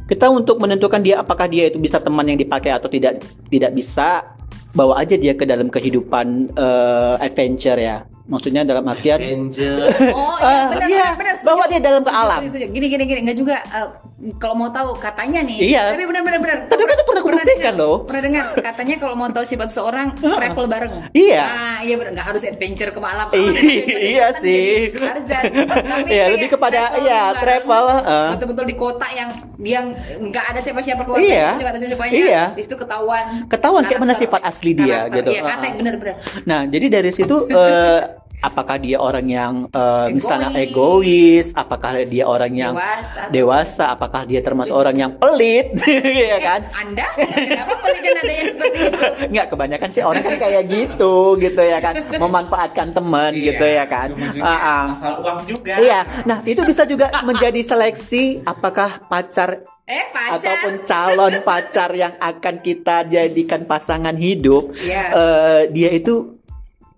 kita 0.10 0.26
untuk 0.34 0.58
menentukan 0.58 1.00
dia 1.06 1.22
apakah 1.22 1.46
dia 1.46 1.70
itu 1.70 1.78
bisa 1.78 2.02
teman 2.02 2.26
yang 2.26 2.42
dipakai 2.42 2.74
atau 2.74 2.90
tidak 2.90 3.22
tidak 3.54 3.72
bisa 3.78 4.26
bawa 4.74 4.98
aja 5.02 5.14
dia 5.14 5.38
ke 5.38 5.46
dalam 5.46 5.70
kehidupan 5.70 6.50
eh, 6.58 7.16
adventure 7.22 7.78
ya 7.78 8.04
maksudnya 8.30 8.62
dalam 8.62 8.86
artian 8.86 9.20
Angel 9.20 9.90
Oh 10.14 10.38
Ah, 10.40 10.48
iya 10.48 10.64
benar 10.72 10.88
iya. 10.88 11.06
benar 11.12 11.16
benar. 11.18 11.36
Bawa 11.42 11.64
dia 11.66 11.80
dalam 11.80 12.02
ke 12.02 12.12
alam. 12.12 12.40
setuju, 12.40 12.50
setuju. 12.56 12.68
Gini 12.72 12.86
gini 12.88 13.04
gini 13.04 13.20
enggak 13.22 13.38
juga 13.38 13.56
eh, 13.60 13.88
kalau 14.36 14.56
mau 14.56 14.70
tahu 14.70 14.96
katanya 14.96 15.40
nih. 15.42 15.60
Iya. 15.66 15.84
Tapi 15.92 16.04
benar 16.06 16.22
benar 16.22 16.40
benar. 16.40 16.58
Tapi 16.68 16.82
kan 16.82 16.98
pernah 17.02 17.22
kubuktikan 17.22 17.48
dengar, 17.50 17.74
loh. 17.76 17.96
Pernah 18.04 18.24
dengar 18.24 18.44
katanya 18.58 18.96
kalau 18.98 19.16
mau 19.16 19.28
tahu 19.28 19.44
sifat 19.44 19.68
seseorang 19.68 20.08
travel 20.16 20.66
bareng. 20.66 20.94
Iya. 21.12 21.44
Ah 21.44 21.80
iya 21.82 21.96
benar 21.96 22.12
enggak 22.14 22.28
harus 22.28 22.44
adventure 22.44 22.92
ke 22.92 23.00
malam. 23.00 23.28
Iya, 23.32 23.86
iya 24.00 24.26
kan 24.30 24.34
sih. 24.40 24.64
Tarzan. 24.94 25.44
Tapi 25.66 26.08
Iya, 26.10 26.24
kayak 26.24 26.30
lebih 26.36 26.50
kepada, 26.50 26.80
iya, 26.98 27.20
bareng, 27.26 27.42
travel, 27.42 27.84
ah. 27.90 28.30
Betul-betul 28.36 28.66
di 28.66 28.76
kota 28.76 29.08
yang 29.12 29.30
yang 29.60 29.86
enggak 30.18 30.46
ada 30.48 30.60
siapa-siapa 30.60 31.02
keluarga, 31.04 31.24
Iya. 31.26 31.48
enggak 31.56 31.70
ada 31.70 31.80
siapa-siapanya. 31.80 32.14
Iya. 32.16 32.44
Di 32.56 32.62
situ 32.64 32.76
ketahuan. 32.76 33.26
Ketahuan 33.48 33.84
kayak 33.84 34.00
mana 34.00 34.14
sifat 34.14 34.42
asli 34.42 34.72
dia, 34.72 35.08
gitu. 35.10 35.30
Iya, 35.32 35.42
Ah, 35.44 35.50
kata 35.56 35.66
ah. 35.66 35.74
benar-benar. 35.76 36.16
Nah, 36.44 36.60
jadi 36.66 36.86
dari 36.88 37.12
situ 37.12 37.36
apakah 38.40 38.78
dia 38.78 38.98
orang 38.98 39.28
yang 39.28 39.54
eh, 39.68 40.08
misalnya 40.10 40.50
Egois. 40.52 40.70
egois, 40.70 41.48
apakah 41.54 41.92
dia 42.04 42.24
orang 42.24 42.54
yang 42.54 42.74
Dewasa. 42.74 43.22
dewasa, 43.30 43.84
apakah 43.92 44.22
dia 44.24 44.40
termasuk 44.40 44.72
orang 44.72 44.96
yang 44.96 45.12
pelit, 45.16 45.76
ya 46.32 46.40
kan? 46.40 46.62
Anda 46.72 47.06
kenapa 47.16 47.74
pelit 47.80 48.02
dan 48.02 48.16
adanya 48.18 48.44
seperti 48.48 48.78
itu? 48.82 49.00
Nggak 49.32 49.48
kebanyakan 49.50 49.90
sih 49.90 50.02
orang 50.02 50.22
kan 50.22 50.36
kayak 50.38 50.64
gitu, 50.66 51.14
gitu 51.38 51.62
ya 51.62 51.80
kan, 51.80 51.94
memanfaatkan 52.10 52.88
teman, 52.90 53.32
Iya, 53.32 53.44
gitu 53.46 53.66
ya 53.66 53.86
kan? 53.86 54.08
ujung-ujungnya 54.10 54.48
Ah, 54.50 54.64
ah. 54.64 54.84
Masalah 54.90 55.18
uang 55.20 55.40
juga. 55.46 55.74
Iya, 55.76 56.00
nah 56.24 56.38
itu 56.42 56.62
bisa 56.64 56.84
juga 56.84 57.12
menjadi 57.22 57.60
seleksi 57.60 58.24
apakah 58.42 59.04
pacar 59.06 59.68
Eh 59.84 60.06
pacar. 60.14 60.38
ataupun 60.38 60.74
calon 60.86 61.34
pacar 61.42 61.90
yang 61.92 62.14
akan 62.16 62.62
kita 62.62 63.04
jadikan 63.06 63.66
pasangan 63.66 64.14
hidup, 64.16 64.72
Iya. 64.78 65.04
eh, 65.12 65.62
dia 65.70 65.90
itu 65.92 66.39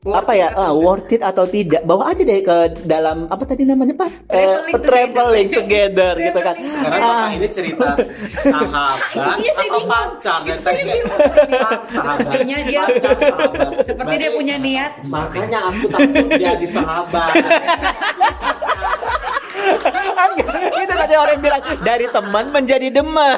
Worth 0.01 0.25
apa 0.25 0.33
ya 0.33 0.49
ah, 0.49 0.73
enggak? 0.73 0.81
worth 0.81 1.13
it 1.13 1.21
atau 1.21 1.45
tidak 1.45 1.85
bawa 1.85 2.09
aja 2.09 2.25
deh 2.25 2.41
ke 2.41 2.57
dalam 2.83 3.29
apa 3.29 3.45
tadi 3.45 3.69
namanya 3.69 3.93
pak 3.93 4.09
Traveling 4.25 4.73
Eh, 4.73 4.81
traveling 4.81 5.47
together. 5.53 6.13
together 6.17 6.25
gitu 6.25 6.39
kan 6.41 6.55
Karena 6.57 7.05
Ah, 7.05 7.27
ini 7.29 7.45
cerita 7.45 7.89
sahabat 8.41 8.97
Iya, 9.13 9.21
atau 9.21 9.61
bingung. 9.61 9.85
pacar 9.85 10.39
dan. 10.41 10.57
Sepertinya 11.85 12.57
dia-. 12.65 12.89
Seperti 13.85 14.13
dia 14.17 14.29
punya 14.33 14.55
niat. 14.57 14.91
Makanya 15.05 15.59
aku 15.69 15.85
takut 15.85 16.27
jadi 16.33 16.65
sahabat. 16.65 17.33
itu 20.77 20.93
tadi 20.93 21.15
orang 21.15 21.37
bilang 21.39 21.61
dari 21.81 22.05
teman 22.07 22.45
menjadi 22.49 22.87
deman 22.91 23.37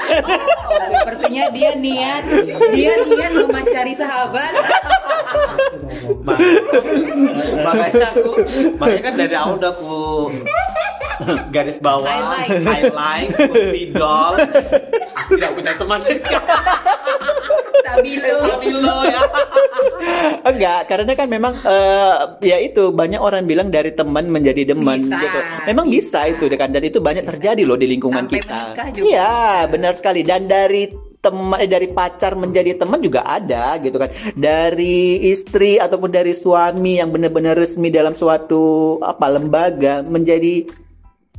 Sepertinya 0.83 1.43
dia 1.51 1.71
niat, 1.75 2.23
dia 2.71 2.93
niat 2.99 3.31
memacari 3.35 3.93
sahabat. 3.93 4.51
Ma- 6.23 6.39
makanya 7.63 8.07
aku 8.11 8.31
makanya 8.77 9.01
kan 9.01 9.13
dari 9.15 9.35
awal 9.35 9.55
udah 9.55 9.71
aku 9.71 9.95
garis 11.49 11.77
bawah 11.77 12.09
Highlight. 12.09 12.49
highlight 12.65 13.29
spidol 13.37 14.33
aku 15.13 15.31
tidak 15.37 15.51
punya 15.53 15.73
teman 15.77 15.99
Stabilo. 17.83 18.37
Stabilo 18.41 18.97
ya 19.05 19.21
enggak 20.43 20.79
karena 20.87 21.11
kan 21.13 21.27
memang 21.29 21.53
eh, 21.59 22.13
ya 22.43 22.57
itu 22.59 22.89
banyak 22.89 23.19
orang 23.19 23.45
bilang 23.45 23.69
dari 23.69 23.93
teman 23.93 24.27
menjadi 24.27 24.73
deman 24.73 24.99
Bisa, 24.99 25.19
gitu 25.19 25.39
memang 25.65 25.85
bisa. 25.87 26.22
bisa. 26.22 26.22
Itu 26.27 26.45
kan. 26.53 26.69
Dan 26.71 26.83
itu 26.85 26.99
banyak 26.99 27.25
terjadi 27.27 27.61
loh 27.63 27.77
di 27.77 27.87
lingkungan 27.87 28.25
Sampai 28.27 28.39
kita. 28.39 28.59
juga 28.93 29.03
iya 29.03 29.33
bisa. 29.65 29.71
benar 29.71 29.93
sekali. 29.97 30.21
Dan 30.23 30.47
dari 30.47 30.89
teman 31.23 31.55
eh, 31.63 31.71
dari 31.71 31.87
pacar 31.87 32.35
menjadi 32.35 32.75
teman 32.75 32.99
juga 32.99 33.23
ada 33.23 33.79
gitu 33.79 33.95
kan. 33.95 34.11
Dari 34.35 35.23
istri 35.31 35.79
ataupun 35.79 36.11
dari 36.11 36.35
suami 36.35 36.99
yang 36.99 37.09
benar-benar 37.09 37.55
resmi 37.55 37.87
dalam 37.87 38.13
suatu 38.13 38.99
apa 38.99 39.25
lembaga 39.31 40.03
menjadi 40.03 40.67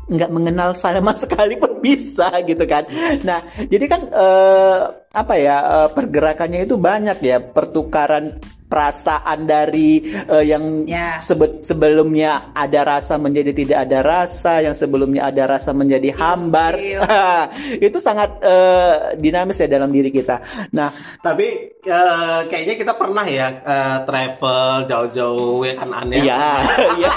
nggak 0.04 0.30
mengenal 0.32 0.76
sama 0.76 1.16
sekali 1.22 1.56
pun 1.60 1.80
bisa 1.80 2.32
gitu 2.44 2.64
kan. 2.64 2.88
Nah, 3.24 3.44
jadi 3.68 3.84
kan 3.88 4.00
eh, 4.08 4.80
apa 5.12 5.34
ya 5.36 5.56
eh, 5.60 5.88
pergerakannya 5.92 6.64
itu 6.64 6.76
banyak 6.80 7.18
ya. 7.20 7.40
Pertukaran 7.40 8.40
perasaan 8.74 9.46
dari 9.46 10.02
eh, 10.02 10.42
yang 10.44 10.82
Ya. 10.84 11.22
sebe- 11.22 11.62
sebelumnya 11.62 12.50
ada 12.50 12.82
rasa 12.82 13.14
menjadi 13.16 13.54
tidak 13.54 13.78
ada 13.86 13.98
rasa, 14.02 14.58
yang 14.60 14.74
sebelumnya 14.74 15.30
ada 15.30 15.46
rasa 15.48 15.70
menjadi 15.70 16.10
hambar. 16.10 16.74
Iya. 16.74 17.06
itu 17.86 17.98
sangat 17.98 18.42
eh, 18.42 18.94
dinamis 19.16 19.56
ya 19.56 19.70
dalam 19.70 19.88
diri 19.88 20.10
kita. 20.10 20.42
Nah, 20.70 20.90
Tapi 21.22 21.46
eh, 21.78 22.40
kayaknya 22.44 22.74
kita 22.74 22.92
pernah 22.92 23.22
ya 23.22 23.46
eh, 23.54 23.96
travel 24.02 24.84
jauh-jauh 24.84 25.62
ya 25.62 25.74
kan 25.74 25.90
aneh. 25.94 26.18
iya, 26.20 26.66
iya. 26.98 27.12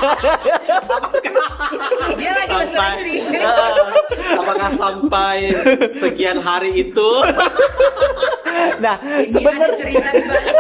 Dia 2.14 2.32
lagi 2.34 2.54
berseleksi. 2.56 3.14
Eh, 3.34 3.74
apakah 4.36 4.70
sampai 4.76 5.38
sekian 5.98 6.38
hari 6.38 6.86
itu 6.86 7.10
Nah, 8.78 8.98
sebenarnya 9.26 9.70
cerita 9.76 10.10
di 10.12 10.24
balik. 10.24 10.56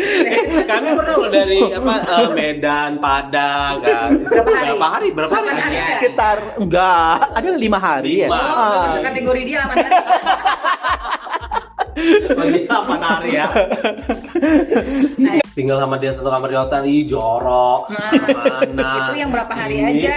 kami 0.70 0.88
pernah 0.92 1.14
loh 1.14 1.28
dari 1.28 1.58
apa 1.62 1.94
eh, 2.00 2.28
Medan, 2.30 2.92
Padang, 2.98 3.74
kan. 3.80 4.10
Berapa 4.22 4.50
hari? 4.50 4.68
Berapa 4.70 4.86
hari? 4.88 5.08
Berapa 5.10 5.34
hari? 5.34 5.48
Hari 5.52 5.76
kan? 5.76 5.88
sekitar 5.94 6.36
enggak 6.56 7.16
ada 7.30 7.48
lima 7.54 7.78
hari 7.78 8.12
ya. 8.20 8.28
Lima. 8.28 8.38
Oh, 8.38 8.58
Ah. 8.60 8.80
masuk 8.86 9.02
kategori 9.02 9.40
dia 9.42 9.58
8 9.62 9.76
hari. 9.76 9.90
Bagi 12.30 12.60
8 12.64 12.70
hari 13.02 13.30
ya. 13.34 13.46
Tinggal 15.52 15.76
sama 15.76 15.98
dia 15.98 16.14
satu 16.14 16.30
kamar 16.30 16.48
di 16.48 16.56
hotel, 16.56 16.82
ih 16.86 17.02
jorok. 17.04 17.90
Nah, 17.90 18.10
Mana? 18.62 18.90
itu 19.04 19.14
yang 19.18 19.28
berapa 19.28 19.52
hari 19.52 19.76
Ini. 19.76 19.98
aja. 19.98 20.14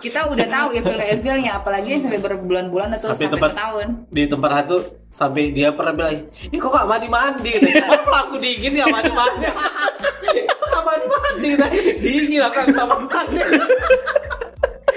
Kita 0.00 0.20
udah 0.26 0.46
tahu 0.48 0.68
ilfil-ilfilnya 0.74 1.52
apalagi 1.54 1.94
yang 1.94 2.02
sampai 2.02 2.18
berbulan-bulan 2.18 2.96
atau 2.96 3.12
Sampai 3.12 3.28
sampai, 3.28 3.38
tempat- 3.38 3.52
bertahun. 3.52 3.86
di 4.08 4.22
tempat 4.26 4.50
itu 4.64 4.78
sampai 5.20 5.52
dia 5.52 5.68
pernah 5.68 5.92
bilang 5.92 6.16
ini 6.48 6.56
kok 6.56 6.72
gak 6.72 6.88
mandi 6.88 7.08
mandi 7.12 7.50
katanya 7.52 7.92
"Oh, 7.92 8.00
pelaku 8.08 8.34
dingin 8.40 8.72
ya 8.72 8.86
mandi 8.88 9.12
mandi 9.12 9.46
gak 10.72 10.82
mandi 10.88 11.06
mandi 11.12 11.48
katanya. 11.52 11.80
dingin 12.00 12.40
aku 12.48 12.58
nggak 12.72 12.88
mandi. 12.88 13.40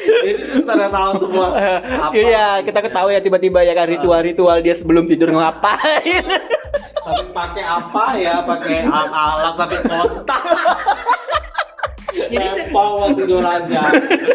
Jadi 0.04 0.32
kita 0.36 0.90
tahu 0.92 1.12
semua. 1.16 1.48
Apa? 1.56 2.12
Iya, 2.12 2.60
kita 2.60 2.80
ketahui 2.84 3.16
ya 3.16 3.24
tiba-tiba 3.24 3.64
ya 3.64 3.72
kan 3.72 3.88
ritual-ritual 3.88 4.60
dia 4.60 4.76
sebelum 4.76 5.08
tidur 5.08 5.32
ngapain. 5.32 6.28
tapi 7.04 7.24
pakai 7.32 7.64
apa 7.64 8.06
ya? 8.20 8.36
Pakai 8.44 8.84
alat 8.84 9.54
sampai 9.56 9.80
kontak 9.88 10.44
Jadi 12.14 12.46
mau 12.70 13.10
tidur 13.12 13.42
aja 13.42 13.90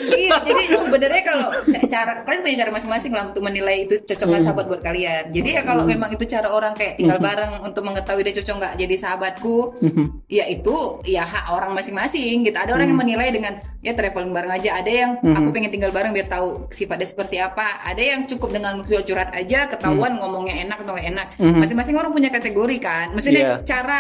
Iya, 0.08 0.34
jadi 0.42 0.62
sebenarnya 0.76 1.22
kalau 1.22 1.48
ca- 1.52 1.86
cara 1.86 2.12
kalian 2.22 2.42
punya 2.42 2.56
cara 2.58 2.70
masing-masing 2.70 3.12
lah 3.12 3.24
untuk 3.28 3.40
menilai 3.40 3.86
itu 3.86 4.00
cocok 4.00 4.26
nggak 4.26 4.42
sahabat 4.42 4.64
buat 4.66 4.82
kalian. 4.82 5.30
Jadi 5.30 5.48
ya 5.52 5.62
kalau 5.62 5.84
memang 5.84 6.10
itu 6.10 6.24
cara 6.24 6.48
orang 6.48 6.74
kayak 6.74 6.98
tinggal 6.98 7.18
bareng 7.18 7.62
untuk 7.62 7.82
mengetahui 7.82 8.22
dia 8.22 8.34
cocok 8.34 8.54
nggak 8.56 8.74
jadi 8.76 8.94
sahabatku, 8.98 9.78
ya 10.26 10.44
itu 10.46 10.74
ya 11.04 11.22
hak 11.22 11.50
orang 11.50 11.70
masing-masing 11.72 12.42
gitu. 12.42 12.56
Ada 12.56 12.72
orang 12.72 12.88
yang 12.88 12.98
menilai 12.98 13.28
dengan 13.30 13.52
ya 13.78 13.94
traveling 13.94 14.32
bareng 14.32 14.50
aja. 14.50 14.74
Ada 14.76 14.90
yang 14.90 15.10
aku 15.22 15.48
pengen 15.50 15.70
tinggal 15.70 15.90
bareng 15.90 16.10
biar 16.10 16.26
tahu 16.26 16.66
sifatnya 16.68 17.06
seperti 17.06 17.38
apa. 17.38 17.84
Ada 17.84 18.02
yang 18.02 18.20
cukup 18.26 18.50
dengan 18.50 18.80
curhat 18.82 19.30
aja 19.32 19.68
ketahuan 19.68 20.18
ngomongnya 20.18 20.58
enak 20.60 20.82
atau 20.82 20.96
enak. 20.96 21.26
Masing-masing 21.38 21.94
orang 21.94 22.10
punya 22.10 22.28
kategori 22.28 22.76
kan. 22.78 23.06
Maksudnya 23.12 23.36
Iya. 23.38 23.56
cara 23.62 23.98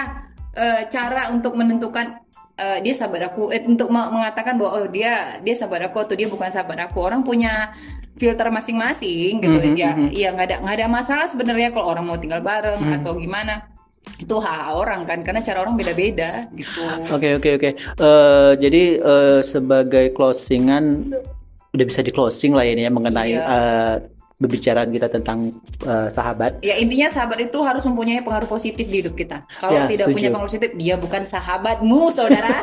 eh, 0.50 0.82
cara 0.90 1.30
untuk 1.30 1.54
menentukan 1.54 2.18
eh, 2.58 2.78
dia 2.82 2.92
sahabat 2.92 3.22
aku 3.28 3.48
eh, 3.48 3.62
untuk 3.62 3.88
me- 3.88 4.10
mengatakan 4.10 4.58
bahwa 4.58 4.70
oh 4.76 4.86
dia 4.86 5.38
dia 5.40 5.54
sahabat 5.54 5.86
aku 5.86 6.02
atau 6.02 6.14
dia 6.14 6.26
bukan 6.26 6.50
sahabat 6.50 6.78
aku 6.84 6.98
orang 7.00 7.22
punya 7.22 7.72
filter 8.18 8.50
masing-masing 8.50 9.38
gitu 9.38 9.56
Mhm, 9.56 9.74
ya 9.74 9.90
mhm. 9.94 10.08
ya 10.10 10.28
nggak 10.30 10.46
ada 10.46 10.56
nggak 10.60 10.76
ada 10.76 10.86
masalah 10.88 11.26
sebenarnya 11.26 11.70
kalau 11.70 11.86
orang 11.88 12.04
mau 12.04 12.18
tinggal 12.18 12.42
bareng 12.42 12.82
atau 12.98 13.14
gimana 13.14 13.70
itu 14.18 14.34
hak 14.34 14.72
orang 14.72 15.04
kan 15.04 15.22
karena 15.22 15.38
cara 15.38 15.62
orang 15.62 15.76
beda-beda 15.76 16.50
gitu 16.50 16.82
Oke 17.08 17.36
oke 17.36 17.48
oke. 17.54 17.70
Eh, 17.76 18.52
jadi 18.56 18.82
eh, 18.98 19.40
sebagai 19.42 20.10
closingan 20.10 21.14
udah 21.68 21.84
bisa 21.84 22.00
di 22.00 22.10
closing 22.10 22.52
lah 22.52 22.64
ini 22.64 22.82
ya 22.82 22.90
mengenai 22.90 23.30
Iya. 23.30 23.42
eh, 23.44 23.94
berbicaraan 24.38 24.88
kita 24.88 25.10
tentang 25.10 25.50
eh, 25.82 26.08
sahabat. 26.14 26.62
ya 26.62 26.78
intinya 26.78 27.10
sahabat 27.10 27.50
itu 27.50 27.58
harus 27.58 27.82
mempunyai 27.82 28.22
pengaruh 28.22 28.46
positif 28.46 28.86
di 28.86 29.02
hidup 29.02 29.18
kita 29.18 29.42
kalau 29.58 29.74
Ya, 29.74 29.90
tidak 29.90 30.06
setuju. 30.06 30.14
punya 30.14 30.28
pengaruh 30.30 30.50
positif 30.50 30.70
dia 30.78 30.94
bukan 30.94 31.22
sahabatmu 31.26 32.00
saudara 32.14 32.54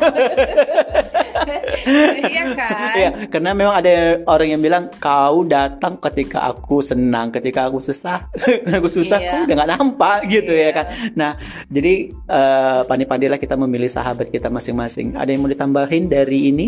iya 2.16 2.42
kan 2.56 2.94
Iya, 2.96 3.10
karena 3.28 3.50
memang 3.52 3.76
ada 3.76 4.24
orang 4.24 4.48
yang 4.56 4.62
bilang 4.62 4.88
kau 4.96 5.44
datang 5.44 6.00
ketika 6.00 6.48
aku 6.48 6.80
senang, 6.80 7.28
ketika 7.28 7.68
aku 7.68 7.78
susah, 7.80 8.24
aku 8.76 8.88
susah 8.88 9.18
Iya. 9.20 9.30
kau 9.30 9.40
udah 9.44 9.54
nggak 9.56 9.70
nampak 9.76 10.18
gitu 10.28 10.52
ya 10.52 10.64
Iya. 10.66 10.70
kan. 10.72 10.86
Nah, 11.14 11.30
jadi 11.68 11.94
eh, 12.10 12.80
pandai-pandailah 12.88 13.36
kita 13.36 13.54
memilih 13.54 13.86
sahabat 13.86 14.32
kita 14.32 14.48
masing-masing. 14.48 15.14
Ada 15.14 15.30
yang 15.30 15.44
mau 15.44 15.52
ditambahin 15.52 16.08
dari 16.08 16.50
ini? 16.50 16.66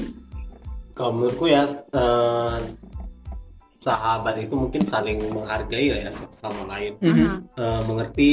kalau 0.92 1.14
menurutku 1.14 1.46
ya 1.46 1.62
eh, 1.94 2.56
sahabat 3.88 4.34
itu 4.44 4.52
mungkin 4.52 4.84
saling 4.84 5.16
menghargai 5.32 5.88
lah 5.96 6.00
ya 6.04 6.10
satu 6.12 6.36
sama 6.36 6.62
lain 6.68 6.92
Mhm. 7.00 7.28
Eh, 7.56 7.80
mengerti 7.88 8.30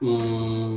hmm, 0.00 0.76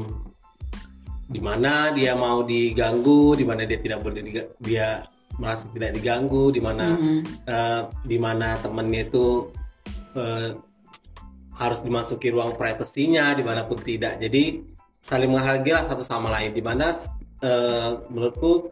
di 1.30 1.40
mana 1.40 1.94
dia 1.94 2.18
mau 2.18 2.42
diganggu, 2.42 3.38
di 3.38 3.46
mana 3.46 3.62
dia 3.64 3.78
tidak 3.78 4.02
boleh 4.02 4.20
diga- 4.26 4.50
dia 4.60 5.06
merasa 5.40 5.70
tidak 5.72 5.96
diganggu, 5.96 6.52
di 6.52 6.60
mana 6.60 6.98
Mhm. 6.98 7.20
eh, 7.48 7.82
di 8.04 8.18
mana 8.20 8.60
temennya 8.60 9.08
itu 9.08 9.48
eh, 10.18 10.58
harus 11.54 11.80
dimasuki 11.86 12.34
ruang 12.34 12.58
privasinya, 12.58 13.38
di 13.38 13.44
mana 13.46 13.62
pun 13.62 13.78
tidak. 13.78 14.18
Jadi 14.18 14.64
saling 15.06 15.30
menghargai 15.30 15.70
lah 15.70 15.86
satu 15.86 16.02
sama 16.02 16.34
lain. 16.34 16.52
Di 16.52 16.64
mana 16.66 16.92
eh, 17.40 17.90
menurutku 18.10 18.68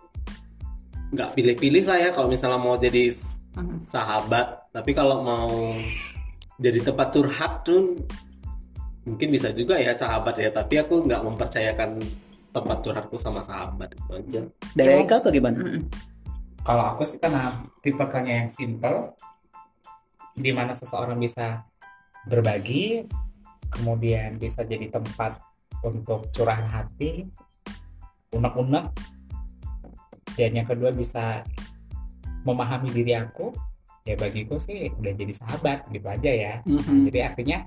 nggak 1.08 1.30
pilih-pilih 1.38 1.88
lah 1.88 1.98
ya 2.04 2.10
kalau 2.12 2.28
misalnya 2.28 2.60
mau 2.60 2.76
jadi 2.76 3.14
Mhm. 3.56 3.88
sahabat. 3.88 4.67
Tapi 4.78 4.94
kalau 4.94 5.26
mau 5.26 5.74
jadi 6.62 6.86
tempat 6.86 7.10
curhat 7.10 7.66
tuh 7.66 7.98
mungkin 9.10 9.34
bisa 9.34 9.50
juga 9.50 9.82
ya 9.82 9.98
sahabat 9.98 10.38
ya. 10.38 10.54
Tapi 10.54 10.78
aku 10.78 11.02
nggak 11.10 11.26
mempercayakan 11.26 11.98
tempat 12.54 12.78
curhatku 12.86 13.18
sama 13.18 13.42
sahabat 13.42 13.98
itu 13.98 14.12
aja. 14.14 14.42
Dari 14.78 15.02
Eka 15.02 15.26
bagaimana? 15.26 15.58
Mhm. 15.58 15.82
Kalau 16.62 16.94
aku 16.94 17.10
sih 17.10 17.18
karena 17.18 17.66
tipikalnya 17.82 18.46
yang 18.46 18.52
simple, 18.54 19.18
di 20.38 20.54
mana 20.54 20.78
seseorang 20.78 21.18
bisa 21.18 21.66
berbagi, 22.30 23.08
kemudian 23.74 24.38
bisa 24.38 24.62
jadi 24.62 24.92
tempat 24.94 25.42
untuk 25.82 26.30
curahan 26.36 26.68
hati, 26.70 27.26
unek-unek, 28.36 28.94
dan 30.38 30.52
yang 30.54 30.68
kedua 30.68 30.92
bisa 30.92 31.42
memahami 32.44 32.92
diri 32.92 33.16
aku, 33.16 33.56
ya 34.08 34.16
bagiku 34.16 34.56
sih 34.56 34.88
udah 34.96 35.14
jadi 35.14 35.34
sahabat 35.36 35.92
gitu 35.92 36.08
aja 36.08 36.32
ya. 36.32 36.54
Mhm. 36.64 37.12
Jadi 37.12 37.20
artinya 37.20 37.58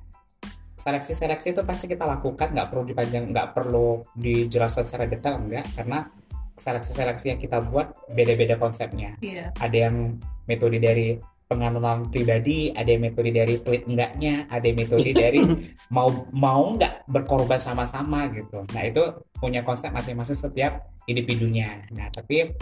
seleksi-seleksi 0.80 1.52
itu 1.52 1.62
pasti 1.68 1.84
kita 1.92 2.08
lakukan, 2.08 2.56
nggak 2.56 2.68
perlu 2.72 2.84
dipanjang, 2.88 3.28
nggak 3.28 3.52
perlu 3.52 4.00
dijelaskan 4.16 4.88
secara 4.88 5.04
detail 5.04 5.36
enggak, 5.36 5.68
karena 5.76 6.08
seleksi-seleksi 6.56 7.36
yang 7.36 7.40
kita 7.40 7.60
buat 7.68 7.92
beda-beda 8.16 8.56
konsepnya. 8.56 9.16
Iya. 9.20 9.52
Ada 9.60 9.76
yang 9.88 10.16
metode 10.48 10.80
dari 10.80 11.20
pengenalan 11.50 12.06
pribadi, 12.08 12.70
ada 12.70 12.86
yang 12.86 13.02
metode 13.02 13.34
dari 13.34 13.58
pelit 13.58 13.84
enggaknya, 13.84 14.46
ada 14.48 14.64
yang 14.64 14.78
metode 14.78 15.10
dari 15.24 15.40
mau 15.90 16.28
mau 16.30 16.78
nggak 16.78 17.10
berkorban 17.10 17.58
sama-sama 17.58 18.30
gitu. 18.30 18.64
Nah 18.70 18.82
itu 18.86 19.02
punya 19.36 19.66
konsep 19.66 19.90
masing-masing 19.90 20.38
setiap 20.38 20.88
individunya. 21.10 21.82
Nah 21.90 22.06
tapi 22.14 22.54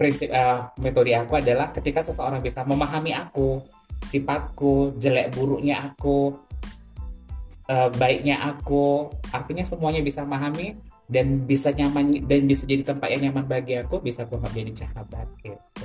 prinsip 0.00 0.32
eh, 0.32 0.60
metode 0.80 1.12
aku 1.12 1.36
adalah 1.36 1.68
ketika 1.76 2.00
seseorang 2.00 2.40
bisa 2.40 2.64
memahami 2.64 3.12
aku, 3.12 3.60
sifatku, 4.00 4.96
jelek 4.96 5.36
buruknya 5.36 5.92
aku, 5.92 6.40
eh, 7.68 7.92
baiknya 8.00 8.40
aku, 8.40 9.12
artinya 9.28 9.68
semuanya 9.68 10.00
bisa 10.00 10.24
memahami 10.24 10.80
dan 11.10 11.44
bisa 11.44 11.74
nyaman 11.74 12.22
dan 12.24 12.46
bisa 12.46 12.64
jadi 12.64 12.86
tempat 12.86 13.12
yang 13.12 13.28
nyaman 13.28 13.44
bagi 13.44 13.76
aku, 13.76 14.00
bisa 14.00 14.24
aku 14.24 14.40
jadi 14.56 14.72
sahabat 14.72 15.28
gitu. 15.44 15.84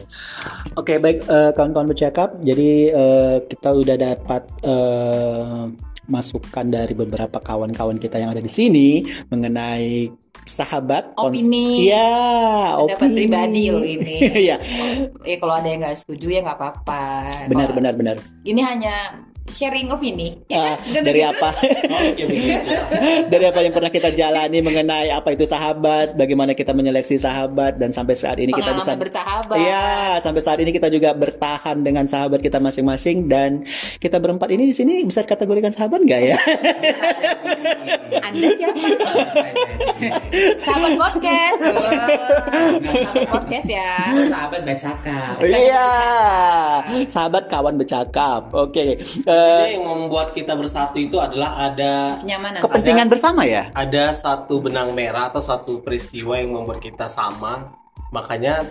Oke 0.80 0.96
baik 0.96 1.28
eh, 1.28 1.52
kawan-kawan 1.52 1.92
bercakap. 1.92 2.40
Jadi 2.40 2.96
eh, 2.96 3.38
kita 3.52 3.70
udah 3.76 3.98
dapat 4.00 4.44
eh, 4.64 5.64
masukan 6.06 6.66
dari 6.70 6.94
beberapa 6.94 7.42
kawan-kawan 7.42 7.98
kita 7.98 8.22
yang 8.22 8.32
ada 8.32 8.40
di 8.40 8.54
sini 8.54 9.02
mengenai 9.34 10.08
sahabat. 10.46 11.14
Opini. 11.18 11.90
Iya. 11.90 12.10
Pendapat 12.78 12.98
opini. 13.02 13.16
pribadi 13.18 13.64
loh 13.70 13.84
ini. 13.86 14.18
Iya. 14.46 14.58
ya 15.26 15.36
kalau 15.42 15.54
ada 15.58 15.68
yang 15.68 15.80
nggak 15.82 15.98
setuju 15.98 16.28
ya 16.30 16.40
nggak 16.46 16.58
apa-apa. 16.58 17.04
Benar 17.50 17.68
Kalau- 17.70 17.78
benar 17.78 17.94
benar. 17.94 18.16
Ini 18.46 18.62
hanya 18.62 18.96
sharing 19.46 19.94
opini 19.94 20.42
Ah, 20.50 20.50
ya 20.50 20.58
kan? 20.58 20.78
Dan 20.90 21.02
dari 21.06 21.22
begitu, 21.22 21.38
apa? 21.38 21.50
Dari 23.32 23.46
apa 23.46 23.60
yang 23.62 23.74
pernah 23.74 23.92
kita 23.94 24.10
jalani 24.10 24.60
mengenai 24.60 25.14
apa 25.14 25.34
itu 25.34 25.46
sahabat, 25.46 26.18
bagaimana 26.18 26.58
kita 26.58 26.74
menyeleksi 26.74 27.22
sahabat 27.22 27.78
dan 27.78 27.94
sampai 27.94 28.18
saat 28.18 28.42
ini 28.42 28.50
kita 28.50 28.74
bisa 28.74 28.98
bersahabat 28.98 29.58
Iya, 29.58 30.18
sampai 30.22 30.42
saat 30.42 30.60
ini 30.62 30.74
kita 30.74 30.90
juga 30.90 31.14
bertahan 31.14 31.86
dengan 31.86 32.10
sahabat 32.10 32.42
kita 32.42 32.58
masing-masing 32.58 33.30
dan 33.30 33.62
kita 34.02 34.18
berempat 34.18 34.50
ini 34.50 34.70
di 34.70 34.76
sini 34.76 35.06
bisa 35.06 35.22
dikategorikan 35.22 35.70
sahabat 35.70 36.02
nggak 36.02 36.22
ya? 36.26 36.38
anda 38.28 38.48
siapa 38.58 38.82
sahabat 40.62 40.92
podcast 40.98 41.60
Oh, 41.66 41.92
sahabat 42.50 43.26
podcast 43.30 43.68
ya 43.70 43.94
sahabat 44.26 44.62
bacakap 44.66 45.34
Iya, 45.46 45.88
sahabat 47.06 47.44
kawan 47.48 47.76
bercakap. 47.78 48.50
Oke, 48.52 48.98
Jadi 48.98 49.35
Eh, 49.36 49.68
yang 49.74 49.84
membuat 49.84 50.32
kita 50.32 50.54
bersatu 50.54 50.98
itu 50.98 51.18
adalah 51.18 51.52
ada 51.66 52.20
kenyamanan 52.20 52.60
kepentingan 52.62 53.08
bersama 53.08 53.44
ya. 53.44 53.68
ada 53.72 54.12
satu 54.12 54.60
benang 54.60 54.92
merah 54.92 55.28
atau 55.28 55.40
satu 55.40 55.80
peristiwa 55.80 56.36
yang 56.36 56.54
membuat 56.54 56.80
kita 56.80 57.08
sama, 57.08 57.76
makanya 58.10 58.64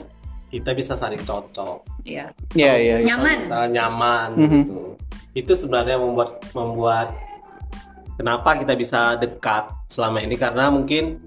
kita 0.49 0.71
bisa 0.71 0.95
saling 0.95 1.21
cocok. 1.21 1.83
ya 2.03 2.31
Iya, 2.53 2.73
iya. 2.75 2.97
iya. 2.99 3.07
nyaman 3.07 3.37
Misalnya 3.43 3.71
nyaman 3.75 4.29
Mhm. 4.35 4.45
gitu. 4.61 4.79
Itu 5.35 5.53
sebenarnya 5.55 5.97
membuat 5.97 6.31
membuat 6.53 7.09
kenapa 8.15 8.55
kita 8.55 8.73
bisa 8.73 9.01
dekat 9.17 9.67
selama 9.87 10.21
ini 10.21 10.35
karena 10.35 10.69
mungkin 10.69 11.19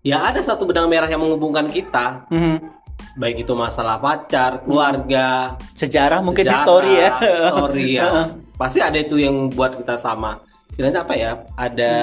ya 0.00 0.22
ada 0.24 0.38
satu 0.38 0.62
benang 0.62 0.86
merah 0.86 1.06
yang 1.06 1.18
menghubungkan 1.18 1.66
kita, 1.66 2.22
Mhm. 2.28 2.77
Baik 3.18 3.42
itu 3.46 3.52
masalah 3.54 3.98
pacar, 3.98 4.62
keluarga, 4.62 5.58
Sejarah 5.74 6.22
mungkin 6.22 6.46
sejarah, 6.46 6.58
history 6.62 6.92
ya. 6.94 7.10
history 7.18 7.86
ya. 7.98 8.10
Pasti 8.60 8.78
ada 8.82 8.98
itu 8.98 9.18
yang 9.18 9.50
buat 9.54 9.78
kita 9.78 9.98
sama. 9.98 10.42
Istilahnya 10.74 11.06
apa 11.06 11.14
ya? 11.14 11.46
Ada 11.54 11.94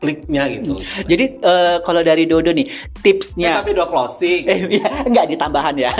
kliknya 0.00 0.48
gitu. 0.48 0.80
Jadi 1.04 1.24
eh, 1.44 1.76
kalau 1.84 2.00
dari 2.00 2.24
Dodo 2.24 2.50
nih 2.50 2.66
Eh, 2.66 3.00
tipsnya 3.04 3.60
tapi 3.60 3.76
udah 3.76 3.88
closing. 3.92 4.48
Eh, 4.48 4.80
ya, 4.80 4.88
enggak 5.04 5.28
ditambahan 5.36 5.76
ya. 5.76 5.92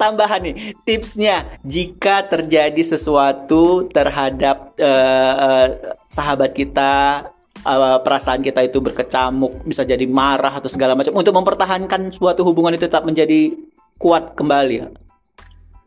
Tambahan 0.00 0.40
nih, 0.46 0.54
tipsnya 0.86 1.58
jika 1.66 2.30
terjadi 2.30 2.78
sesuatu 2.86 3.90
terhadap 3.90 4.78
eh, 4.78 5.34
eh, 5.34 5.66
sahabat 6.06 6.54
kita, 6.54 7.26
eh, 7.64 7.98
perasaan 8.04 8.44
kita 8.44 8.66
itu 8.66 8.78
berkecamuk, 8.84 9.64
bisa 9.64 9.86
jadi 9.86 10.04
marah 10.04 10.52
atau 10.60 10.68
segala 10.68 10.92
macam 10.92 11.16
untuk 11.16 11.32
mempertahankan 11.32 12.12
suatu 12.12 12.44
hubungan 12.44 12.76
itu 12.76 12.84
tetap 12.90 13.08
menjadi 13.08 13.56
kuat 13.96 14.36
kembali. 14.36 14.92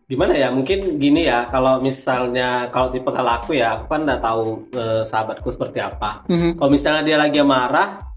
Gimana 0.10 0.34
ya? 0.34 0.50
Mungkin 0.50 0.98
gini 0.98 1.30
ya, 1.30 1.46
kalau 1.54 1.78
misalnya 1.78 2.74
kalau 2.74 2.90
tipe 2.90 3.14
kalau 3.14 3.30
aku 3.38 3.54
ya, 3.54 3.78
aku 3.78 3.86
kan 3.94 4.02
udah 4.10 4.18
tahu 4.18 4.44
eh, 4.74 5.02
sahabatku 5.06 5.54
seperti 5.54 5.78
apa. 5.78 6.26
Mhm. 6.26 6.58
Kalau 6.58 6.70
misalnya 6.74 7.06
dia 7.06 7.18
lagi 7.22 7.38
marah, 7.46 8.09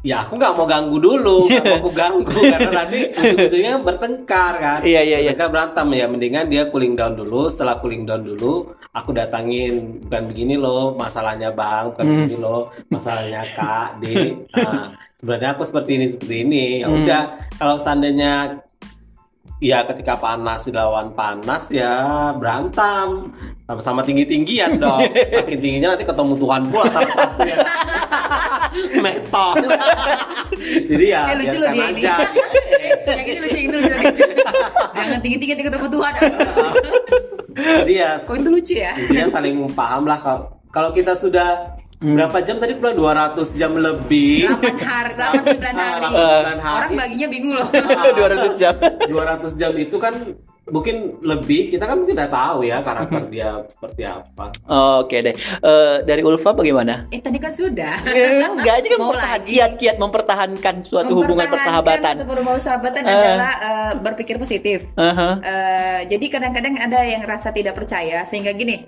ya 0.00 0.24
aku 0.24 0.40
nggak 0.40 0.56
mau 0.56 0.64
ganggu 0.64 0.96
dulu, 0.96 1.44
nggak 1.48 1.64
mau 1.64 1.78
aku 1.84 1.90
ganggu 1.92 2.32
karena 2.40 2.70
nanti 2.72 2.98
ujung-ujungnya 3.12 3.74
bertengkar 3.84 4.52
kan. 4.56 4.78
Iya, 4.80 5.00
iya, 5.04 5.18
iya. 5.28 5.32
Berantem 5.36 5.86
ya, 5.92 6.06
mendingan 6.08 6.48
dia 6.48 6.68
cooling 6.72 6.96
down 6.96 7.18
dulu. 7.18 7.52
Setelah 7.52 7.76
cooling 7.84 8.08
down 8.08 8.24
dulu, 8.24 8.72
aku 8.96 9.10
datangin 9.12 10.00
bukan 10.06 10.22
begini 10.30 10.54
loh 10.56 10.96
masalahnya 10.96 11.52
bang, 11.52 11.92
bukan 11.92 12.04
Hmm. 12.04 12.14
begini 12.24 12.36
loh 12.40 12.62
masalahnya 12.88 13.42
kak, 13.52 14.00
di. 14.00 14.14
Nah, 14.56 14.96
sebenarnya 15.20 15.50
aku 15.52 15.62
seperti 15.68 15.90
ini 16.00 16.06
seperti 16.08 16.36
ini. 16.48 16.64
Ya 16.80 16.88
Hmm. 16.88 16.96
udah, 17.04 17.22
kalau 17.60 17.76
seandainya 17.76 18.32
ya 19.60 19.84
ketika 19.84 20.16
panas 20.16 20.64
dilawan 20.64 21.12
panas 21.12 21.68
ya 21.68 21.92
berantem 22.32 23.28
sama-sama 23.62 24.00
tinggi-tinggian 24.00 24.76
dong 24.76 25.04
saking 25.30 25.60
tingginya 25.60 25.92
nanti 25.92 26.02
ketemu 26.02 26.32
Tuhan 26.34 26.62
pula 26.66 26.88
metal 28.98 29.50
jadi 30.86 31.06
ya 31.06 31.22
Eh, 31.26 31.36
lucu 31.36 31.56
loh 31.56 31.68
dia 31.68 31.86
ini. 31.86 32.02
aja. 32.02 32.14
yang 33.06 33.26
ini 33.26 33.38
lucu, 33.38 33.52
yang 33.52 33.66
ini 33.66 33.76
lucu. 33.76 33.94
Jangan 34.90 35.18
tinggi-tinggi 35.20 35.54
ketemu 35.60 35.86
Tuhan. 35.90 36.12
jadi 37.54 37.92
ya 37.92 38.10
Kok 38.22 38.34
itu 38.34 38.48
lucu 38.48 38.74
ya? 38.74 38.92
intinya 38.96 39.26
saling 39.30 39.54
paham 39.70 40.02
lah 40.04 40.18
kalau 40.18 40.40
kalau 40.70 40.90
kita 40.90 41.12
sudah 41.12 41.79
berapa 42.00 42.38
jam 42.40 42.56
tadi 42.56 42.72
aku 42.72 42.80
bilang 42.80 42.96
200 43.36 43.52
jam 43.52 43.72
lebih 43.76 44.48
8 44.48 44.72
hari, 44.80 45.12
8 45.20 45.52
9 45.52 45.68
hari. 45.76 46.08
Delapan 46.08 46.58
hari. 46.64 46.76
Orang 46.80 46.92
baginya 46.96 47.26
bingung 47.28 47.52
loh. 47.52 47.68
200 48.16 48.56
jam. 48.56 48.74
200 49.04 49.52
jam 49.54 49.72
itu 49.76 49.96
kan 49.96 50.14
mungkin 50.70 51.18
lebih 51.20 51.74
kita 51.74 51.82
kan 51.82 51.98
mungkin 51.98 52.14
udah 52.14 52.30
tahu 52.30 52.62
ya 52.62 52.78
karakter 52.78 53.26
dia 53.26 53.58
seperti 53.66 54.06
apa 54.06 54.54
Oke 55.02 55.18
deh. 55.18 55.34
Eh, 55.34 55.96
dari 56.06 56.22
Ulfa 56.22 56.54
bagaimana? 56.54 57.10
Eh 57.10 57.18
tadi 57.18 57.36
kan 57.36 57.50
sudah. 57.50 57.98
Eh, 58.06 58.38
Enggak, 58.38 58.80
ini 58.80 58.88
kan 58.88 59.00
kiat-kiat 59.42 59.96
mempertahankan 59.98 60.80
suatu 60.80 61.18
hubungan 61.18 61.50
persahabatan. 61.50 62.16
Mempertahankan 62.16 62.16
Suatu 62.16 62.32
hubungan 62.32 62.54
persahabatan 62.56 63.02
Eh. 63.02 63.12
adalah 63.12 63.52
eh, 63.58 63.92
berpikir 63.98 64.36
positif. 64.38 64.78
Aha. 64.94 65.28
Eh, 65.42 66.00
jadi 66.06 66.26
kadang-kadang 66.30 66.78
ada 66.78 67.02
yang 67.02 67.26
rasa 67.26 67.50
tidak 67.50 67.74
percaya 67.74 68.22
sehingga 68.24 68.54
gini, 68.54 68.86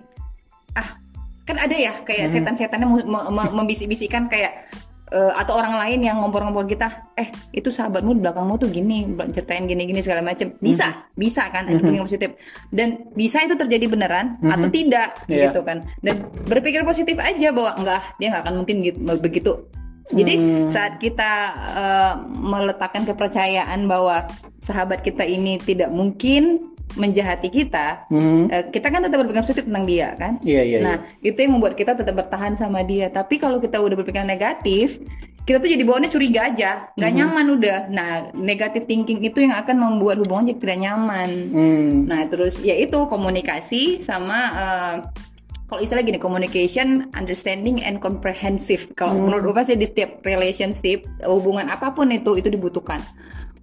ah 0.73 0.97
kan 1.43 1.57
ada 1.59 1.75
ya 1.75 1.93
kayak 2.03 2.31
Hmm. 2.31 2.35
setan-setannya 2.39 2.87
mu- 2.87 3.09
me- 3.09 3.31
me- 3.31 3.53
membisik-bisikan 3.63 4.27
kayak 4.27 4.67
eh, 5.13 5.33
atau 5.37 5.61
orang 5.61 5.77
lain 5.77 6.09
yang 6.09 6.25
ngompor-ngompor 6.25 6.65
kita, 6.65 7.13
eh 7.21 7.29
itu 7.53 7.69
sahabatmu 7.69 8.17
di 8.17 8.21
belakangmu 8.25 8.57
tuh 8.57 8.73
gini, 8.73 9.05
ceritain 9.29 9.69
gini-gini 9.69 10.01
segala 10.01 10.25
macam. 10.25 10.57
Bisa, 10.57 10.89
Hmm. 10.89 11.05
bisa 11.13 11.53
kan 11.53 11.69
itu 11.69 11.85
pengen 11.85 12.09
positif. 12.09 12.33
Dan 12.73 13.13
bisa 13.13 13.45
itu 13.45 13.53
terjadi 13.53 13.93
beneran 13.93 14.41
atau 14.41 14.73
tidak 14.73 15.21
Iya. 15.29 15.53
gitu 15.53 15.61
kan. 15.69 15.85
Dan 16.01 16.33
berpikir 16.49 16.81
positif 16.89 17.21
aja 17.21 17.53
bahwa 17.53 17.77
enggak, 17.77 18.03
dia 18.17 18.33
nggak 18.33 18.43
akan 18.49 18.55
mungkin 18.65 18.77
gitu, 18.81 18.99
begitu. 19.21 19.53
Jadi 20.17 20.35
Hmm. 20.41 20.73
saat 20.73 20.97
kita 20.97 21.31
eh, 21.77 22.15
meletakkan 22.33 23.05
kepercayaan 23.05 23.85
bahwa 23.85 24.33
sahabat 24.65 25.05
kita 25.05 25.29
ini 25.29 25.61
tidak 25.61 25.93
mungkin 25.93 26.72
menjahati 26.97 27.49
kita, 27.49 28.07
Mhm. 28.09 28.43
eh, 28.51 28.65
kita 28.71 28.87
kan 28.93 29.01
tetap 29.05 29.25
berpikir 29.25 29.43
positif 29.43 29.65
tentang 29.67 29.85
dia 29.89 30.15
kan. 30.17 30.39
Iya, 30.45 30.63
iya, 30.63 30.79
Nah 30.81 30.97
itu 31.21 31.39
yang 31.39 31.57
membuat 31.57 31.75
kita 31.77 31.97
tetap 31.97 32.15
bertahan 32.15 32.55
sama 32.57 32.85
dia. 32.85 33.09
Tapi 33.09 33.41
kalau 33.41 33.59
kita 33.59 33.81
udah 33.81 33.97
berpikir 33.97 34.23
negatif, 34.25 35.01
kita 35.43 35.59
tuh 35.59 35.71
jadi 35.71 35.83
bawaannya 35.83 36.11
curiga 36.13 36.55
aja, 36.55 36.95
nggak 36.95 37.13
nyaman 37.19 37.47
udah. 37.59 37.79
Nah 37.91 38.11
negatif 38.37 38.87
thinking 38.87 39.27
itu 39.27 39.43
yang 39.43 39.59
akan 39.59 39.75
membuat 39.75 40.23
hubungan 40.23 40.55
jadi 40.55 40.61
tidak 40.63 40.79
nyaman. 40.87 41.31
Hmm. 41.51 41.93
Nah 42.07 42.23
terus 42.31 42.63
ya 42.63 42.79
itu 42.79 42.99
komunikasi 43.11 44.07
sama 44.07 44.39
eh, 44.55 44.97
kalau 45.67 45.81
istilah 45.81 46.05
gini 46.05 46.21
communication, 46.21 47.09
understanding 47.17 47.81
and 47.81 47.97
comprehensive. 47.99 48.93
Kalau 48.93 49.17
menurut 49.17 49.57
Upa 49.57 49.65
sih 49.65 49.73
di 49.73 49.89
setiap 49.89 50.21
relationship 50.21 51.09
hubungan 51.25 51.65
apa 51.73 51.97
pun 51.97 52.13
itu 52.13 52.37
itu 52.37 52.53
dibutuhkan. 52.53 53.01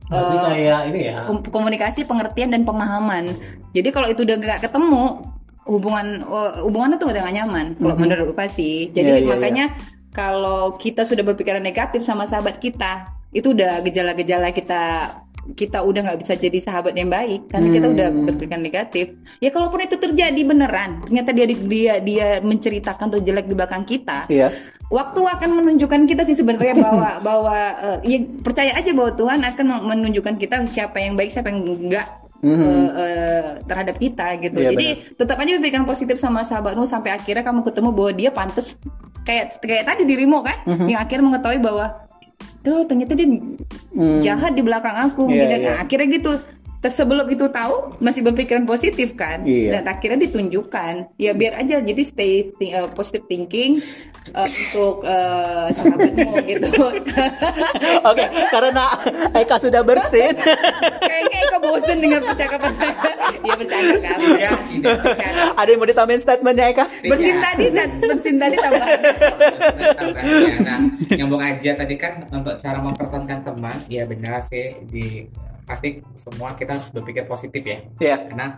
Berarti 0.09 0.35
Eh, 0.35 0.43
kayak 0.43 0.81
ini 0.89 0.99
ya 1.05 1.17
kom- 1.23 1.45
komunikasi, 1.45 2.03
pengertian 2.03 2.49
dan 2.49 2.65
pemahaman. 2.65 3.29
Jadi 3.71 3.89
kalau 3.89 4.09
itu 4.09 4.25
udah 4.25 4.35
nggak 4.35 4.61
ketemu 4.65 5.21
hubungan 5.63 6.25
eh, 6.25 6.51
hubungannya 6.65 6.97
tuh 6.97 7.13
udah 7.13 7.21
gak 7.21 7.35
nyaman. 7.35 7.65
Kalau 7.77 7.95
menurut 7.95 8.33
Upa 8.33 8.49
sih. 8.49 8.89
Jadi 8.89 9.05
Iya, 9.07 9.21
iya, 9.21 9.29
makanya 9.29 9.65
kalau 10.09 10.75
kita 10.75 11.05
sudah 11.05 11.21
berpikiran 11.21 11.61
negatif 11.61 12.01
sama 12.01 12.25
sahabat 12.25 12.57
kita, 12.57 13.05
itu 13.29 13.53
udah 13.53 13.85
gejala-gejala 13.85 14.49
kita 14.49 15.13
kita 15.55 15.81
udah 15.81 16.01
nggak 16.05 16.19
bisa 16.21 16.33
jadi 16.37 16.59
sahabat 16.61 16.93
yang 16.93 17.09
baik 17.09 17.49
karena 17.49 17.67
kita 17.73 17.87
udah 17.89 18.07
berpikiran 18.29 18.61
negatif. 18.61 19.05
Ya 19.41 19.49
kalaupun 19.49 19.81
itu 19.81 19.97
terjadi 19.97 20.41
beneran, 20.45 21.05
ternyata 21.05 21.31
dia 21.33 21.45
dia 21.49 21.93
dia 22.01 22.27
menceritakan 22.43 23.09
tuh 23.13 23.21
jelek 23.23 23.49
di 23.49 23.55
belakang 23.57 23.83
kita, 23.85 24.29
Iya. 24.29 24.53
waktu 24.89 25.19
akan 25.21 25.49
menunjukkan 25.63 26.05
kita 26.09 26.25
sih 26.25 26.37
sebenarnya 26.37 26.75
bahwa 26.77 27.09
bahwa 27.27 27.57
eh, 27.77 27.97
ya 28.05 28.17
percaya 28.41 28.71
aja 28.73 28.91
bahwa 28.93 29.11
Tuhan 29.13 29.39
akan 29.41 29.65
menunjukkan 29.85 30.35
kita 30.37 30.55
siapa 30.65 30.97
yang 31.01 31.13
baik 31.17 31.29
siapa 31.33 31.49
yang 31.53 31.61
enggak 31.65 32.07
eh, 32.41 32.89
eh, 32.97 33.49
terhadap 33.65 33.95
kita 33.97 34.27
gitu. 34.41 34.59
Iya, 34.59 34.69
Jadi 34.73 34.87
tetap 35.17 35.37
aja 35.37 35.51
berikan 35.61 35.85
positif 35.85 36.17
sama 36.17 36.41
sahabatmu 36.41 36.85
sampai 36.89 37.13
akhirnya 37.13 37.45
kamu 37.45 37.61
ketemu 37.65 37.89
bahwa 37.93 38.11
dia 38.15 38.29
pantas 38.33 38.73
kayak 39.27 39.61
kayak 39.61 39.85
tadi 39.85 40.03
dirimu 40.09 40.41
kan 40.41 40.57
yang 40.89 41.05
akhirnya 41.05 41.25
mengetahui 41.29 41.61
bahwa 41.61 42.08
tuh 42.59 42.83
ternyata 42.85 43.15
dia 43.15 43.27
Hmm. 43.89 44.21
jahat 44.21 44.53
di 44.53 44.61
belakang 44.61 44.95
aku 45.09 45.27
Iya, 45.27 45.43
gitu. 45.43 45.55
iya. 45.59 45.65
Nah, 45.65 45.75
akhirnya 45.81 46.07
gitu 46.13 46.31
Terus 46.35 46.58
sebelum 46.81 47.27
itu 47.27 47.43
tahu 47.45 47.99
masih 47.99 48.23
berpikiran 48.23 48.63
positif 48.63 49.11
kan? 49.13 49.43
Iya. 49.43 49.75
dan 49.75 49.83
akhirnya 49.89 50.23
ditunjukkan. 50.23 51.15
Ya 51.15 51.31
biar 51.33 51.57
aja. 51.57 51.79
Jadi 51.79 52.01
stay 52.01 52.31
thi- 52.55 52.71
uh, 52.71 52.87
positive 52.89 53.25
thinking 53.25 53.83
uh, 54.31 54.45
untuk 54.45 55.03
uh, 55.03 55.67
sahabatmu 55.69 56.39
gitu. 56.49 56.67
Oke, 58.01 58.23
karena 58.47 58.85
Eka 59.33 59.55
sudah 59.57 59.81
bersin. 59.81 60.31
kayaknya 60.99 61.37
Eka 61.41 61.57
bosen 61.59 61.97
dengan 61.97 62.21
percakapan 62.23 62.71
saya. 62.73 62.93
Ya 63.39 63.53
bercanda 63.53 63.97
kan? 63.99 64.19
Ya, 64.35 64.51
Ada 65.53 65.69
yang 65.69 65.79
mau 65.79 65.87
ditambahin 65.87 66.21
statementnya 66.21 66.65
Eka? 66.69 66.85
bersin 67.01 67.35
tadi 67.37 67.65
bersin 67.99 68.35
tadi 68.37 68.55
tambahan 68.55 68.99
Ya, 70.19 70.55
nah, 70.59 70.79
nyambung 71.09 71.41
aja 71.41 71.71
tadi 71.75 71.95
kan 71.95 72.23
untuk 72.29 72.55
cara 72.55 72.77
mempertahankan 72.77 73.39
teman, 73.41 73.75
ya 73.87 74.03
benar 74.03 74.39
sih 74.41 74.77
di 74.85 75.25
pasti 75.69 76.01
semua 76.17 76.57
kita 76.57 76.75
harus 76.75 76.89
berpikir 76.89 77.23
positif 77.23 77.61
ya. 77.61 77.79
Iya. 78.01 78.15
Karena 78.25 78.57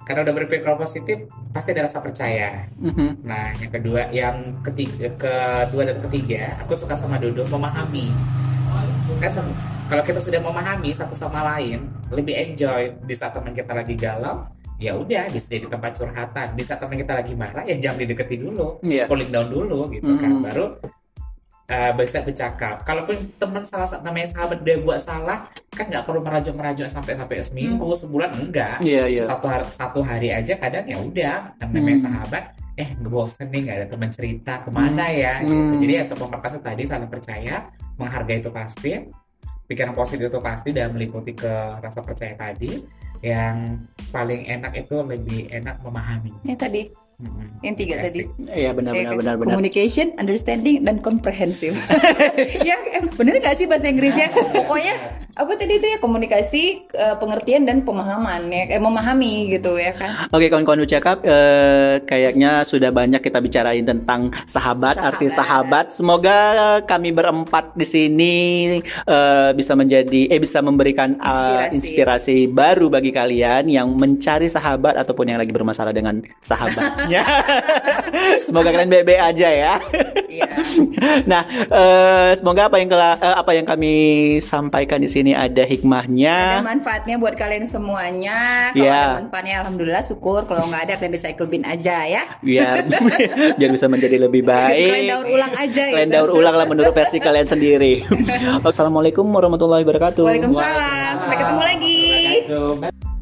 karena 0.00 0.26
udah 0.26 0.34
berpikir 0.34 0.64
positif 0.74 1.18
pasti 1.52 1.70
ada 1.70 1.86
rasa 1.86 2.02
percaya 2.02 2.66
Mhm. 2.82 3.22
nah 3.22 3.52
yang 3.54 3.70
kedua 3.70 4.00
yang 4.10 4.36
ketiga 4.64 5.06
kedua 5.14 5.86
dan 5.86 6.02
ketiga 6.08 6.56
aku 6.58 6.74
suka 6.74 6.98
sama 6.98 7.14
Dodo 7.14 7.46
memahami 7.46 8.10
kan 9.20 9.30
kalau 9.86 10.02
kita 10.02 10.18
sudah 10.18 10.40
memahami 10.42 10.90
satu 10.90 11.14
sama 11.14 11.44
lain 11.54 11.86
lebih 12.10 12.32
enjoy 12.32 12.90
di 13.02 13.14
saat 13.14 13.36
teman 13.36 13.54
kita 13.54 13.70
lagi 13.70 13.94
galau 13.94 14.46
ya 14.80 14.96
udah 14.96 15.28
bisa 15.30 15.52
jadi 15.52 15.68
tempat 15.68 15.92
curhatan 15.94 16.46
di 16.56 16.62
saat 16.64 16.80
teman 16.80 16.96
kita 16.96 17.12
lagi 17.14 17.32
marah 17.36 17.62
ya 17.62 17.76
jangan 17.78 17.98
dideketi 18.02 18.34
dulu 18.40 18.80
Iya. 18.82 19.04
cooling 19.06 19.30
down 19.30 19.46
dulu 19.46 19.90
gitu 19.92 20.10
kan 20.16 20.32
Mm. 20.32 20.42
baru 20.42 20.64
uh, 21.70 21.90
bisa 21.94 22.20
bercakap 22.20 22.82
kalaupun 22.82 23.16
teman 23.38 23.62
salah 23.62 23.86
namanya 24.02 24.28
sahabat 24.28 24.58
dia 24.60 24.76
buat 24.76 24.98
salah 24.98 25.46
kan 25.70 25.86
nggak 25.86 26.04
perlu 26.04 26.20
merajuk 26.20 26.52
merajuk 26.52 26.90
sampai 26.90 27.14
sampai 27.14 27.40
seminggu 27.40 27.86
sebulan 27.94 28.30
enggak 28.36 28.82
Iya, 28.82 29.06
iya. 29.06 29.22
satu 29.22 29.46
hari 29.46 29.64
satu 29.70 30.00
hari 30.02 30.28
aja 30.30 30.58
kadang 30.58 30.84
ya 30.84 30.98
udah 30.98 31.36
namanya 31.62 31.96
Hmm. 31.96 32.04
sahabat 32.04 32.44
eh 32.74 32.90
bosen 32.98 33.48
nih 33.48 33.60
nggak 33.64 33.76
ada 33.76 33.86
teman 33.88 34.10
cerita 34.10 34.52
ke 34.60 34.68
mana 34.68 35.04
ya 35.08 35.40
gitu. 35.40 35.54
Hmm. 35.54 35.80
jadi 35.80 35.92
untuk 36.04 36.18
memperkuat 36.20 36.60
tadi 36.60 36.82
saling 36.84 37.08
percaya 37.08 37.56
menghargai 37.96 38.38
itu 38.38 38.50
pasti 38.50 38.92
pikiran 39.64 39.94
positif 39.94 40.26
itu 40.26 40.40
pasti 40.40 40.68
dan 40.72 40.90
meliputi 40.90 41.30
ke 41.30 41.52
rasa 41.78 42.02
percaya 42.02 42.34
tadi 42.34 42.82
yang 43.20 43.78
paling 44.08 44.48
enak 44.48 44.72
itu 44.74 44.96
lebih 44.98 45.46
enak 45.52 45.76
memahami 45.80 46.32
Yang 46.42 46.58
tadi, 46.58 46.82
Hmm. 46.88 46.99
Yang 47.60 47.76
tiga 47.76 48.00
tadi. 48.00 48.24
Iya 48.48 48.72
benar 48.72 48.96
benar 48.96 49.14
benar 49.20 49.34
benar. 49.36 49.52
Communication, 49.52 50.16
understanding, 50.16 50.80
dan 50.80 50.96
comprehensive. 51.04 51.76
ya, 52.68 52.76
bener 53.12 53.36
gak 53.38 53.60
sih 53.60 53.68
bahasa 53.68 53.92
Inggrisnya? 53.92 54.32
Pokoknya 54.56 54.96
apa 55.36 55.56
tadi 55.56 55.76
itu 55.76 55.84
ya 55.84 56.00
komunikasi, 56.00 56.64
eh, 56.88 57.16
pengertian 57.20 57.68
dan 57.68 57.84
pemahaman 57.84 58.48
ya, 58.48 58.64
eh, 58.64 58.80
memahami 58.80 59.52
gitu 59.52 59.76
ya 59.76 59.92
kan? 59.92 60.28
Oke 60.32 60.48
kawan-kawan 60.48 60.80
Ucakap, 60.80 61.20
eh, 61.20 62.00
kayaknya 62.08 62.64
sudah 62.64 62.88
banyak 62.88 63.20
kita 63.20 63.44
bicarain 63.44 63.84
tentang 63.84 64.32
sahabat, 64.48 64.96
Sahabat. 64.96 65.08
arti 65.20 65.26
sahabat. 65.28 65.86
Semoga 65.92 66.38
kami 66.88 67.12
berempat 67.12 67.76
di 67.76 67.84
sini 67.84 68.36
eh, 69.04 69.50
bisa 69.52 69.76
menjadi, 69.76 70.32
eh 70.32 70.40
bisa 70.40 70.64
memberikan 70.64 71.20
eh, 71.20 71.28
Inspirasi. 71.68 71.76
inspirasi 71.76 72.36
baru 72.48 72.88
bagi 72.88 73.12
kalian 73.12 73.68
yang 73.68 73.92
mencari 73.92 74.48
sahabat 74.48 74.96
ataupun 74.96 75.28
yang 75.28 75.36
lagi 75.36 75.52
bermasalah 75.52 75.92
dengan 75.92 76.24
sahabatnya. 77.10 77.22
Semoga 78.46 78.68
kalian 78.70 78.90
baik-baik 78.90 79.20
aja 79.20 79.48
ya. 79.50 79.74
Iya. 80.26 80.48
Nah, 81.00 81.42
eh, 81.48 82.30
semoga 82.34 82.68
apa 82.68 82.76
yang 82.76 82.88
kela- 82.88 83.16
eh, 83.16 83.36
apa 83.36 83.50
yang 83.52 83.64
kami 83.64 83.94
sampaikan 84.40 85.00
di 85.00 85.08
sini 85.08 85.32
ada 85.32 85.50
Ada 85.50 85.66
hikmahnya. 85.66 86.62
manfaatnya 86.62 87.18
buat 87.18 87.34
kalian 87.34 87.66
semuanya. 87.66 88.70
Kalau 88.72 88.80
Iya. 88.80 88.96
ada 88.96 89.18
manfaatnya, 89.20 89.54
alhamdulillah 89.60 90.00
syukur. 90.00 90.46
Kalau 90.46 90.64
nggak 90.64 90.82
ada, 90.88 90.94
kalian 90.96 91.12
bisa 91.12 91.26
iklubin 91.28 91.66
aja 91.66 92.06
ya. 92.06 92.22
biar 92.40 92.86
biar 93.58 93.70
bisa 93.70 93.90
menjadi 93.90 94.16
lebih 94.20 94.46
baik. 94.46 94.88
Kalian 94.88 95.10
daur 95.10 95.26
ulang 95.28 95.52
aja 95.52 95.82
ya. 95.84 95.94
Kalian 95.98 96.10
daur 96.10 96.30
ulang 96.32 96.54
lah 96.56 96.66
menurut 96.66 96.92
versi 96.94 97.18
kalian 97.18 97.46
sendiri. 97.46 98.06
Assalamualaikum 98.62 99.26
warahmatullahi 99.26 99.82
wabarakatuh. 99.82 100.22
Waalaikumsalam. 100.24 101.12
Sampai 101.18 101.36
ketemu 101.36 101.62
lagi. 101.66 103.19